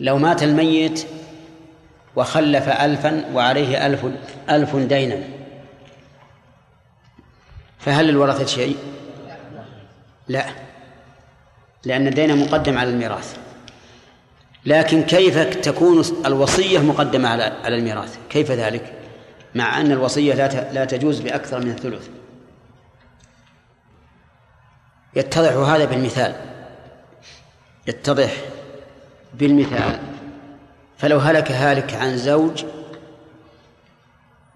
لو 0.00 0.18
مات 0.18 0.42
الميت 0.42 1.06
وخلف 2.16 2.68
ألفا 2.68 3.24
وعليه 3.34 3.86
ألف 3.86 4.06
ألف 4.50 4.76
دينا 4.76 5.35
فهل 7.86 8.06
للورثة 8.06 8.46
شيء؟ 8.46 8.76
لا 10.28 10.46
لأن 11.84 12.06
الدين 12.06 12.38
مقدم 12.38 12.78
على 12.78 12.90
الميراث 12.90 13.36
لكن 14.66 15.02
كيف 15.02 15.38
تكون 15.38 16.02
الوصية 16.26 16.78
مقدمة 16.78 17.28
على 17.28 17.42
على 17.42 17.76
الميراث؟ 17.76 18.18
كيف 18.30 18.50
ذلك؟ 18.50 18.92
مع 19.54 19.80
أن 19.80 19.92
الوصية 19.92 20.34
لا 20.34 20.72
لا 20.72 20.84
تجوز 20.84 21.20
بأكثر 21.20 21.60
من 21.60 21.70
الثلث 21.70 22.08
يتضح 25.16 25.52
هذا 25.52 25.84
بالمثال 25.84 26.34
يتضح 27.86 28.36
بالمثال 29.34 29.98
فلو 30.98 31.18
هلك 31.18 31.52
هالك 31.52 31.94
عن 31.94 32.16
زوج 32.16 32.64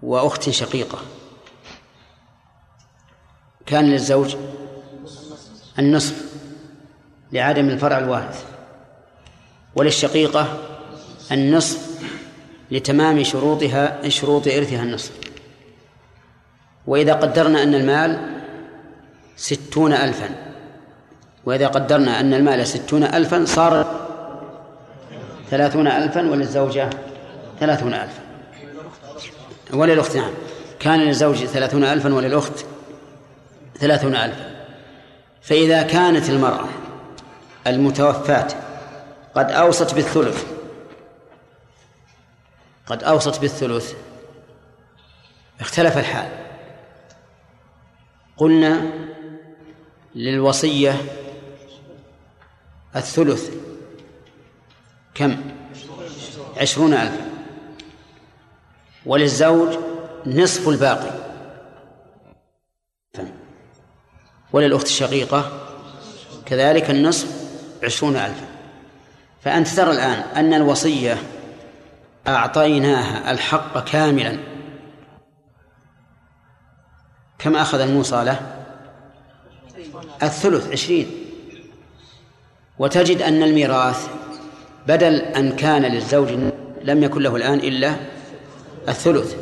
وأخت 0.01 0.49
شقيقة 0.49 0.99
كان 3.65 3.85
للزوج 3.85 4.35
النصف 5.79 6.31
لعدم 7.31 7.69
الفرع 7.69 7.97
الوارث 7.97 8.43
وللشقيقة 9.75 10.57
النصف 11.31 11.91
لتمام 12.71 13.23
شروطها 13.23 14.09
شروط 14.09 14.47
إرثها 14.47 14.83
النصف. 14.83 15.11
وإذا 16.87 17.13
قدرنا 17.13 17.63
أن 17.63 17.75
المال 17.75 18.19
ستون 19.35 19.93
ألفا 19.93 20.29
وإذا 21.45 21.67
قدرنا 21.67 22.19
أن 22.19 22.33
المال 22.33 22.67
ستون 22.67 23.03
ألفا 23.03 23.45
صار 23.45 24.01
ثلاثون 25.49 25.87
ألفا 25.87 26.29
وللزوجة 26.31 26.89
ثلاثون 27.59 27.93
ألفا. 27.93 28.21
وللأخت 29.73 30.17
نعم. 30.17 30.31
كان 30.79 30.99
للزوج 30.99 31.45
ثلاثون 31.45 31.83
ألفا 31.83 32.13
وللأخت 32.13 32.65
ثلاثون 33.81 34.15
ألفا 34.15 34.65
فإذا 35.41 35.81
كانت 35.83 36.29
المرأة 36.29 36.69
المتوفاة 37.67 38.47
قد 39.35 39.51
أوصت 39.51 39.93
بالثلث 39.93 40.45
قد 42.85 43.03
أوصت 43.03 43.39
بالثلث 43.39 43.93
اختلف 45.59 45.97
الحال. 45.97 46.29
قلنا 48.37 48.91
للوصية 50.15 50.95
الثلث 52.95 53.49
كم؟ 55.13 55.41
عشرون 56.57 56.93
ألفا 56.93 57.29
وللزوج 59.05 59.77
نصف 60.25 60.69
الباقي. 60.69 61.20
وللأخت 64.53 64.85
الشقيقة 64.85 65.51
كذلك 66.45 66.89
النصف 66.89 67.27
عشرون 67.83 68.15
ألفا. 68.15 68.45
فأنت 69.43 69.67
ترى 69.67 69.91
الآن 69.91 70.23
أن 70.35 70.53
الوصية 70.53 71.17
أعطيناها 72.27 73.31
الحق 73.31 73.83
كاملا. 73.83 74.37
كم 77.39 77.55
أخذ 77.55 77.79
الموصى 77.79 78.23
له؟ 78.23 78.65
الثلث 80.23 80.71
عشرين. 80.71 81.11
وتجد 82.79 83.21
أن 83.21 83.43
الميراث 83.43 84.07
بدل 84.87 85.15
أن 85.15 85.55
كان 85.55 85.81
للزوج 85.81 86.29
لم 86.83 87.03
يكن 87.03 87.21
له 87.21 87.35
الآن 87.35 87.59
إلا 87.59 87.95
الثلث 88.89 89.35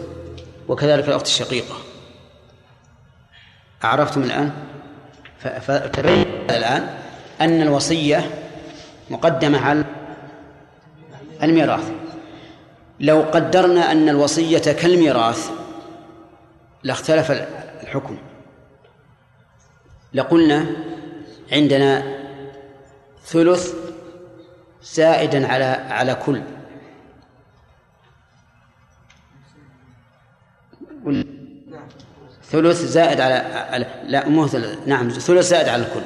وكذلك 0.67 1.07
الأخت 1.07 1.25
الشقيقة. 1.25 1.75
أعرفتم 3.83 4.23
الآن؟ 4.23 4.51
فتبين 5.39 6.25
الآن 6.49 6.97
أن 7.41 7.61
الوصية 7.61 8.29
مقدمة 9.09 9.59
على 9.59 9.85
الميراث. 11.43 11.91
لو 12.99 13.21
قدرنا 13.21 13.91
أن 13.91 14.09
الوصية 14.09 14.59
كالميراث 14.73 15.51
لاختلف 16.83 17.31
الحكم. 17.83 18.17
لقلنا 20.13 20.65
عندنا 21.51 22.19
ثلث 23.23 23.73
زائدا 24.83 25.47
على 25.47 25.65
على 25.89 26.15
كل. 26.15 26.41
ثلث 32.51 32.81
زائد 32.81 33.21
على, 33.21 33.85
لا 34.03 34.29
مو 34.29 34.49
نعم 34.85 35.09
ثلث 35.09 35.47
زائد 35.47 35.69
على 35.69 35.83
الكل. 35.83 36.01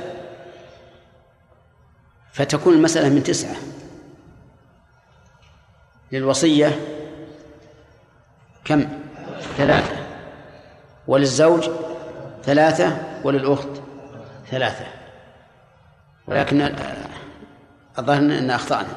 فتكون 2.34 2.74
المسألة 2.74 3.10
من 3.10 3.24
تسعة. 3.24 3.56
للوصية 6.12 6.80
كم؟ 8.66 8.90
ثلاثة. 9.58 9.96
وللزوج 11.08 11.70
ثلاثة 12.44 12.98
وللأخت 13.24 13.82
ثلاثة. 14.52 14.86
ولكن 16.28 16.76
الظاهر 18.00 18.20
أن 18.20 18.52
أخطأنا. 18.52 18.88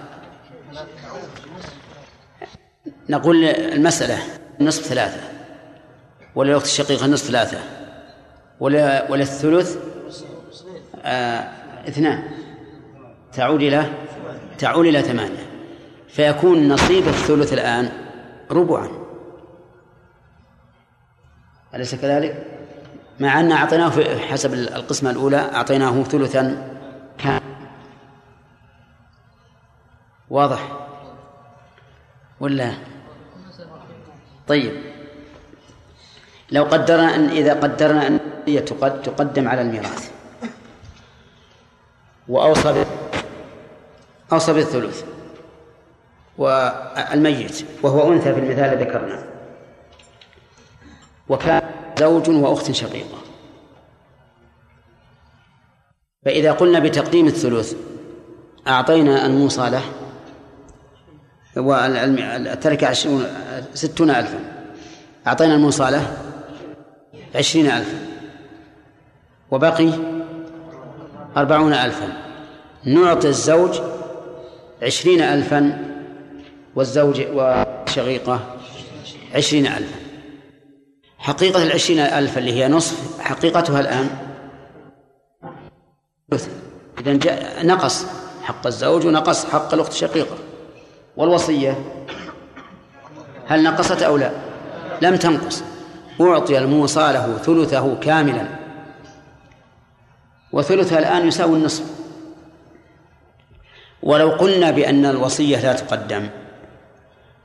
نقول 3.08 3.44
المسألة 3.44 4.18
نصف 4.60 4.82
ثلاثة. 4.82 5.35
وللأخت 6.36 6.64
الشقيقة 6.64 7.06
نصف 7.06 7.26
ثلاثة. 7.26 7.58
وللثلث 9.10 9.78
آه 11.04 11.48
اثنان. 11.88 12.22
تعود 13.32 13.62
إلى 13.62 13.92
تعود 14.58 14.86
إلى 14.86 15.02
ثمانية. 15.02 15.46
فيكون 16.08 16.68
نصيب 16.68 17.08
الثلث 17.08 17.52
الآن 17.52 17.92
ربعا. 18.50 18.88
أليس 21.74 21.94
كذلك؟ 21.94 22.46
مع 23.20 23.40
أن 23.40 23.52
أعطيناه 23.52 23.90
في 23.90 24.18
حسب 24.18 24.54
القسمة 24.54 25.10
الأولى 25.10 25.36
أعطيناه 25.36 26.02
ثلثا 26.02 26.72
كان 27.18 27.40
واضح؟ 30.30 30.78
ولا؟ 32.40 32.72
طيب. 34.48 34.95
لو 36.50 36.64
قدرنا 36.64 37.14
أن 37.14 37.28
إذا 37.28 37.54
قدرنا 37.54 38.06
أن 38.06 38.20
تقدم 39.04 39.48
على 39.48 39.62
الميراث. 39.62 40.10
وأوصى 42.28 42.84
أوصى 44.32 44.52
بالثلث. 44.52 45.04
والميت 46.38 47.64
وهو 47.82 48.12
أنثى 48.12 48.34
في 48.34 48.40
المثال 48.40 48.64
الذي 48.64 48.84
ذكرنا 48.84 49.24
وكان 51.28 51.62
زوج 51.98 52.30
وأخت 52.30 52.70
شقيقة. 52.70 53.18
فإذا 56.24 56.52
قلنا 56.52 56.78
بتقديم 56.78 57.26
الثلث 57.26 57.74
أعطينا 58.68 59.26
الموصى 59.26 59.70
له. 59.70 59.82
والتركة 61.56 62.92
ستون 63.74 64.10
ألفا. 64.10 64.40
أعطينا 65.26 65.54
الموصى 65.54 65.90
له. 65.90 66.16
عشرين 67.34 67.66
ألفا. 67.66 67.98
وبقي 69.50 69.90
أربعون 71.36 71.72
ألفا. 71.72 72.12
نعطي 72.84 73.28
الزوج 73.28 73.80
عشرين 74.82 75.20
ألفا 75.20 75.84
والزوج 76.76 77.22
وشقيقة 77.32 78.40
عشرين 79.34 79.66
ألفا. 79.66 79.98
حقيقة 81.18 81.62
العشرين 81.62 81.98
ألف 81.98 82.38
اللي 82.38 82.52
هي 82.52 82.68
نصف 82.68 83.20
حقيقتها 83.20 83.80
الآن. 83.80 84.10
جاء 87.06 87.66
نقص 87.66 88.06
حق 88.42 88.66
الزوج 88.66 89.06
ونقص 89.06 89.44
حق 89.44 89.74
الأخت 89.74 89.92
الشقيقة. 89.92 90.36
والوصية 91.16 91.78
هل 93.46 93.62
نقصت 93.62 94.02
أو 94.02 94.16
لا؟ 94.16 94.30
لم 95.02 95.16
تنقص. 95.16 95.62
أعطي 96.20 96.58
الموصى 96.58 97.00
له 97.12 97.36
ثلثه 97.36 97.96
كاملا. 98.00 98.46
وثلثها 100.52 100.98
الآن 100.98 101.28
يساوي 101.28 101.56
النصف. 101.56 101.84
ولو 104.02 104.30
قلنا 104.30 104.70
بأن 104.70 105.06
الوصية 105.06 105.60
لا 105.60 105.72
تقدم 105.72 106.28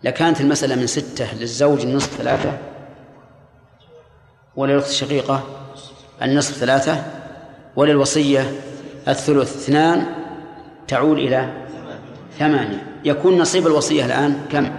لكانت 0.03 0.41
المسألة 0.41 0.75
من 0.75 0.87
ستة 0.87 1.33
للزوج 1.33 1.81
النصف 1.81 2.17
ثلاثة 2.17 2.57
وللأخت 4.55 4.89
الشقيقة 4.89 5.43
النصف 6.21 6.53
ثلاثة 6.53 7.03
وللوصية 7.75 8.51
الثلث 9.07 9.55
اثنان 9.55 10.05
تعود 10.87 11.17
إلى 11.17 11.67
ثمانية. 12.39 12.87
يكون 13.05 13.37
نصيب 13.37 13.67
الوصية 13.67 14.05
الآن 14.05 14.45
كم؟ 14.51 14.75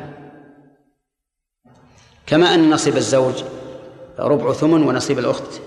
كما 2.27 2.55
أن 2.55 2.71
نصيب 2.71 2.97
الزوج 2.97 3.43
ربع 4.19 4.53
ثمن 4.53 4.83
ونصيب 4.83 5.19
الأخت. 5.19 5.61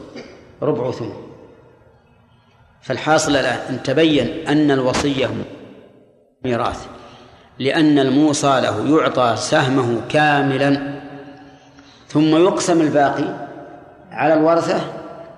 ربع 0.61 0.91
ثمن. 0.91 1.13
فالحاصل 2.81 3.31
الآن 3.31 3.59
أن 3.69 3.83
تبين 3.83 4.47
أن 4.47 4.71
الوصية 4.71 5.29
ميراث 6.45 6.87
لأن 7.59 7.99
الموصى 7.99 8.61
له 8.61 8.97
يعطى 8.97 9.35
سهمه 9.37 10.01
كاملا. 10.09 11.01
ثم 12.07 12.35
يقسم 12.35 12.81
الباقي 12.81 13.47
على 14.11 14.33
الورثة 14.33 14.81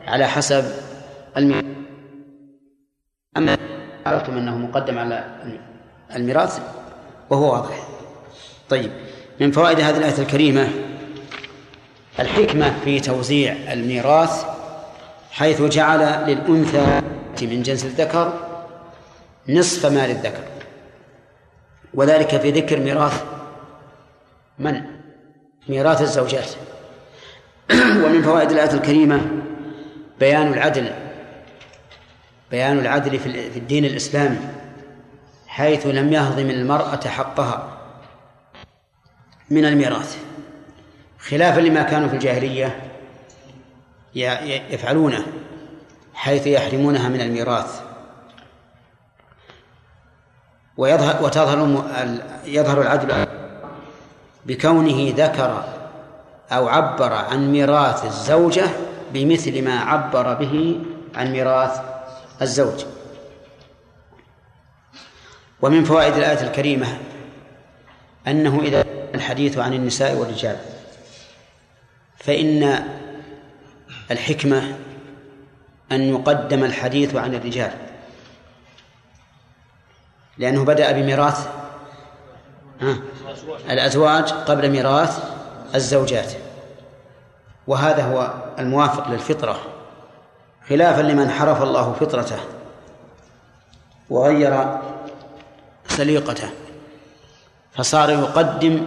على 0.08 0.28
حسب 0.28 0.66
الميراث. 1.38 1.66
أما 3.38 3.58
عرفتم 4.05 4.38
أنه 4.38 4.58
مقدم 4.58 4.97
على 4.97 5.24
الميراث 6.16 6.60
وهو 7.30 7.53
واضح. 7.53 7.88
طيب 8.70 8.91
من 9.41 9.51
فوائد 9.51 9.80
هذه 9.80 9.97
الآية 9.97 10.20
الكريمة 10.20 10.70
الحكمة 12.20 12.80
في 12.84 12.99
توزيع 12.99 13.55
الميراث 13.74 14.45
حيث 15.32 15.61
جعل 15.61 15.99
للأنثى 16.30 17.01
من 17.41 17.63
جنس 17.63 17.86
الذكر 17.86 18.34
نصف 19.49 19.86
مال 19.86 20.11
الذكر 20.11 20.43
وذلك 21.93 22.38
في 22.38 22.51
ذكر 22.51 22.80
ميراث 22.80 23.24
من؟ 24.59 24.82
ميراث 25.70 26.01
الزوجات. 26.01 26.49
ومن 28.03 28.22
فوائد 28.22 28.51
الآية 28.51 28.74
الكريمة 28.74 29.22
بيان 30.20 30.53
العدل 30.53 30.91
بيان 32.51 32.80
العدل 32.80 33.20
في 33.20 33.57
الدين 33.57 33.86
الإسلامي 33.86 34.39
حيث 35.47 35.88
لم 35.88 36.13
يهضم 36.13 36.49
المرأة 36.49 37.07
حقها 37.07 37.78
من 39.49 39.65
الميراث. 39.65 40.18
خلافا 41.30 41.59
لما 41.59 41.84
كانوا 41.84 42.07
في 42.07 42.13
الجاهلية 42.13 42.80
يفعلونه 44.69 45.25
حيث 46.13 46.47
يحرمونها 46.47 47.09
من 47.09 47.21
الميراث. 47.21 47.82
ويظهر 50.78 51.23
وتظهر 51.23 51.84
يظهر 52.45 52.82
العدل 52.82 53.28
بكونه 54.45 55.13
ذكر 55.17 55.63
أو 56.51 56.67
عبر 56.67 57.13
عن 57.13 57.51
ميراث 57.51 58.05
الزوجة 58.05 58.65
بمثل 59.13 59.63
ما 59.63 59.80
عبر 59.80 60.34
به 60.34 60.80
عن 61.15 61.32
ميراث 61.32 61.82
الزوج. 62.41 62.86
ومن 65.61 65.84
فوائد 65.84 66.13
الآية 66.13 66.41
الكريمة 66.41 66.97
أنه 68.28 68.59
إذا 68.61 68.86
الحديث 69.15 69.57
عن 69.57 69.73
النساء 69.73 70.15
والرجال 70.15 70.76
فإن 72.18 72.84
الحكمة 74.11 74.78
أن 75.91 76.01
يقدم 76.01 76.63
الحديث 76.63 77.15
عن 77.15 77.36
الرجال 77.36 77.72
لأنه 80.38 80.65
بدأ 80.65 80.91
بميراث 80.91 81.47
الأزواج 83.70 84.30
قبل 84.32 84.70
ميراث 84.70 85.24
الزوجات 85.76 86.34
وهذا 87.68 88.03
هو 88.03 88.34
الموافق 88.59 89.09
للفطرة 89.09 89.59
خلافا 90.70 91.01
لمن 91.01 91.30
حرف 91.30 91.63
الله 91.63 91.93
فطرته 91.93 92.39
وغير 94.09 94.80
سليقته 95.88 96.49
فصار 97.74 98.09
يقدم 98.09 98.86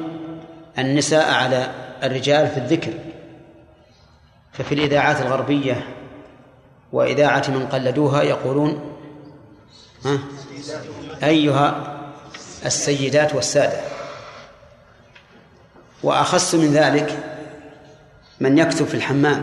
النساء 0.79 1.35
على 1.35 1.71
الرجال 2.03 2.49
في 2.49 2.57
الذكر. 2.57 2.93
ففي 4.53 4.75
الإذاعات 4.75 5.21
الغربية 5.21 5.87
وإذاعة 6.93 7.45
من 7.49 7.67
قلدوها 7.67 8.23
يقولون 8.23 8.97
ها؟ 10.05 10.19
أيها 11.23 11.97
السيدات 12.67 13.35
والسادة 13.35 13.81
وأخص 16.03 16.55
من 16.55 16.73
ذلك 16.73 17.19
من 18.41 18.59
يكتب 18.59 18.87
في 18.87 18.95
الحمام 18.95 19.43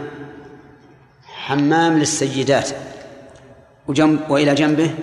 حمام 1.26 1.99
للسيدات 1.99 2.70
وجنب 3.88 4.30
وإلى 4.30 4.55
جنبه 4.55 4.95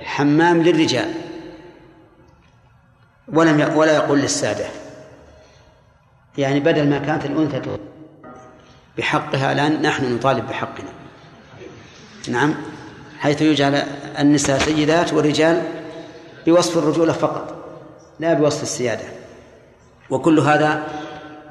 حمام 0.00 0.62
للرجال 0.62 1.14
ولم 3.28 3.76
ولا 3.76 3.94
يقول 3.94 4.18
للسادة. 4.18 4.66
يعني 6.38 6.60
بدل 6.60 6.90
ما 6.90 6.98
كانت 6.98 7.24
الأنثى 7.24 7.60
بحقها 8.98 9.52
الآن 9.52 9.82
نحن 9.82 10.14
نطالب 10.14 10.48
بحقنا. 10.48 10.90
نعم؟ 12.28 12.54
حيث 13.18 13.42
يجعل 13.42 13.74
النساء 14.18 14.58
سيدات 14.58 15.12
والرجال 15.12 15.62
بوصف 16.46 16.78
الرجولة 16.78 17.12
فقط 17.12 17.64
لا 18.20 18.34
بوصف 18.34 18.62
السيادة. 18.62 19.04
وكل 20.10 20.40
هذا 20.40 20.86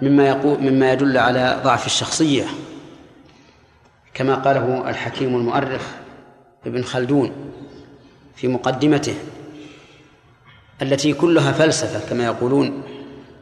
مما 0.02 0.28
يقول 0.28 0.60
مما 0.60 0.92
يدل 0.92 1.18
على 1.18 1.62
ضعف 1.64 1.86
الشخصية. 1.86 2.46
كما 4.14 4.36
قاله 4.36 4.90
الحكيم 4.90 5.36
المؤرخ 5.36 5.82
ابن 6.66 6.84
خلدون 6.84 7.32
في 8.36 8.48
مقدمته 8.48 9.16
التي 10.82 11.14
كلها 11.14 11.52
فلسفة 11.52 12.10
كما 12.10 12.24
يقولون 12.24 12.84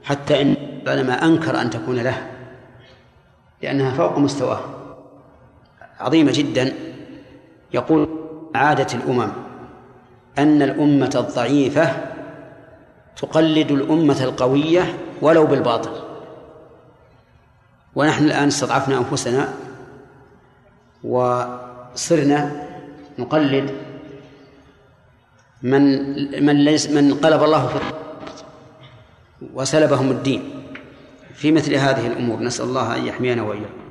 حتى 0.04 0.42
إن 0.42 0.56
العلماء 0.84 1.26
أنكر 1.26 1.62
أن 1.62 1.70
تكون 1.70 2.00
له. 2.00 2.32
لأنها 3.64 3.94
فوق 3.94 4.18
مستواه. 4.18 4.60
عظيمة 6.00 6.32
جدا. 6.32 6.74
يقول 7.74 8.10
عادة 8.56 8.88
الأمم 8.94 9.32
أن 10.38 10.62
الأمة 10.62 11.12
الضعيفة 11.16 11.92
تقلد 13.18 13.72
الأمة 13.72 14.24
القوية 14.24 14.98
ولو 15.22 15.46
بالباطل. 15.46 15.92
ونحن 17.96 18.24
الآن 18.24 18.48
استضعفنا 18.48 18.98
أنفسنا 18.98 19.54
وصرنا 21.04 22.68
نقلد 23.20 23.72
من 25.62 25.84
من 26.46 26.56
ليس 26.66 26.90
من 26.90 27.14
قلب 27.14 27.44
الله 27.44 27.68
في 27.68 27.80
وسلبهم 29.54 30.12
الدين. 30.12 30.61
في 31.42 31.52
مثل 31.52 31.74
هذه 31.74 32.08
الأمور. 32.08 32.40
نسأل 32.40 32.66
الله 32.66 32.98
أن 32.98 33.06
يحمينا 33.06 33.42
وإياكم. 33.42 33.90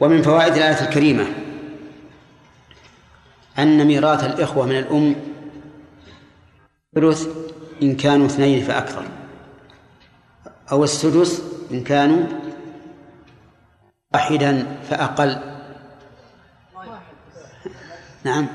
ومن 0.00 0.22
فوائد 0.22 0.54
الآية 0.54 0.88
الكريمة 0.88 1.26
أن 3.58 3.86
ميراث 3.86 4.24
الإخوة 4.24 4.66
من 4.66 4.78
الأم 4.78 5.14
ثلث 6.94 7.28
إن 7.82 7.96
كانوا 7.96 8.26
اثنين 8.26 8.64
فأكثر 8.64 9.02
أو 10.72 10.84
السدس 10.84 11.42
إن 11.70 11.84
كانوا 11.84 12.26
واحدا 14.14 14.76
فأقل. 14.90 15.38
نعم. 18.24 18.46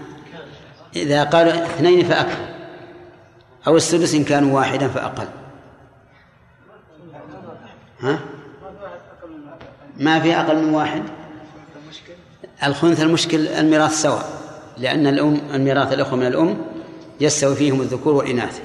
إذا 0.96 1.24
قالوا 1.24 1.66
اثنين 1.66 2.06
فأكثر 2.06 2.56
أو 3.68 3.78
السدس 3.78 4.16
إن 4.16 4.24
كانوا 4.24 4.56
واحدا 4.56 4.88
فأقل. 4.88 5.45
ها؟ 8.00 8.20
ما 9.98 10.20
في 10.20 10.36
أقل 10.36 10.64
من 10.64 10.74
واحد؟ 10.74 11.04
الخنث 12.64 13.02
المشكل 13.02 13.48
الميراث 13.48 14.02
سواء 14.02 14.30
لأن 14.78 15.08
الأم 15.08 15.42
الميراث 15.54 15.94
الأخوة 15.94 16.16
من 16.16 16.26
الأم 16.26 16.58
يستوي 17.20 17.56
فيهم 17.56 17.82
الذكور 17.82 18.14
والإناث. 18.14 18.62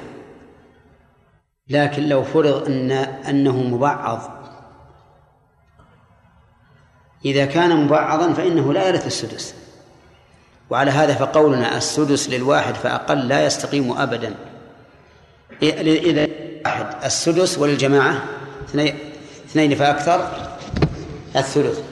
لكن 1.68 2.08
لو 2.08 2.24
فرض 2.24 2.66
أن 2.66 2.92
أنه 3.28 3.56
مبعض 3.56 4.40
إذا 7.24 7.46
كان 7.46 7.84
مبعضا 7.84 8.32
فإنه 8.32 8.72
لا 8.72 8.88
يرث 8.88 9.06
السدس. 9.06 9.54
وعلى 10.70 10.90
هذا 10.90 11.14
فقولنا 11.14 11.76
السدس 11.76 12.28
للواحد 12.28 12.74
فأقل 12.74 13.28
لا 13.28 13.46
يستقيم 13.46 13.92
أبدا. 13.92 14.34
إذا 15.62 16.28
واحد 16.66 17.04
السدس 17.04 17.58
وللجماعة 17.58 18.24
اثنين 19.50 19.74
فأكثر 19.74 20.30
الثلث. 21.36 21.82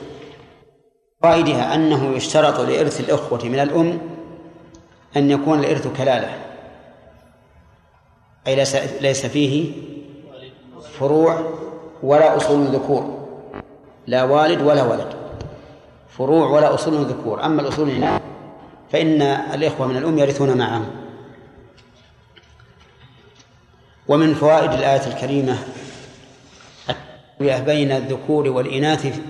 فائدها 1.23 1.75
أنه 1.75 2.17
يشترط 2.17 2.61
لإرث 2.61 3.01
الإخوة 3.01 3.45
من 3.45 3.59
الأم 3.59 3.99
أن 5.17 5.31
يكون 5.31 5.59
الإرث 5.59 5.97
كلالة 5.97 6.39
أي 8.47 8.55
ليس 9.01 9.27
فيه 9.27 9.73
فروع 10.99 11.53
ولا 12.03 12.37
أصول 12.37 12.67
ذكور 12.67 13.29
لا 14.07 14.25
والد 14.25 14.63
ولا 14.63 14.83
ولد. 14.83 15.15
فروع 16.09 16.51
ولا 16.51 16.75
أصول 16.75 16.95
ذكور. 16.95 17.45
أما 17.45 17.63
الأصول 17.63 17.91
هنا 17.91 18.21
فإن 18.93 19.23
الإخوة 19.23 19.87
من 19.87 19.97
الأم 19.97 20.19
يرثون 20.19 20.59
معهم. 20.59 20.91
ومن 24.09 24.35
فوائد 24.35 24.73
الآية 24.73 25.07
الكريمة 25.07 25.59
بين 27.41 27.93
الذكور 27.93 28.49
والإناث 28.49 29.21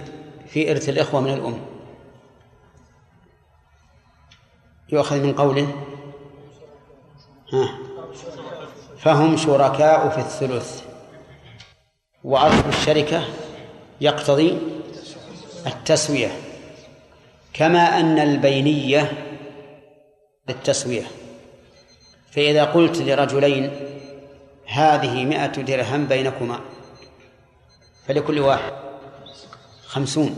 في 0.47 0.71
إرث 0.71 0.89
الإخوة 0.89 1.21
من 1.21 1.33
الأم. 1.33 1.59
يؤخذ 4.93 5.23
من 5.23 5.33
قوله 5.33 5.69
ها 7.53 7.79
فهم 8.99 9.37
شركاء 9.37 10.09
في 10.09 10.19
الثلث 10.19 10.83
وأصل 12.25 12.69
الشركة 12.69 13.25
يقتضي 14.01 14.59
التسوية 15.67 16.31
كما 17.53 18.01
أن 18.01 18.19
البينية 18.19 19.13
للتسوية 20.49 21.07
فإذا 22.31 22.65
قلت 22.65 22.99
لرجلين 22.99 23.71
هذه 24.67 25.25
مائة 25.25 25.47
درهم 25.47 26.07
بينكما 26.07 26.61
فلكل 28.09 28.41
واحد 28.41 28.73
خمسون. 29.87 30.37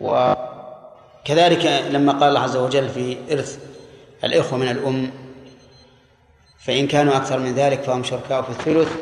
وكذلك 0.00 1.66
لما 1.90 2.12
قال 2.12 2.22
الله 2.22 2.40
عز 2.40 2.56
وجل 2.56 2.88
في 2.88 3.16
إرث 3.32 3.58
الإخوة 4.24 4.58
من 4.58 4.68
الأم 4.68 5.10
فإن 6.58 6.86
كانوا 6.86 7.16
أكثر 7.16 7.38
من 7.38 7.54
ذلك 7.54 7.82
فهم 7.82 8.04
شركاء 8.04 8.42
في 8.42 8.48
الثلث 8.48 8.92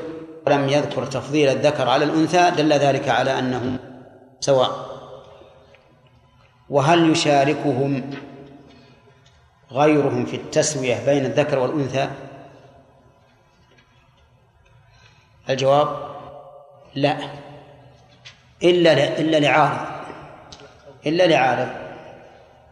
ولم 0.46 0.68
يذكر 0.68 1.06
تفضيل 1.06 1.48
الذكر 1.48 1.88
على 1.88 2.04
الأنثى 2.04 2.50
دل 2.50 2.72
ذلك 2.72 3.08
على 3.08 3.38
أنهم 3.38 3.78
سواء. 4.40 4.92
وهل 6.70 7.10
يشاركهم 7.10 8.10
غيرهم 9.72 10.26
في 10.26 10.36
التسوية 10.36 11.04
بين 11.06 11.24
الذكر 11.24 11.58
والأنثى؟ 11.58 12.10
الجواب 15.50 16.11
لا. 16.94 17.16
إلا 18.62 19.18
إلا 19.18 19.36
لعارض. 19.36 19.86
إلا 21.06 21.26
لعارض. 21.26 21.68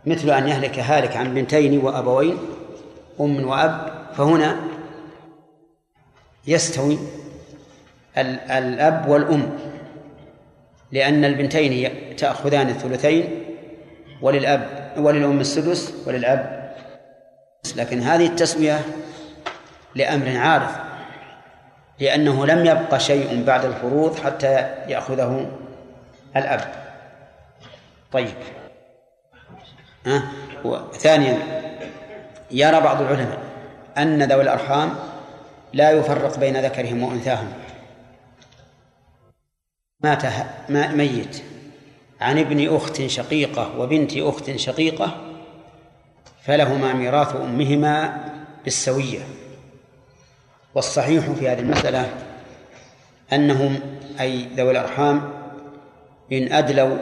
مثل 0.06 0.30
أن 0.30 0.48
يهلك 0.48 0.78
هالك 0.78 1.16
عن 1.16 1.34
بنتين 1.34 1.78
وأبوين 1.84 2.38
أم 3.20 3.48
وأب. 3.48 4.00
فهنا 4.16 4.56
يستوي 6.46 6.98
الأب 8.18 9.08
والأم 9.08 9.58
لأن 10.92 11.24
البنتين 11.24 11.90
تأخذان 12.16 12.68
الثلثين 12.68 13.44
وللأب 14.22 14.92
وللأم 14.96 15.40
السدس 15.40 15.94
وللأب 16.06 16.74
لكن 17.76 18.00
هذه 18.00 18.26
التسوية 18.26 18.80
لأمر 19.94 20.36
عارض. 20.36 20.89
لأنه 22.00 22.46
لم 22.46 22.66
يبقى 22.66 23.00
شيء 23.00 23.44
بعد 23.44 23.64
الفروض 23.64 24.18
حتى 24.18 24.54
يأخذه 24.88 25.50
الأب. 26.36 26.74
طيب. 28.12 28.34
أه؟ 30.06 30.22
ثانيا 30.92 31.38
يرى 32.50 32.80
بعض 32.80 33.00
العلماء 33.00 33.38
أن 33.98 34.22
ذوي 34.22 34.42
الأرحام 34.42 34.94
لا 35.72 35.90
يفرق 35.90 36.38
بين 36.38 36.56
ذكرهم 36.64 37.02
وأنثاهم. 37.02 37.52
مات 40.00 40.22
ميت. 40.70 41.42
عن 42.20 42.38
ابن 42.38 42.76
أخت 42.76 43.06
شقيقة 43.06 43.78
وبنت 43.78 44.16
أخت 44.16 44.50
شقيقة 44.50 45.16
فلهما 46.42 46.92
ميراث 46.92 47.36
أمهما 47.36 48.24
بالسوية. 48.64 49.39
والصحيح 50.74 51.30
في 51.30 51.48
هذه 51.48 51.58
المسألة 51.60 52.08
أنهم 53.32 53.80
أي 54.20 54.46
ذوي 54.56 54.70
الأرحام 54.70 55.32
إن 56.32 56.52
أدلوا 56.52 56.96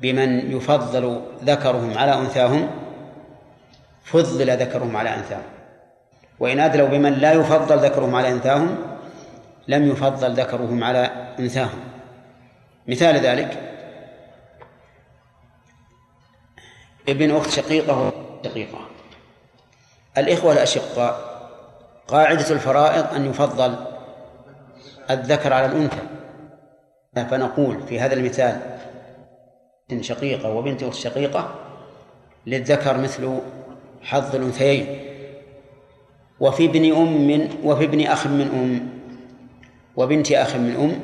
بمن 0.00 0.52
يفضل 0.52 1.22
ذكرهم 1.44 1.98
على 1.98 2.14
أنثاهم 2.14 2.70
فضل 4.04 4.50
ذكرهم 4.50 4.96
على 4.96 5.14
أنثاهم. 5.14 5.42
وإن 6.40 6.60
أدلوا 6.60 6.88
بمن 6.88 7.12
لا 7.12 7.32
يفضل 7.32 7.78
ذكرهم 7.78 8.14
على 8.14 8.28
أنثاهم 8.28 8.76
لم 9.68 9.90
يفضل 9.90 10.32
ذكرهم 10.32 10.84
على 10.84 11.34
أنثاهم. 11.38 11.80
مثال 12.88 13.16
ذلك 13.16 13.62
ابن 17.08 17.36
أخت 17.36 17.50
شقيقة 17.50 18.12
شقيقة. 18.44 18.78
الإخوة 20.18 20.52
الأشقاء 20.52 21.37
قاعدة 22.08 22.50
الفرائض 22.50 23.14
أن 23.14 23.26
يفضل 23.30 23.74
الذكر 25.10 25.52
على 25.52 25.66
الأنثى. 25.66 26.02
فنقول 27.30 27.82
في 27.82 28.00
هذا 28.00 28.14
المثال 28.14 28.60
بنت 29.90 30.04
شقيقة 30.04 30.50
وبنت 30.50 30.82
أخت 30.82 30.94
شقيقة 30.94 31.54
للذكر 32.46 32.98
مثل 32.98 33.38
حظ 34.02 34.34
الأنثيين. 34.34 34.98
وفي 36.40 36.64
ابن 36.64 36.94
أم 36.96 37.26
من 37.26 37.48
وفي 37.64 37.84
ابن 37.84 38.06
أخ 38.06 38.26
من 38.26 38.48
أم. 38.48 38.88
وبنت 39.96 40.32
أخ 40.32 40.56
من 40.56 40.76
أم. 40.76 41.00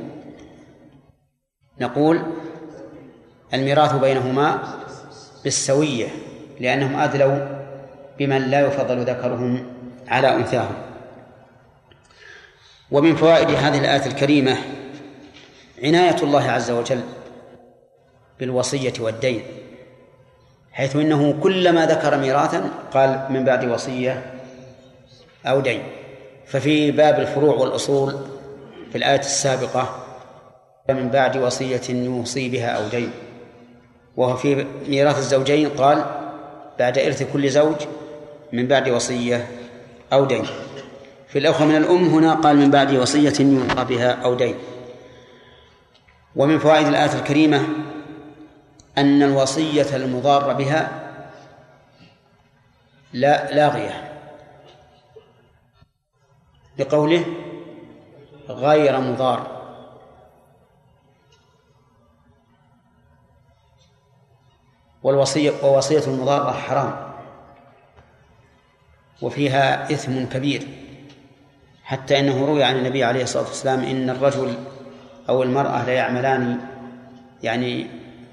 نقول 1.80 2.22
الميراث 3.54 3.94
بينهما 3.94 4.62
بالسوية 5.44 6.06
لأنهم 6.60 6.96
أدلوا 6.96 7.38
بمن 8.18 8.38
لا 8.38 8.60
يفضل 8.66 8.98
ذكرهم 9.00 9.66
على 10.08 10.34
أنثاهم. 10.34 10.93
ومن 12.90 13.16
فوائد 13.16 13.50
هذه 13.50 13.78
الآية 13.78 14.06
الكريمة 14.06 14.56
عناية 15.82 16.16
الله 16.22 16.50
عز 16.50 16.70
وجل 16.70 17.00
بالوصية 18.40 18.92
والدين 19.00 19.42
حيث 20.72 20.96
إنه 20.96 21.40
كلما 21.42 21.86
ذكر 21.86 22.16
ميراثا 22.16 22.70
قال 22.92 23.26
من 23.30 23.44
بعد 23.44 23.64
وصية 23.64 24.32
أو 25.46 25.60
دين. 25.60 25.82
ففي 26.46 26.90
باب 26.90 27.20
الفروع 27.20 27.54
والأصول 27.56 28.14
في 28.92 28.98
الآية 28.98 29.20
السابقة 29.20 30.04
من 30.88 31.08
بعد 31.08 31.36
وصية 31.36 31.80
يوصي 31.90 32.48
بها 32.48 32.68
أو 32.68 32.88
دين. 32.88 33.10
وهو 34.16 34.36
في 34.36 34.66
ميراث 34.88 35.18
الزوجين 35.18 35.68
قال 35.68 36.04
بعد 36.78 36.98
إرث 36.98 37.22
كل 37.32 37.50
زوج 37.50 37.76
من 38.52 38.66
بعد 38.66 38.88
وصية 38.88 39.46
أو 40.12 40.24
دين. 40.24 40.46
في 41.34 41.40
الأخوة 41.40 41.66
من 41.66 41.76
الأم 41.76 42.04
هنا 42.04 42.34
قال 42.34 42.56
من 42.56 42.70
بعد 42.70 42.94
وصية 42.94 43.34
يوصى 43.40 43.84
بها 43.84 44.12
أو 44.12 44.34
دين. 44.34 44.54
ومن 46.36 46.58
فوائد 46.58 46.86
الآية 46.86 47.12
الكريمة 47.18 47.66
أن 48.98 49.22
الوصية 49.22 49.96
المضار 49.96 50.52
بها 50.52 51.10
لا 53.12 53.54
لاغية 53.54 54.20
لقوله 56.78 57.24
غير 58.48 59.00
مضار. 59.00 59.62
والوصية 65.02 65.52
ووصية 65.62 66.04
المضارة 66.06 66.52
حرام. 66.52 67.12
وفيها 69.22 69.92
إثم 69.92 70.24
كبير. 70.24 70.83
حتى 71.84 72.18
إنه 72.18 72.46
روي 72.46 72.64
عن 72.64 72.76
النبي 72.76 73.04
عليه 73.04 73.22
الصلاة 73.22 73.44
والسلام 73.44 73.80
إن 73.80 74.10
الرجل 74.10 74.54
أو 75.28 75.42
المرأة 75.42 75.86
لا 75.86 75.92
يعملان 75.92 76.60
يعني 77.42 77.86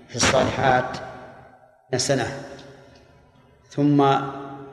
في 0.08 0.16
الصالحات 0.16 0.98
سنة 1.96 2.28
ثم 3.70 4.06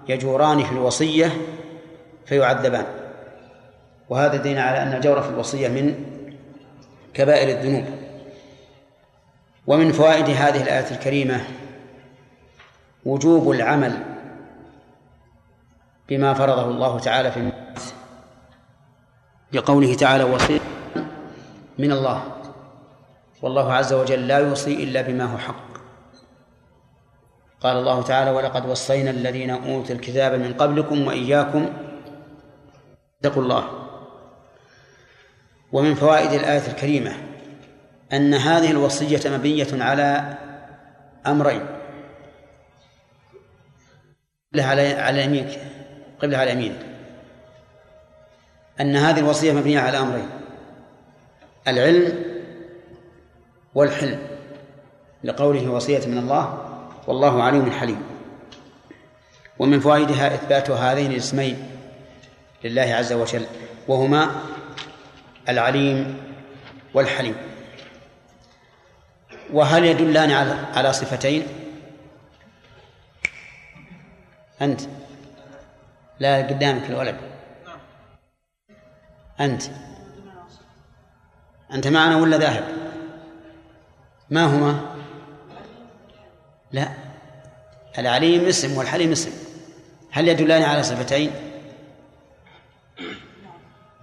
يجوران 0.08 0.64
في 0.64 0.72
الوصية 0.72 1.32
فيعذبان. 2.26 2.86
وهذا 4.08 4.36
دين 4.36 4.58
على 4.58 4.82
أن 4.82 4.92
الجور 4.92 5.22
في 5.22 5.28
الوصية 5.28 5.68
من 5.68 6.04
كبائر 7.14 7.58
الذنوب. 7.58 7.84
ومن 9.66 9.92
فوائد 9.92 10.24
هذه 10.24 10.62
الآية 10.62 10.90
الكريمة 10.90 11.40
وجوب 13.04 13.50
العمل 13.50 13.92
بما 16.08 16.34
فرضه 16.34 16.64
الله 16.64 16.98
تعالى 16.98 17.32
في 17.32 17.36
الناس. 17.36 17.94
لقوله 19.52 19.94
تعالى 19.94 20.24
وصية 20.24 20.60
من 21.78 21.92
الله. 21.92 22.22
والله 23.42 23.72
عز 23.72 23.92
وجل 23.92 24.28
لا 24.28 24.38
يوصي 24.38 24.84
إلا 24.84 25.02
بما 25.02 25.24
هو 25.24 25.38
حق. 25.38 25.68
قال 27.60 27.76
الله 27.76 28.02
تعالى 28.02 28.30
ولقد 28.30 28.66
وصينا 28.66 29.10
الذين 29.10 29.50
أوتوا 29.50 29.94
الكتاب 29.94 30.40
من 30.40 30.54
قبلكم 30.54 31.06
وإياكم 31.06 31.66
اتقوا 33.20 33.42
الله. 33.42 33.64
ومن 35.72 35.94
فوائد 35.94 36.32
الآية 36.32 36.66
الكريمة 36.66 37.12
أن 38.12 38.34
هذه 38.34 38.70
الوصية 38.70 39.30
مبنية 39.30 39.84
على 39.84 40.38
أمرين. 41.26 41.66
قبلها 44.52 45.02
على 45.02 45.24
يمينك. 45.24 45.58
قبلها 46.22 46.40
على 46.40 46.52
يمينك. 46.52 46.87
أن 48.80 48.96
هذه 48.96 49.18
الوصية 49.18 49.52
مبنية 49.52 49.80
على 49.80 49.98
أمرين 49.98 50.28
العلم 51.68 52.24
والحلم 53.74 54.18
لقوله 55.24 55.70
وصية 55.70 56.06
من 56.06 56.18
الله 56.18 56.64
والله 57.06 57.42
عليم 57.42 57.70
حليم. 57.70 58.02
ومن 59.58 59.80
فوائدها 59.80 60.34
إثبات 60.34 60.70
هذين 60.70 61.12
الاسمين 61.12 61.70
لله 62.64 62.82
عز 62.82 63.12
وجل 63.12 63.46
وهما 63.88 64.30
العليم 65.48 66.16
والحليم. 66.94 67.36
وهل 69.52 69.84
يدلان 69.84 70.30
على 70.30 70.52
على 70.74 70.92
صفتين؟ 70.92 71.46
أنت. 74.62 74.80
لا 76.20 76.36
قدامك 76.36 76.90
الولد. 76.90 77.16
أنت. 79.40 79.62
أنت 81.72 81.86
معنا 81.86 82.16
ولا 82.16 82.38
ذاهب؟ 82.38 82.64
ما 84.30 84.44
هما؟ 84.44 84.80
لا. 86.72 86.88
العليم 87.98 88.44
اسم 88.44 88.76
والحليم 88.76 89.12
اسم 89.12 89.30
هل 90.10 90.28
يدلان 90.28 90.62
على 90.62 90.82
صفتين؟ 90.82 91.30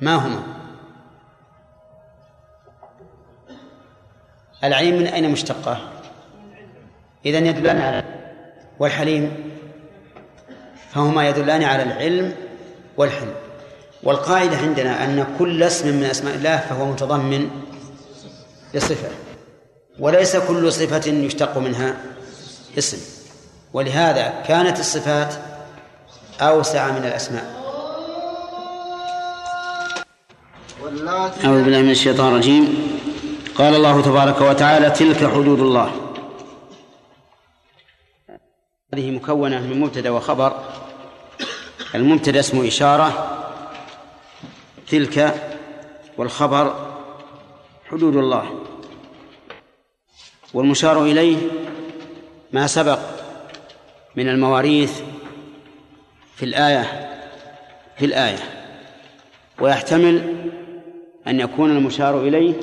ما 0.01 0.15
هما؟ 0.15 0.43
العليم 4.63 4.95
من 4.95 5.07
أين 5.07 5.31
مشتقة 5.31 5.91
إذن 7.25 7.45
يدلان 7.45 7.81
على 7.81 8.03
والحليم. 8.79 9.51
فهما 10.89 11.29
يدلان 11.29 11.63
على 11.63 11.83
العلم 11.83 12.35
والحلم. 12.97 13.44
والقاعدة 14.05 14.57
عندنا 14.57 15.03
أن 15.03 15.35
كل 15.39 15.63
اسم 15.63 15.87
من 15.87 16.03
أسماء 16.03 16.35
الله 16.35 16.57
فهو 16.57 16.85
متضمن 16.85 17.49
لصفة 18.73 19.09
وليس 19.99 20.35
كل 20.35 20.71
صفة 20.71 21.11
يشتق 21.11 21.57
منها 21.57 21.97
اسم 22.77 22.97
ولهذا 23.73 24.33
كانت 24.47 24.79
الصفات 24.79 25.33
أوسع 26.41 26.91
من 26.91 27.03
الأسماء. 27.05 27.65
أعوذ 31.45 31.63
بالله 31.63 31.81
من 31.81 31.89
الشيطان 31.89 32.33
الرجيم. 32.33 32.65
قال 33.55 33.75
الله 33.75 34.01
تبارك 34.01 34.41
وتعالى 34.41 34.89
تلك 34.89 35.17
حدود 35.17 35.59
الله. 35.59 35.91
هذه 38.93 39.11
مكونة 39.11 39.59
من 39.59 39.79
مبتدأ 39.79 40.09
وخبر. 40.09 40.63
المبتدأ 41.95 42.39
اسم 42.39 42.65
إشارة 42.65 43.07
تلك 44.89 45.35
والخبر 46.17 46.75
حدود 47.91 48.15
الله. 48.15 48.59
والمشار 50.53 51.03
إليه 51.03 51.37
ما 52.53 52.67
سبق 52.67 52.99
من 54.15 54.29
المواريث 54.29 55.01
في 56.35 56.45
الآية 56.45 57.09
في 57.97 58.05
الآية. 58.05 58.39
ويحتمل 59.61 60.35
أن 61.27 61.39
يكون 61.39 61.71
المشار 61.71 62.19
إليه 62.19 62.53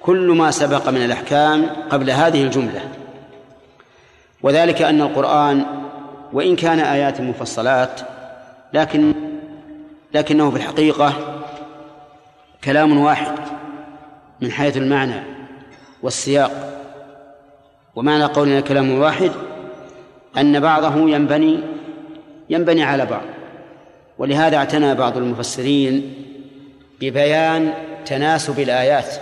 كل 0.00 0.28
ما 0.28 0.50
سبق 0.50 0.88
من 0.88 1.04
الأحكام 1.04 1.66
قبل 1.90 2.10
هذه 2.10 2.42
الجملة. 2.42 2.88
وذلك 4.42 4.82
أن 4.82 5.00
القرآن 5.00 5.64
وإن 6.32 6.56
كان 6.56 6.78
آيات 6.78 7.20
مفصلات 7.20 8.00
لكن 8.72 9.14
لكنه 10.14 10.50
في 10.50 10.56
الحقيقة 10.56 11.29
كلام 12.64 12.98
واحد 12.98 13.38
من 14.40 14.52
حيث 14.52 14.76
المعنى 14.76 15.22
والسياق 16.02 16.82
ومعنى 17.96 18.24
قولنا 18.24 18.60
كلام 18.60 18.98
واحد 18.98 19.32
أن 20.36 20.60
بعضه 20.60 21.10
ينبني 21.10 21.60
ينبني 22.50 22.84
على 22.84 23.06
بعض 23.06 23.24
ولهذا 24.18 24.56
اعتنى 24.56 24.94
بعض 24.94 25.16
المفسرين 25.16 26.14
ببيان 27.00 27.74
تناسب 28.06 28.60
الآيات 28.60 29.14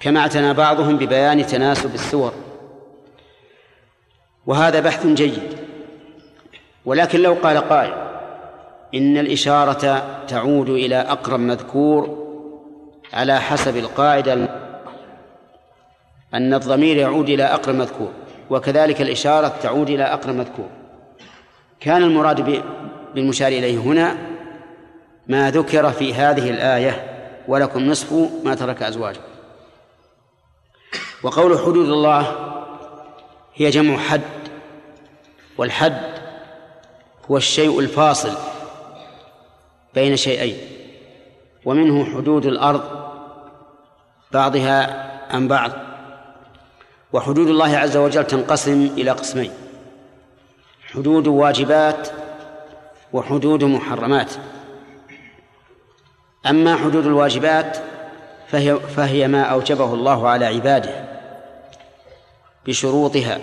كما 0.00 0.20
اعتنى 0.20 0.54
بعضهم 0.54 0.96
ببيان 0.96 1.46
تناسب 1.46 1.94
السور. 1.94 2.32
وهذا 4.46 4.80
بحث 4.80 5.06
جيد 5.06 5.58
ولكن 6.84 7.20
لو 7.20 7.34
قال 7.34 7.58
قائل 7.58 8.03
إن 8.94 9.18
الإشارة 9.18 10.04
تعود 10.28 10.68
إلى 10.68 10.96
أقرب 10.96 11.40
مذكور 11.40 12.24
على 13.12 13.40
حسب 13.40 13.76
القاعدة 13.76 14.32
أن 16.34 16.54
الضمير 16.54 16.96
يعود 16.96 17.28
إلى 17.28 17.44
أقرب 17.44 17.74
مذكور 17.74 18.12
وكذلك 18.50 19.00
الإشارة 19.00 19.52
تعود 19.62 19.90
إلى 19.90 20.04
أقرب 20.04 20.34
مذكور. 20.34 20.68
كان 21.80 22.02
المراد 22.02 22.62
بالمشار 23.14 23.48
إليه 23.48 23.78
هنا 23.78 24.16
ما 25.28 25.50
ذكر 25.50 25.90
في 25.90 26.14
هذه 26.14 26.50
الآية 26.50 27.10
ولكم 27.48 27.84
نصف 27.84 28.12
ما 28.44 28.54
ترك 28.54 28.82
أزواجكم 28.82 29.22
وقول 31.22 31.58
حدود 31.58 31.88
الله 31.88 32.36
هي 33.54 33.70
جمع 33.70 33.96
حد 33.96 34.20
والحد 35.58 36.00
هو 37.30 37.36
الشيء 37.36 37.80
الفاصل. 37.80 38.53
بين 39.94 40.16
شيئين 40.16 40.56
ومنه 41.64 42.04
حدود 42.04 42.46
الأرض 42.46 42.82
بعضها 44.32 45.04
عن 45.30 45.48
بعض 45.48 45.70
وحدود 47.12 47.48
الله 47.48 47.76
عز 47.76 47.96
وجل 47.96 48.26
تنقسم 48.26 48.90
إلى 48.96 49.10
قسمين 49.10 49.50
حدود 50.94 51.26
واجبات 51.26 52.08
وحدود 53.12 53.64
محرمات. 53.64 54.30
أما 56.46 56.76
حدود 56.76 57.06
الواجبات 57.06 57.78
فهي, 58.48 58.76
فهي 58.76 59.28
ما 59.28 59.42
أوجبه 59.42 59.94
الله 59.94 60.28
على 60.28 60.46
عباده 60.46 61.04
بشروطها 62.66 63.38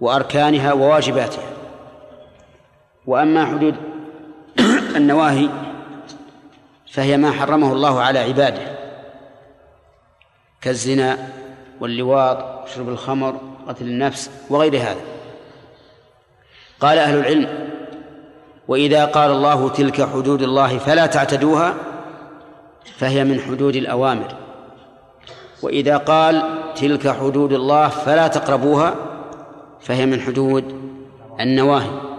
وأركانها 0.00 0.72
وواجباتها. 0.72 1.44
وأما 3.06 3.46
حدود 3.46 3.74
النواهي 4.96 5.48
فهي 6.92 7.16
ما 7.16 7.30
حرمه 7.30 7.72
الله 7.72 8.00
على 8.00 8.18
عباده 8.18 8.62
كالزنا 10.60 11.18
واللواط 11.80 12.64
وشرب 12.64 12.88
الخمر 12.88 13.40
قتل 13.68 13.84
النفس 13.84 14.30
وغير 14.50 14.76
هذا. 14.76 15.00
قال 16.80 16.98
أهل 16.98 17.18
العلم 17.18 17.68
وإذا 18.68 19.04
قال 19.04 19.30
الله 19.30 19.68
تلك 19.68 20.08
حدود 20.08 20.42
الله 20.42 20.78
فلا 20.78 21.06
تعتدوها 21.06 21.74
فهي 22.98 23.24
من 23.24 23.40
حدود 23.40 23.76
الأوامر. 23.76 24.34
وإذا 25.62 25.96
قال 25.96 26.42
تلك 26.74 27.08
حدود 27.08 27.52
الله 27.52 27.88
فلا 27.88 28.28
تقربوها 28.28 28.94
فهي 29.80 30.06
من 30.06 30.20
حدود 30.20 30.64
النواهي. 31.40 32.11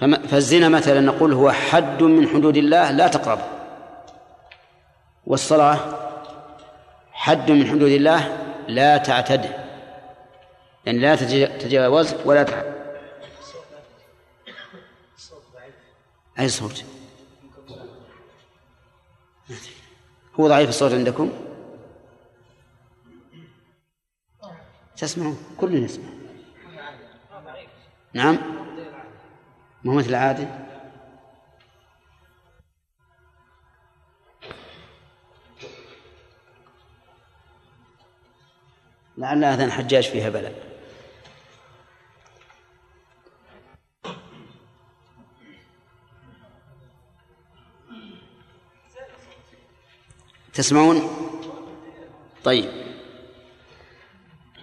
فالزنا 0.00 0.68
مثلا 0.68 1.00
نقول 1.00 1.32
هو 1.32 1.50
حد 1.50 2.02
من 2.02 2.28
حدود 2.28 2.56
الله 2.56 2.90
لا 2.90 3.08
تقربه. 3.08 3.44
والصلاة 5.26 5.78
حد 7.12 7.50
من 7.50 7.66
حدود 7.66 7.90
الله 7.90 8.38
لا 8.68 8.96
تعتده 8.96 9.66
يعني 10.86 10.98
لا 10.98 11.16
تتجاوز 11.16 12.14
ولا 12.24 12.42
تعتد 12.42 12.80
أي 16.38 16.48
صوت؟ 16.48 16.84
هو 20.40 20.48
ضعيف 20.48 20.68
الصوت 20.68 20.92
عندكم؟ 20.92 21.32
تسمعون؟ 24.96 25.38
كلنا 25.60 25.80
نسمع. 25.80 26.04
نعم؟ 28.14 28.59
ما 29.84 29.92
هو 29.92 29.96
مثل 29.96 30.08
العادة 30.08 30.48
لعل 39.18 39.44
أذان 39.44 39.70
حجاج 39.70 40.08
فيها 40.08 40.28
بلاء 40.28 40.70
تسمعون؟ 50.54 51.02
طيب. 52.44 52.70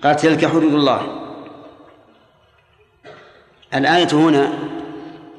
قال 0.03 0.15
تلك 0.15 0.45
حدود 0.45 0.73
الله. 0.73 1.27
الآية 3.73 4.13
هنا 4.13 4.76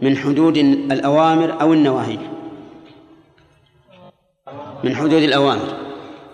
من 0.02 0.16
حدود 0.16 0.56
الأوامر 0.56 1.60
أو 1.60 1.72
النواهي. 1.72 2.18
من 4.84 4.96
حدود 4.96 5.22
الأوامر 5.22 5.76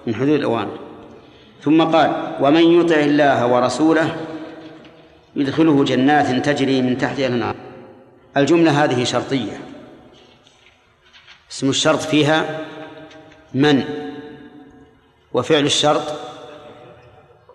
من 0.06 0.14
حدود 0.14 0.28
الأوامر. 0.28 0.78
ثم 1.62 1.82
قال 1.82 2.36
ومن 2.40 2.80
يطع 2.80 2.96
الله 2.96 3.46
ورسوله 3.46 4.16
يدخله 5.36 5.84
جنات 5.84 6.46
تجري 6.46 6.82
من 6.82 6.98
تحتها 6.98 7.26
الأنهار. 7.26 7.54
الجملة 8.36 8.84
هذه 8.84 9.04
شرطية. 9.04 9.60
اسم 11.50 11.68
الشرط 11.70 12.00
فيها 12.00 12.60
من 13.54 13.84
وفعل 15.32 15.64
الشرط 15.64 16.02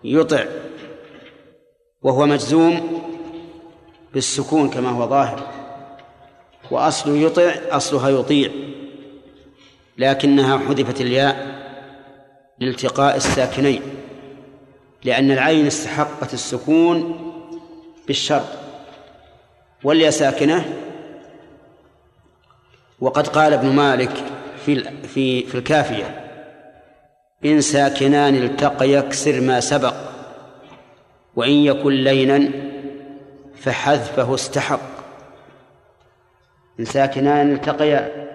يطع 0.04 0.44
وهو 2.02 2.26
مجزوم 2.26 3.02
بالسكون 4.14 4.70
كما 4.70 4.88
هو 4.88 5.08
ظاهر. 5.08 5.59
وأصل 6.70 7.22
يطع 7.22 7.54
أصلها 7.70 8.08
يطيع 8.08 8.50
لكنها 9.98 10.58
حذفت 10.58 11.00
الياء 11.00 11.60
لالتقاء 12.58 13.16
الساكنين 13.16 13.82
لأن 15.04 15.30
العين 15.30 15.66
استحقت 15.66 16.34
السكون 16.34 17.16
بالشرط 18.06 18.48
والياء 19.84 20.10
ساكنة. 20.10 20.76
وقد 23.00 23.28
قال 23.28 23.52
ابن 23.52 23.68
مالك 23.68 24.24
في 24.66 24.84
في 25.14 25.46
في 25.46 25.54
الكافية 25.54 26.30
إن 27.44 27.60
ساكنان 27.60 28.36
التقى 28.36 28.90
يكسر 28.90 29.40
ما 29.40 29.60
سبق 29.60 29.94
وإن 31.36 31.52
يكن 31.52 31.90
لينا 31.90 32.50
فحذفه 33.56 34.34
استحق. 34.34 34.99
ساكنان 36.84 37.52
التقيا. 37.52 38.28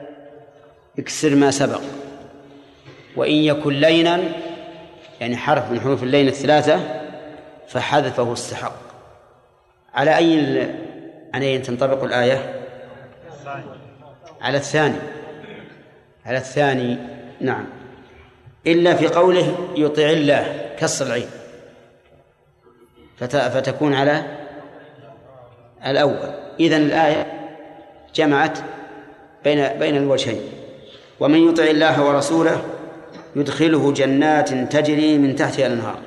يكسر 0.98 1.36
ما 1.36 1.52
سبق. 1.52 1.82
وإن 3.16 3.34
يكن 3.34 3.74
لينا 3.74 4.20
يعني 5.22 5.38
حرف 5.38 5.72
من 5.72 5.80
حروف 5.80 6.04
اللين 6.04 6.28
الثلاثة 6.28 6.80
فحذفه 7.68 8.34
استحق 8.34 8.74
على 9.94 10.18
أي 10.18 10.68
على 11.34 11.46
أي 11.46 11.60
تنطبق 11.60 12.04
الآية؟ 12.04 12.62
على 14.42 14.58
الثاني. 14.58 14.96
على 16.26 16.38
الثاني 16.38 16.98
نعم. 17.42 17.66
إلا 18.68 18.96
في 18.96 19.08
قوله 19.08 19.70
يطع 19.76 20.10
الله 20.10 20.72
كسر 20.80 21.06
العين 21.06 21.28
فتكون 23.18 23.94
على 23.94 24.26
الأول. 25.86 26.34
إذن 26.60 26.82
الآية 26.82 27.45
جمعت 28.16 28.60
بين 29.44 29.68
بين 29.68 29.98
الوجهين. 29.98 30.42
ومن 31.20 31.50
يطع 31.50 31.64
الله 31.64 32.04
ورسوله 32.04 32.66
يدخله 33.36 33.92
جنات 33.92 34.54
تجري 34.54 35.18
من 35.18 35.36
تحتها 35.36 35.68
الأنهار. 35.68 36.00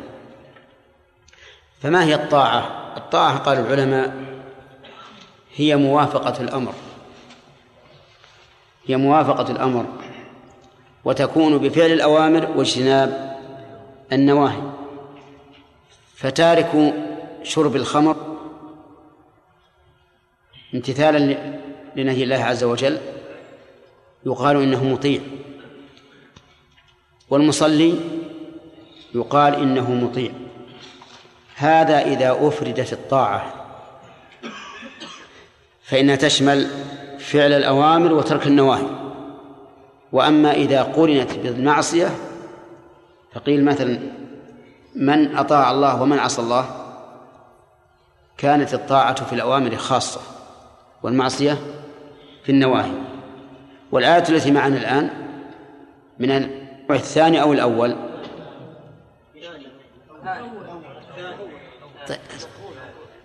فما 1.83 2.05
هي 2.05 2.15
الطاعة؟ 2.15 2.93
الطاعة 2.97 3.39
قال 3.39 3.59
العلماء 3.59 4.15
هي 5.55 5.77
موافقة 5.77 6.43
الأمر. 6.43 6.75
هي 8.87 8.97
موافقة 8.97 9.53
الأمر. 9.53 9.87
وتكون 11.05 11.59
بفعل 11.59 11.93
الأوامر 11.93 12.51
واجتناب 12.57 13.39
النواهي. 14.13 14.63
فتارك 16.17 16.95
شرب 17.43 17.77
الخمر 17.77 18.17
امتثالا 20.75 21.37
لنهي 21.99 22.25
الله 22.25 22.45
عز 22.45 22.65
وجل 22.65 22.99
يقال 24.27 24.63
إنه 24.63 24.85
مطيع. 24.85 25.21
والمصلي 27.31 27.95
يقال 29.15 29.55
إنه 29.55 29.91
مطيع. 29.91 30.33
هذا 31.57 32.03
إذا 32.03 32.39
أفردت 32.41 32.93
الطاعة 32.93 33.55
فإنها 35.83 36.17
تشمل 36.17 36.67
فعل 37.19 37.53
الأوامر 37.53 38.13
وترك 38.13 38.47
النواهي. 38.47 38.87
وأما 40.13 40.53
إذا 40.53 40.83
قرنت 40.83 41.35
بالمعصية 41.39 42.11
فقيل 43.33 43.65
مثلا 43.65 43.99
من 44.97 45.37
أطاع 45.37 45.71
الله 45.71 46.03
ومن 46.03 46.19
عصى 46.19 46.43
الله؟ 46.43 46.65
كانت 48.39 48.75
الطاعة 48.75 49.25
في 49.25 49.33
الأوامر 49.33 49.77
خاصة 49.77 50.21
والمعصية 51.03 51.59
في 52.49 52.55
النواهي. 52.55 52.93
والآية 53.93 54.25
التي 54.29 54.51
معنا 54.51 54.77
الآن 54.77 55.11
من 56.19 56.31
النوع 56.31 56.91
الثاني 56.91 57.43
أو 57.43 57.53
الأول. 57.53 57.97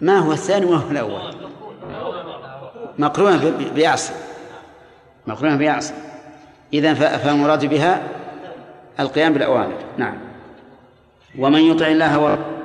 ما 0.01 0.17
هو 0.17 0.31
الثاني 0.31 0.65
وما 0.65 0.77
هو 0.77 0.91
الأول؟ 0.91 1.35
مقرونة 2.99 3.49
بيعصي 3.75 4.13
مقرونة 5.27 5.55
بيعصي 5.55 5.93
إذا 6.73 6.93
فالمراد 6.93 7.65
بها 7.65 8.03
القيام 8.99 9.33
بالأوامر. 9.33 9.77
نعم. 9.97 10.17
ومن 11.39 11.61
يطع 11.61 11.87
الله 11.87 12.19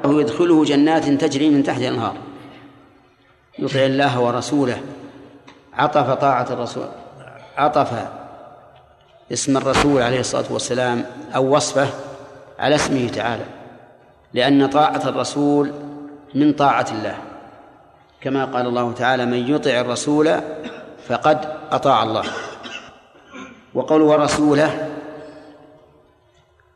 ورسوله 0.04 0.20
يدخله 0.20 0.64
جنات 0.64 1.08
تجري 1.08 1.50
من 1.50 1.62
تحتها 1.62 1.88
الأنهار. 1.88 2.16
يطع 3.58 3.80
الله 3.80 4.20
ورسوله. 4.20 4.80
عطف 5.78 6.10
طاعة 6.10 6.46
الرسول 6.50 6.86
عطف 7.56 7.88
اسم 9.32 9.56
الرسول 9.56 10.02
عليه 10.02 10.20
الصلاة 10.20 10.44
والسلام 10.50 11.04
أو 11.36 11.56
وصفه 11.56 11.88
على 12.58 12.74
اسمه 12.74 13.08
تعالى 13.08 13.44
لأن 14.34 14.66
طاعة 14.66 15.08
الرسول 15.08 15.72
من 16.34 16.52
طاعة 16.52 16.86
الله. 16.92 17.16
كما 18.20 18.44
قال 18.44 18.66
الله 18.66 18.92
تعالى 18.92 19.26
من 19.26 19.54
يطع 19.54 19.70
الرسول 19.70 20.30
فقد 21.08 21.38
أطاع 21.72 22.02
الله 22.02 22.24
وقول 23.74 24.02
ورسوله 24.02 24.88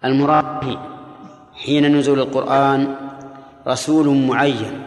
المراد 0.04 0.78
حين 1.54 1.96
نزول 1.98 2.20
القرآن 2.20 2.94
رسول 3.66 4.08
معين 4.26 4.82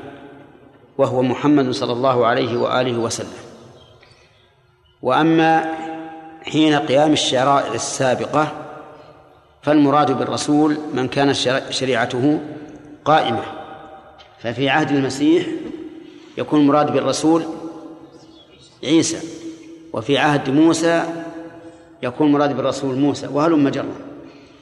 وهو 0.98 1.22
محمد 1.22 1.72
صلى 1.72 1.94
الله 1.94 2.26
عليه 2.26 2.58
وآله 2.58 2.98
وسلم. 2.98 3.45
وأما 5.02 5.76
حين 6.44 6.76
قيام 6.76 7.14
الشرائع 7.14 7.74
السابقة 7.74 8.52
فالمراد 9.62 10.12
بالرسول 10.12 10.78
من 10.94 11.08
كانت 11.08 11.36
شريعته 11.70 12.40
قائمة. 13.06 13.44
ففي 14.40 14.70
عهد 14.70 14.92
المسيح 14.92 15.46
يكون 16.38 16.60
المراد 16.60 16.94
بالرسول 16.94 17.44
عيسى 18.84 19.20
وفي 19.94 20.18
عهد 20.18 20.50
موسى 20.50 21.04
يكون 22.04 22.28
المراد 22.28 22.56
بالرسول 22.56 22.96
موسى 22.96 23.28
وهلم 23.28 23.70
جرا 23.70 23.96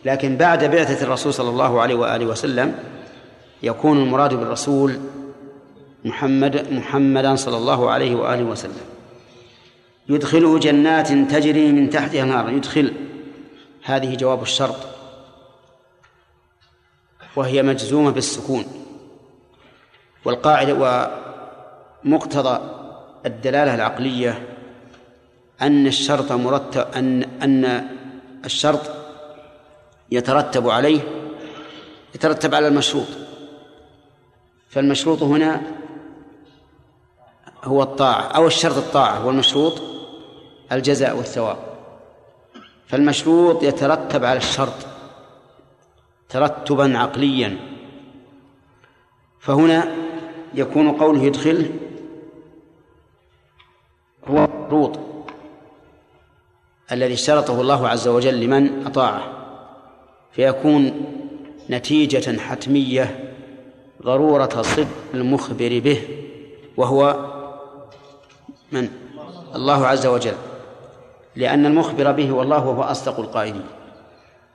لكن 0.06 0.38
بعد 0.38 0.64
بعثة 0.64 1.06
الرسول 1.06 1.34
صلى 1.34 1.50
الله 1.50 1.82
عليه 1.82 1.96
وآله 1.96 2.26
وسلم 2.26 2.76
يكون 3.64 3.98
المراد 3.98 4.34
بالرسول 4.34 5.00
محمد 6.06 6.68
محمدا 6.72 7.36
صلى 7.36 7.58
الله 7.58 7.92
عليه 7.92 8.16
وآله 8.16 8.44
وسلم. 8.44 8.93
يدخله 10.10 10.60
جنات 10.60 11.08
تجري 11.08 11.72
من 11.72 11.90
تحتها 11.90 12.26
نار 12.26 12.50
يدخل. 12.50 12.94
هذه 13.84 14.16
جواب 14.16 14.42
الشرط. 14.42 14.76
وهي 17.36 17.64
مجزومة 17.64 18.12
بالسكون. 18.12 18.66
والقاعدة 20.26 21.10
ومقتضى 22.06 22.60
الدلالة 23.26 23.76
العقلية 23.76 24.48
أن 25.62 25.88
الشرط 25.88 26.32
مرتب 26.32 26.88
أن 26.96 27.24
أن 27.24 27.88
الشرط 28.46 28.92
يترتب 30.12 30.70
عليه 30.70 31.02
يترتب 32.16 32.56
على 32.56 32.68
المشروط. 32.68 33.08
فالمشروط 34.70 35.24
هنا 35.24 35.62
هو 37.64 37.84
الطاعة 37.84 38.22
أو 38.22 38.48
الشرط 38.48 38.78
الطاعة 38.78 39.26
والمشروط 39.26 39.93
الجزاء 40.76 41.18
والثواب. 41.18 41.58
فالمشروط 42.88 43.64
يترتب 43.64 44.26
على 44.26 44.38
الشرط 44.38 44.74
ترتبا 46.30 46.98
عقليا. 46.98 47.58
فهنا 49.40 49.96
يكون 50.54 50.92
قوله 50.92 51.24
يدخل 51.24 51.70
هو 54.28 54.48
مشروط 54.48 55.00
الذي 56.92 57.14
اشترطه 57.14 57.62
الله 57.62 57.88
عز 57.88 58.08
وجل 58.08 58.40
لمن 58.40 58.86
أطاعه. 58.86 59.24
فيكون 60.32 61.06
نتيجة 61.70 62.40
حتمية 62.40 63.34
ضرورة 64.04 64.62
صدق 64.62 64.88
المخبر 65.14 65.80
به 65.80 66.02
وهو 66.78 67.26
من؟ 68.72 68.90
الله 69.56 69.88
عز 69.88 70.06
وجل. 70.06 70.36
لأن 71.36 71.66
المخبر 71.66 72.12
به 72.12 72.32
والله 72.32 72.58
هو 72.58 72.82
أصدق 72.84 73.20
القائلين. 73.20 73.66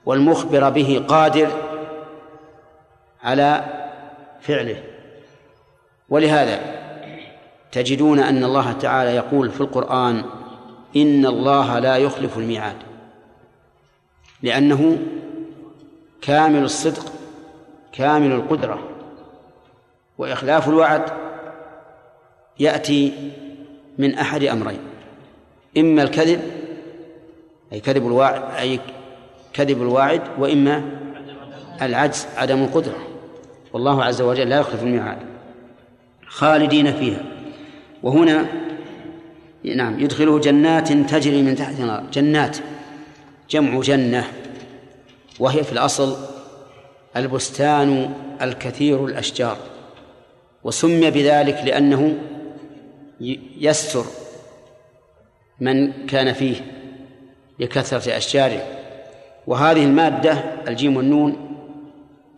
والمخبر 0.05 0.69
به 0.69 1.05
قادر 1.07 1.49
على 3.23 3.65
فعله. 4.41 4.83
ولهذا 6.09 6.59
تجدون 7.71 8.19
أن 8.19 8.43
الله 8.43 8.71
تعالى 8.71 9.15
يقول 9.15 9.51
في 9.51 9.61
القرآن 9.61 10.23
إن 10.95 11.25
الله 11.25 11.79
لا 11.79 11.97
يخلف 11.97 12.37
الميعاد. 12.37 12.75
لأنه 14.43 14.97
كامل 16.21 16.63
الصدق 16.63 17.05
كامل 17.91 18.31
القدرة. 18.31 18.79
وإخلاف 20.17 20.69
الوعد 20.69 21.03
يأتي 22.59 23.31
من 23.97 24.15
أحد 24.15 24.43
أمرين 24.43 24.79
إما 25.77 26.03
الكذب 26.03 26.58
أي 27.73 27.79
كذب 27.79 28.07
الواعد 28.07 28.41
أي 28.55 28.79
كذب 29.53 29.81
الواعد 29.81 30.21
وإما 30.39 30.83
العجز 31.81 32.27
عدم 32.37 32.63
القدرة. 32.63 32.97
والله 33.73 34.03
عز 34.03 34.21
وجل 34.21 34.49
لا 34.49 34.59
يخلف 34.59 34.83
الميعاد. 34.83 35.17
خالدين 36.27 36.93
فيها. 36.93 37.23
وهنا 38.03 38.45
نعم 39.63 39.99
يدخله 39.99 40.39
جنات 40.39 40.93
تجري 40.93 41.41
من 41.41 41.55
تحت 41.55 41.79
النار. 41.79 42.03
جنات 42.13 42.57
جمع 43.49 43.79
جنة. 43.79 44.27
وهي 45.39 45.63
في 45.63 45.71
الأصل 45.71 46.17
البستان 47.17 48.13
الكثير 48.41 49.05
الأشجار. 49.05 49.57
وسمي 50.63 51.11
بذلك 51.11 51.61
لأنه 51.65 52.17
يستر 53.59 54.05
من 55.59 56.05
كان 56.05 56.33
فيه. 56.33 56.78
لكثرة 57.59 58.17
أشجاره. 58.17 58.79
وهذه 59.47 59.83
المادة 59.85 60.31
الجيم 60.67 60.97
والنون 60.97 61.55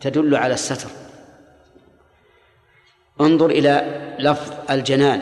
تدل 0.02 0.36
على 0.36 0.54
الستر. 0.54 0.90
انظر 3.22 3.50
إلى 3.50 4.02
لفظ 4.20 4.54
الجنان 4.70 5.22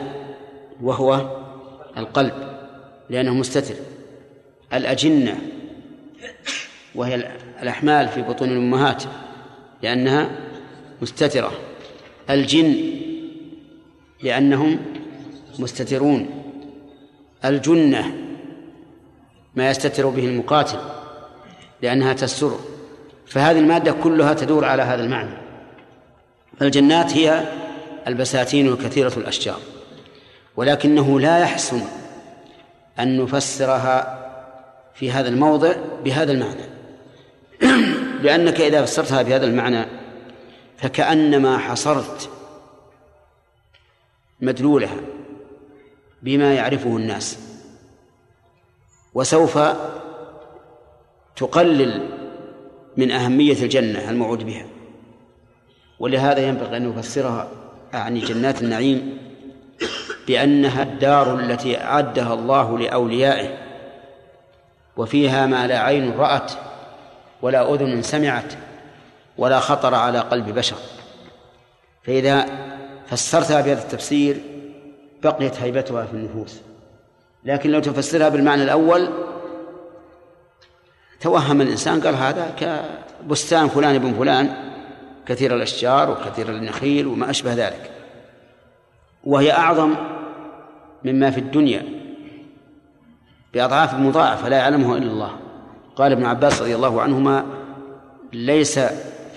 وهو 0.81 1.39
القلب 1.97 2.33
لأنه 3.09 3.33
مستتر. 3.33 3.75
الأجنة 4.73 5.37
وهي 6.95 7.15
الأحمال 7.61 8.07
في 8.07 8.21
بطون 8.21 8.49
الأمهات 8.49 9.03
لأنها 9.83 10.29
مستترة. 11.01 11.51
الجن 12.29 12.75
لأنهم 14.23 14.79
مستترون. 15.59 16.29
الجنة 17.45 18.18
ما 19.59 19.69
يستتر 19.69 20.09
به 20.09 20.25
المقاتل 20.25 20.77
لأنها 21.81 22.13
تستر. 22.13 22.59
فهذه 23.27 23.59
المادة 23.59 23.91
كلها 23.91 24.33
تدور 24.33 24.65
على 24.65 24.83
هذا 24.83 25.03
المعنى. 25.03 25.37
الجنات 26.61 27.13
هي 27.13 27.43
البساتين 28.07 28.67
الكثيرة 28.67 29.13
الأشجار. 29.17 29.59
ولكنه 30.55 31.19
لا 31.19 31.39
يحسن 31.39 31.81
أن 32.99 33.23
نفسرها 33.23 34.19
في 34.93 35.11
هذا 35.11 35.29
الموضع 35.29 35.73
بهذا 36.03 36.31
المعنى. 36.31 36.65
لأنك 38.23 38.61
إذا 38.61 38.85
فسرتها 38.85 39.21
بهذا 39.21 39.45
المعنى 39.45 39.85
فكأنما 40.77 41.57
حصرت 41.57 42.29
مدلولها 44.41 44.97
بما 46.23 46.53
يعرفه 46.53 46.97
الناس. 46.97 47.48
وسوف 49.19 49.59
تقلل 51.35 52.09
من 52.97 53.11
أهمية 53.11 53.63
الجنة 53.63 54.09
الموعود 54.09 54.45
بها. 54.45 54.65
ولهذا 55.99 56.47
ينبغي 56.47 56.77
أن 56.77 56.95
نفسرها 56.97 57.47
أعني 57.93 58.19
جنات 58.19 58.61
النعيم 58.61 59.17
بأنها 60.27 60.83
الدار 60.83 61.39
التي 61.39 61.81
أعدها 61.81 62.33
الله 62.33 62.79
لأوليائه 62.79 63.57
وفيها 64.97 65.45
ما 65.45 65.67
لا 65.67 65.79
عين 65.79 66.11
رأت 66.17 66.51
ولا 67.41 67.73
أذن 67.73 68.01
سمعت 68.01 68.53
ولا 69.37 69.59
خطر 69.59 69.95
على 69.95 70.19
قلب 70.19 70.55
بشر. 70.55 70.77
فإذا 72.03 72.45
فسرتها 73.07 73.61
بهذا 73.61 73.81
التفسير 73.81 74.37
بقيت 75.23 75.61
هيبتها 75.61 76.05
في 76.05 76.13
النفوس. 76.13 76.68
لكن 77.45 77.71
لو 77.71 77.79
تفسرها 77.79 78.29
بالمعنى 78.29 78.63
الأول 78.63 79.09
توهم 81.19 81.61
الإنسان 81.61 82.01
قال 82.01 82.15
هذا 82.15 82.55
كبستان 82.59 83.67
فلان 83.67 83.95
ابن 83.95 84.13
فلان 84.13 84.53
كثير 85.25 85.55
الأشجار 85.55 86.11
وكثير 86.11 86.49
النخيل 86.49 87.07
وما 87.07 87.29
أشبه 87.29 87.53
ذلك. 87.53 87.91
وهي 89.23 89.51
أعظم 89.51 89.95
مما 91.03 91.31
في 91.31 91.39
الدنيا 91.39 91.85
بأضعاف 93.53 93.93
مضاعفة 93.93 94.49
لا 94.49 94.57
يعلمه 94.57 94.97
إلا 94.97 95.11
الله. 95.11 95.39
قال 95.95 96.11
ابن 96.11 96.25
عباس 96.25 96.61
رضي 96.61 96.75
الله 96.75 97.01
عنهما 97.01 97.45
ليس 98.33 98.79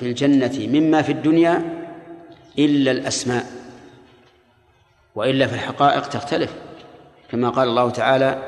في 0.00 0.02
الجنة 0.02 0.68
مما 0.72 1.02
في 1.02 1.12
الدنيا 1.12 1.84
إلا 2.58 2.90
الأسماء 2.90 3.46
وإلا 5.14 5.46
في 5.46 5.54
الحقائق 5.54 6.08
تختلف. 6.08 6.54
كما 7.32 7.50
قال 7.50 7.68
الله 7.68 7.90
تعالى 7.90 8.38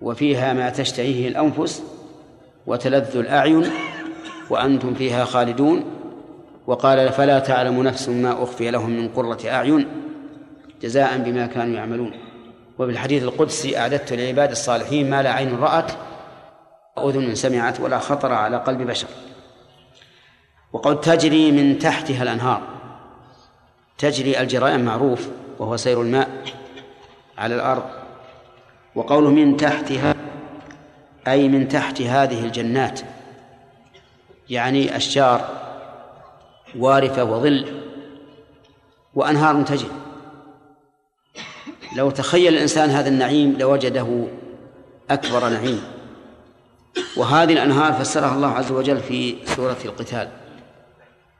وفيها 0.00 0.52
ما 0.52 0.70
تشتهيه 0.70 1.28
الأنفس 1.28 1.82
وتلذ 2.66 3.16
الأعين 3.16 3.70
وأنتم 4.50 4.94
فيها 4.94 5.24
خالدون 5.24 5.84
وقال 6.66 7.12
فلا 7.12 7.38
تعلم 7.38 7.82
نفس 7.82 8.08
ما 8.08 8.42
أخفي 8.42 8.70
لهم 8.70 8.90
من 8.90 9.08
قرة 9.08 9.38
أعين 9.46 9.88
جزاء 10.82 11.18
بما 11.18 11.46
كانوا 11.46 11.76
يعملون 11.76 12.12
وفي 12.78 12.92
الحديث 12.92 13.22
القدسي 13.22 13.78
أعددت 13.78 14.12
لعباد 14.12 14.50
الصالحين 14.50 15.10
ما 15.10 15.22
لا 15.22 15.32
عين 15.32 15.56
رأت 15.56 15.92
أذن 16.98 17.34
سمعت 17.34 17.80
ولا 17.80 17.98
خطر 17.98 18.32
على 18.32 18.56
قلب 18.56 18.82
بشر 18.82 19.08
وقد 20.72 21.00
تجري 21.00 21.52
من 21.52 21.78
تحتها 21.78 22.22
الأنهار 22.22 22.62
تجري 23.98 24.40
الجرائم 24.40 24.84
معروف 24.84 25.28
وهو 25.58 25.76
سير 25.76 26.02
الماء 26.02 26.28
على 27.38 27.54
الأرض. 27.54 27.84
وقوله 28.94 29.30
من 29.30 29.56
تحتها 29.56 30.14
أي 31.28 31.48
من 31.48 31.68
تحت 31.68 32.02
هذه 32.02 32.44
الجنات 32.44 33.00
يعني 34.50 34.96
أشجار 34.96 35.48
وارفة 36.78 37.24
وظل 37.24 37.82
وأنهار 39.14 39.62
تجري. 39.62 39.90
لو 41.96 42.10
تخيل 42.10 42.54
الإنسان 42.54 42.90
هذا 42.90 43.08
النعيم 43.08 43.56
لوجده 43.58 44.26
أكبر 45.10 45.48
نعيم. 45.48 45.82
وهذه 47.16 47.52
الأنهار 47.52 47.92
فسرها 47.92 48.34
الله 48.34 48.48
عز 48.48 48.72
وجل 48.72 49.00
في 49.00 49.36
سورة 49.46 49.76
القتال 49.84 50.28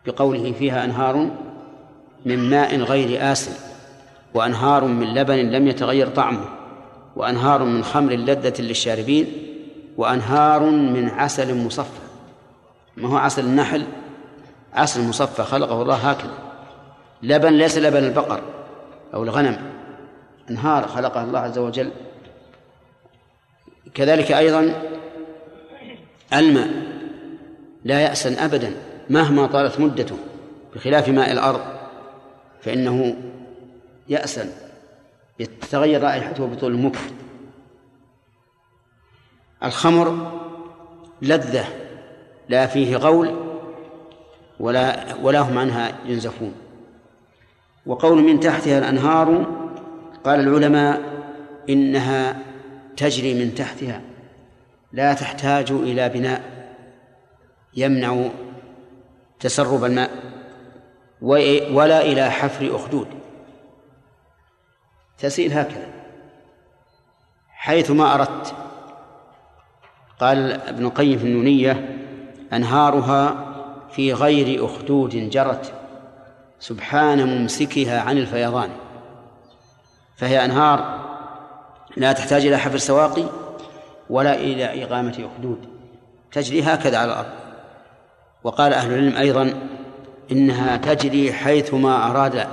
بقوله 0.07 0.53
فيها 0.53 0.85
أنهار 0.85 1.31
من 2.25 2.51
ماء 2.51 2.77
غير 2.77 3.33
آسن. 3.33 3.53
وأنهار 4.37 4.85
من 4.85 5.15
لبن 5.15 5.37
لم 5.37 5.69
يتغير 5.69 6.09
طعمه 6.09 6.45
وأنهار 7.17 7.65
من 7.65 7.85
خمر 7.85 8.13
لذة 8.13 8.63
للشاربين 8.63 9.27
وأنهار 9.97 10.63
من 10.71 11.09
عسل 11.09 11.55
مصفى. 11.55 12.01
ما 12.97 13.09
هو 13.09 13.17
عسل 13.17 13.45
النحل؟ 13.45 13.87
عسل 14.73 15.03
مصفى 15.03 15.43
خلقه 15.43 15.83
الله 15.83 15.95
هكذا. 15.95 16.39
لبن 17.23 17.53
ليس 17.53 17.79
لبن 17.79 18.05
البقر 18.05 18.41
أو 19.15 19.23
الغنم 19.23 19.57
أنهار 20.51 20.89
خلقها 20.89 21.25
الله 21.25 21.39
عز 21.39 21.59
وجل. 21.59 21.91
كذلك 23.95 24.33
أيضا 24.33 24.73
الماء 26.33 26.71
لا 27.85 28.01
يأسن 28.01 28.39
أبدا 28.39 28.73
مهما 29.11 29.47
طالت 29.47 29.81
مدته 29.81 30.17
بخلاف 30.75 31.09
ماء 31.09 31.33
الأرض 31.33 31.61
فإنه 32.61 33.17
يأسن 34.09 34.51
يتغير 35.39 36.03
رائحته 36.03 36.47
بطول 36.47 36.73
المكث 36.73 37.13
الخمر 39.63 40.33
لذة 41.23 41.65
لا 42.49 42.67
فيه 42.67 42.97
غول 42.97 43.35
ولا 44.61 45.15
ولا 45.23 45.41
هم 45.41 45.59
عنها 45.59 45.93
ينزفون. 46.07 46.55
وقول 47.87 48.23
من 48.23 48.41
تحتها 48.41 48.79
الأنهار 48.79 49.47
قال 50.25 50.41
العلماء 50.41 51.03
إنها 51.69 52.39
تجري 52.97 53.35
من 53.45 53.55
تحتها 53.55 54.01
لا 54.93 55.15
تحتاج 55.15 55.73
إلى 55.73 56.09
بناء 56.09 56.43
يمنع 57.77 58.29
تسرب 59.41 59.85
الماء 59.85 60.11
ولا 61.73 62.03
إلى 62.03 62.31
حفر 62.31 62.77
أخدود. 62.77 63.09
تسيل 65.19 65.53
هكذا. 65.53 65.89
حيث 67.49 67.91
ما 67.91 68.15
أردت. 68.15 68.55
قال 70.21 70.53
ابن 70.53 70.87
القيم 70.87 71.19
في 71.19 71.25
النونية 71.25 71.99
أنهارها 72.53 73.47
في 73.91 74.13
غير 74.13 74.65
أخدود 74.65 75.31
جرت 75.31 75.73
سبحان 76.61 77.27
ممسكها 77.27 78.01
عن 78.01 78.19
الفيضان. 78.19 78.71
فهي 80.17 80.45
أنهار 80.45 81.07
لا 81.97 82.13
تحتاج 82.13 82.47
إلى 82.47 82.57
حفر 82.57 82.79
سواقي 82.79 83.25
ولا 84.11 84.35
إلى 84.35 84.85
إقامة 84.85 85.29
أخدود. 85.35 85.69
تجري 86.33 86.63
هكذا 86.63 86.99
على 86.99 87.13
الأرض. 87.13 87.33
وقال 88.45 88.73
أهل 88.73 88.93
العلم 88.93 89.17
أيضا 89.17 89.55
إنها 90.33 90.77
تجري 90.77 91.33
حيثما 91.33 92.11
أراد 92.11 92.47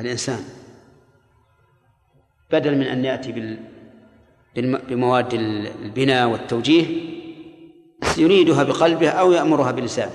الإنسان. 0.00 0.44
بدل 2.50 2.76
من 2.78 2.86
أن 2.86 3.04
يأتي 3.04 3.58
بمواد 4.88 5.34
البناء 5.84 6.28
والتوجيه 6.28 6.86
يريدها 8.18 8.62
بقلبه 8.62 9.08
أو 9.08 9.32
يأمرها 9.32 9.70
بلسانه. 9.70 10.12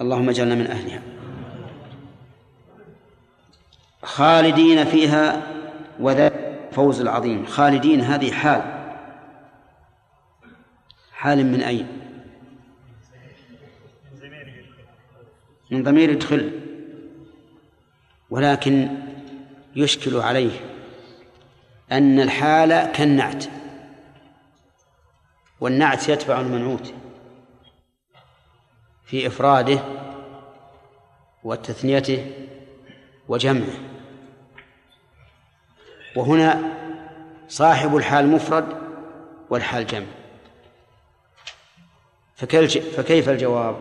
اللهم 0.00 0.28
اجعلنا 0.28 0.54
من 0.54 0.66
أهلها. 0.66 1.02
خالدين 4.02 4.84
فيها 4.84 5.46
وذا 6.00 6.32
فوز 6.72 7.00
العظيم. 7.00 7.46
خالدين 7.46 8.00
هذه 8.00 8.32
حال. 8.32 8.62
حال 11.12 11.46
من 11.46 11.60
أين؟ 11.60 11.86
من 15.70 15.82
ضمير 15.82 16.12
ادخل 16.12 16.50
ولكن 18.30 18.88
يشكل 19.76 20.16
عليه 20.16 20.73
أن 21.94 22.20
الحال 22.20 22.92
كالنعت. 22.92 23.44
والنعت 25.60 26.08
يتبع 26.08 26.40
المنعوت 26.40 26.94
في 29.04 29.26
إفراده 29.26 29.78
وتثنيته 31.44 32.32
وجمعه. 33.28 33.74
وهنا 36.16 36.62
صاحب 37.48 37.96
الحال 37.96 38.28
مفرد 38.28 38.66
والحال 39.50 39.86
جمع. 39.86 40.06
فكيف 42.96 43.28
الجواب؟ 43.28 43.76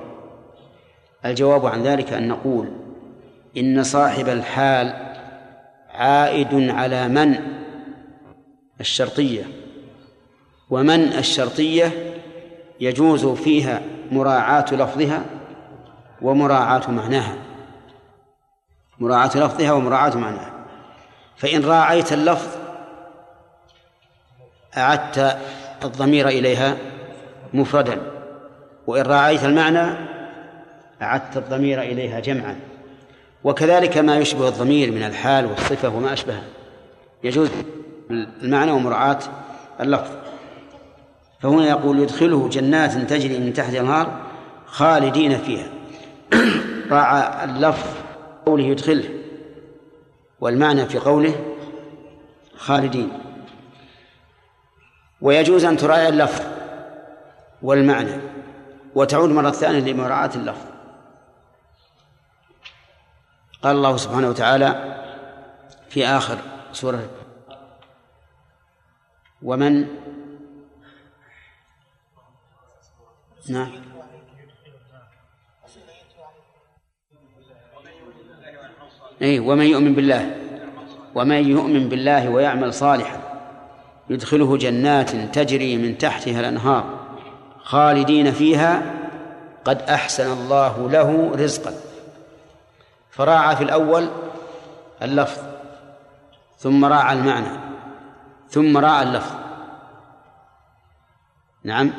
الجواب 1.26 1.66
عن 1.66 1.84
ذلك 1.84 2.14
أن 2.14 2.28
نقول 2.28 2.72
إن 3.58 3.84
صاحب 3.84 4.30
الحال 4.30 5.16
عائد 5.90 6.70
على 6.70 7.08
من؟ 7.08 7.63
الشرطية. 8.80 9.44
ومن 10.70 11.14
الشرطية 11.14 12.14
يجوز 12.80 13.26
فيها 13.26 13.82
مراعاة 14.12 14.66
لفظها 14.72 15.26
ومراعاة 16.22 16.92
معناها. 16.92 17.36
مراعاة 19.00 19.38
لفظها 19.38 19.72
ومراعاة 19.72 20.18
معناها. 20.18 20.54
فإن 21.38 21.66
راعيت 21.66 22.14
اللفظ 22.14 22.48
أعدت 24.78 25.38
الضمير 25.84 26.28
إليها 26.28 26.78
مفردا. 27.54 28.02
وإن 28.88 29.02
راعيت 29.02 29.44
المعنى 29.44 29.94
أعدت 31.02 31.38
الضمير 31.38 31.82
إليها 31.82 32.20
جمعا. 32.20 32.60
وكذلك 33.44 33.98
ما 33.98 34.18
يشبه 34.18 34.48
الضمير 34.48 34.92
من 34.92 35.04
الحال 35.04 35.46
والصفة 35.46 35.90
وما 35.90 36.14
أشبهه 36.14 36.44
يجوز. 37.24 37.50
المعنى 38.42 38.72
ومراعاة 38.72 39.20
اللفظ. 39.80 40.12
فهنا 41.40 41.68
يقول 41.68 42.00
يدخله 42.00 42.50
جنات 42.50 42.98
تجري 42.98 43.40
من 43.40 43.54
تحت 43.54 43.74
الأنهار 43.74 44.20
خالدين 44.66 45.38
فيها. 45.38 45.68
راعى 46.92 47.44
اللفظ 47.44 47.90
قوله 48.46 48.64
يدخله 48.64 49.10
والمعنى 50.40 50.86
في 50.86 50.98
قوله 50.98 51.36
خالدين. 52.58 53.10
ويجوز 55.22 55.66
أن 55.66 55.78
تراعي 55.78 56.10
اللفظ 56.10 56.42
والمعنى 57.62 58.22
وتعود 58.96 59.30
مرة 59.30 59.52
ثانية 59.52 59.94
لمراعاة 59.94 60.32
اللفظ. 60.36 60.74
قال 63.64 63.76
الله 63.76 63.98
سبحانه 63.98 64.30
وتعالى 64.30 65.00
في 65.90 66.08
آخر 66.08 66.38
سورة 66.74 67.00
ومن؟ 69.44 69.88
نعم. 73.50 73.72
أي 79.22 79.40
ومن 79.40 79.66
يؤمن 79.66 79.94
بالله. 79.96 80.38
ومن 81.16 81.50
يؤمن 81.50 81.90
بالله 81.90 82.30
ويعمل 82.30 82.74
صالحا 82.74 83.20
يدخله 84.10 84.58
جنات 84.58 85.16
تجري 85.16 85.78
من 85.78 85.98
تحتها 85.98 86.40
الأنهار 86.40 87.00
خالدين 87.64 88.32
فيها. 88.32 88.82
قد 89.66 89.82
أحسن 89.82 90.32
الله 90.32 90.90
له 90.90 91.32
رزقا. 91.36 91.74
فراعى 93.10 93.56
في 93.56 93.64
الأول 93.64 94.10
اللفظ 95.02 95.42
ثم 96.58 96.86
راعى 96.86 97.16
المعنى. 97.16 97.73
ثم 98.54 98.78
راعى 98.78 99.04
اللفظ. 99.04 99.36
نعم. 101.64 101.92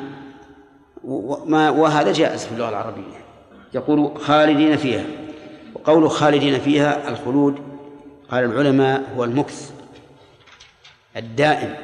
وما 1.03 1.69
وهذا 1.69 2.11
جائز 2.13 2.45
في 2.45 2.51
اللغة 2.51 2.69
العربية. 2.69 3.25
يقول 3.73 4.17
خالدين 4.21 4.77
فيها. 4.77 5.05
وقول 5.73 6.09
خالدين 6.09 6.59
فيها 6.59 7.09
الخلود 7.09 7.59
قال 8.31 8.43
العلماء 8.43 9.13
هو 9.15 9.23
المكث 9.23 9.73
الدائم. 11.17 11.75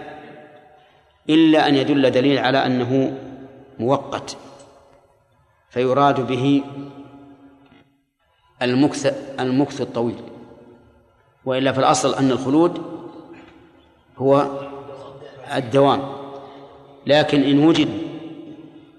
إلا 1.30 1.68
أن 1.68 1.76
يدل 1.76 2.12
دليل 2.12 2.38
على 2.38 2.66
أنه 2.66 3.18
مؤقت. 3.80 4.38
فيراد 5.70 6.28
به 6.28 6.64
المكث 8.62 9.06
المكث 9.40 9.82
الطويل. 9.82 10.22
وإلا 11.46 11.72
في 11.72 11.80
الأصل 11.80 12.14
أن 12.16 12.32
الخلود 12.32 13.01
هو 14.22 14.48
الدوام. 15.56 16.02
لكن 17.08 17.44
إن 17.44 17.68
وجد 17.68 17.90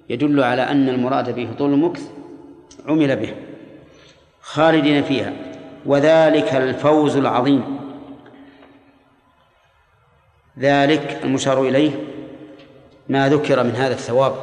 يدل 0.09 0.43
على 0.43 0.63
أن 0.63 0.89
المراد 0.89 1.35
به 1.35 1.49
طول 1.59 1.73
المكث 1.73 2.03
عمل 2.87 3.17
به 3.17 3.35
خالدين 4.41 5.03
فيها 5.03 5.33
وذلك 5.87 6.55
الفوز 6.55 7.17
العظيم. 7.17 7.79
ذلك 10.59 11.21
المشار 11.25 11.63
إليه 11.63 11.91
ما 13.09 13.29
ذكر 13.29 13.63
من 13.63 13.77
هذا 13.77 13.95
الثواب 13.95 14.35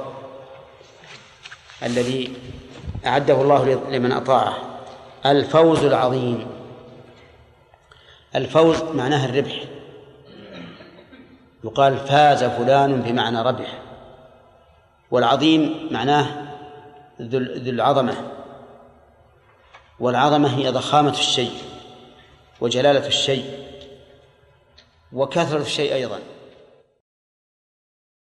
الذي 1.83 2.33
أعده 3.05 3.41
الله 3.41 3.81
لمن 3.91 4.11
أطاعه. 4.11 4.57
الفوز 5.25 5.83
العظيم. 5.83 6.47
الفوز 8.35 8.83
معناه 8.95 9.25
الربح. 9.25 9.63
يقال 11.63 11.97
فاز 11.97 12.43
فلان 12.43 13.01
بمعنى 13.01 13.41
ربح. 13.41 13.79
والعظيم 15.11 15.89
معناه 15.91 16.25
ذو 17.21 17.71
العظمة 17.71 18.15
والعظمة 19.99 20.57
هي 20.57 20.69
ضخامة 20.69 21.11
الشيء 21.11 21.53
وجلالة 22.61 23.07
الشيء 23.07 23.69
وكثرة 25.13 25.61
الشيء 25.61 25.93
أيضا. 25.93 26.19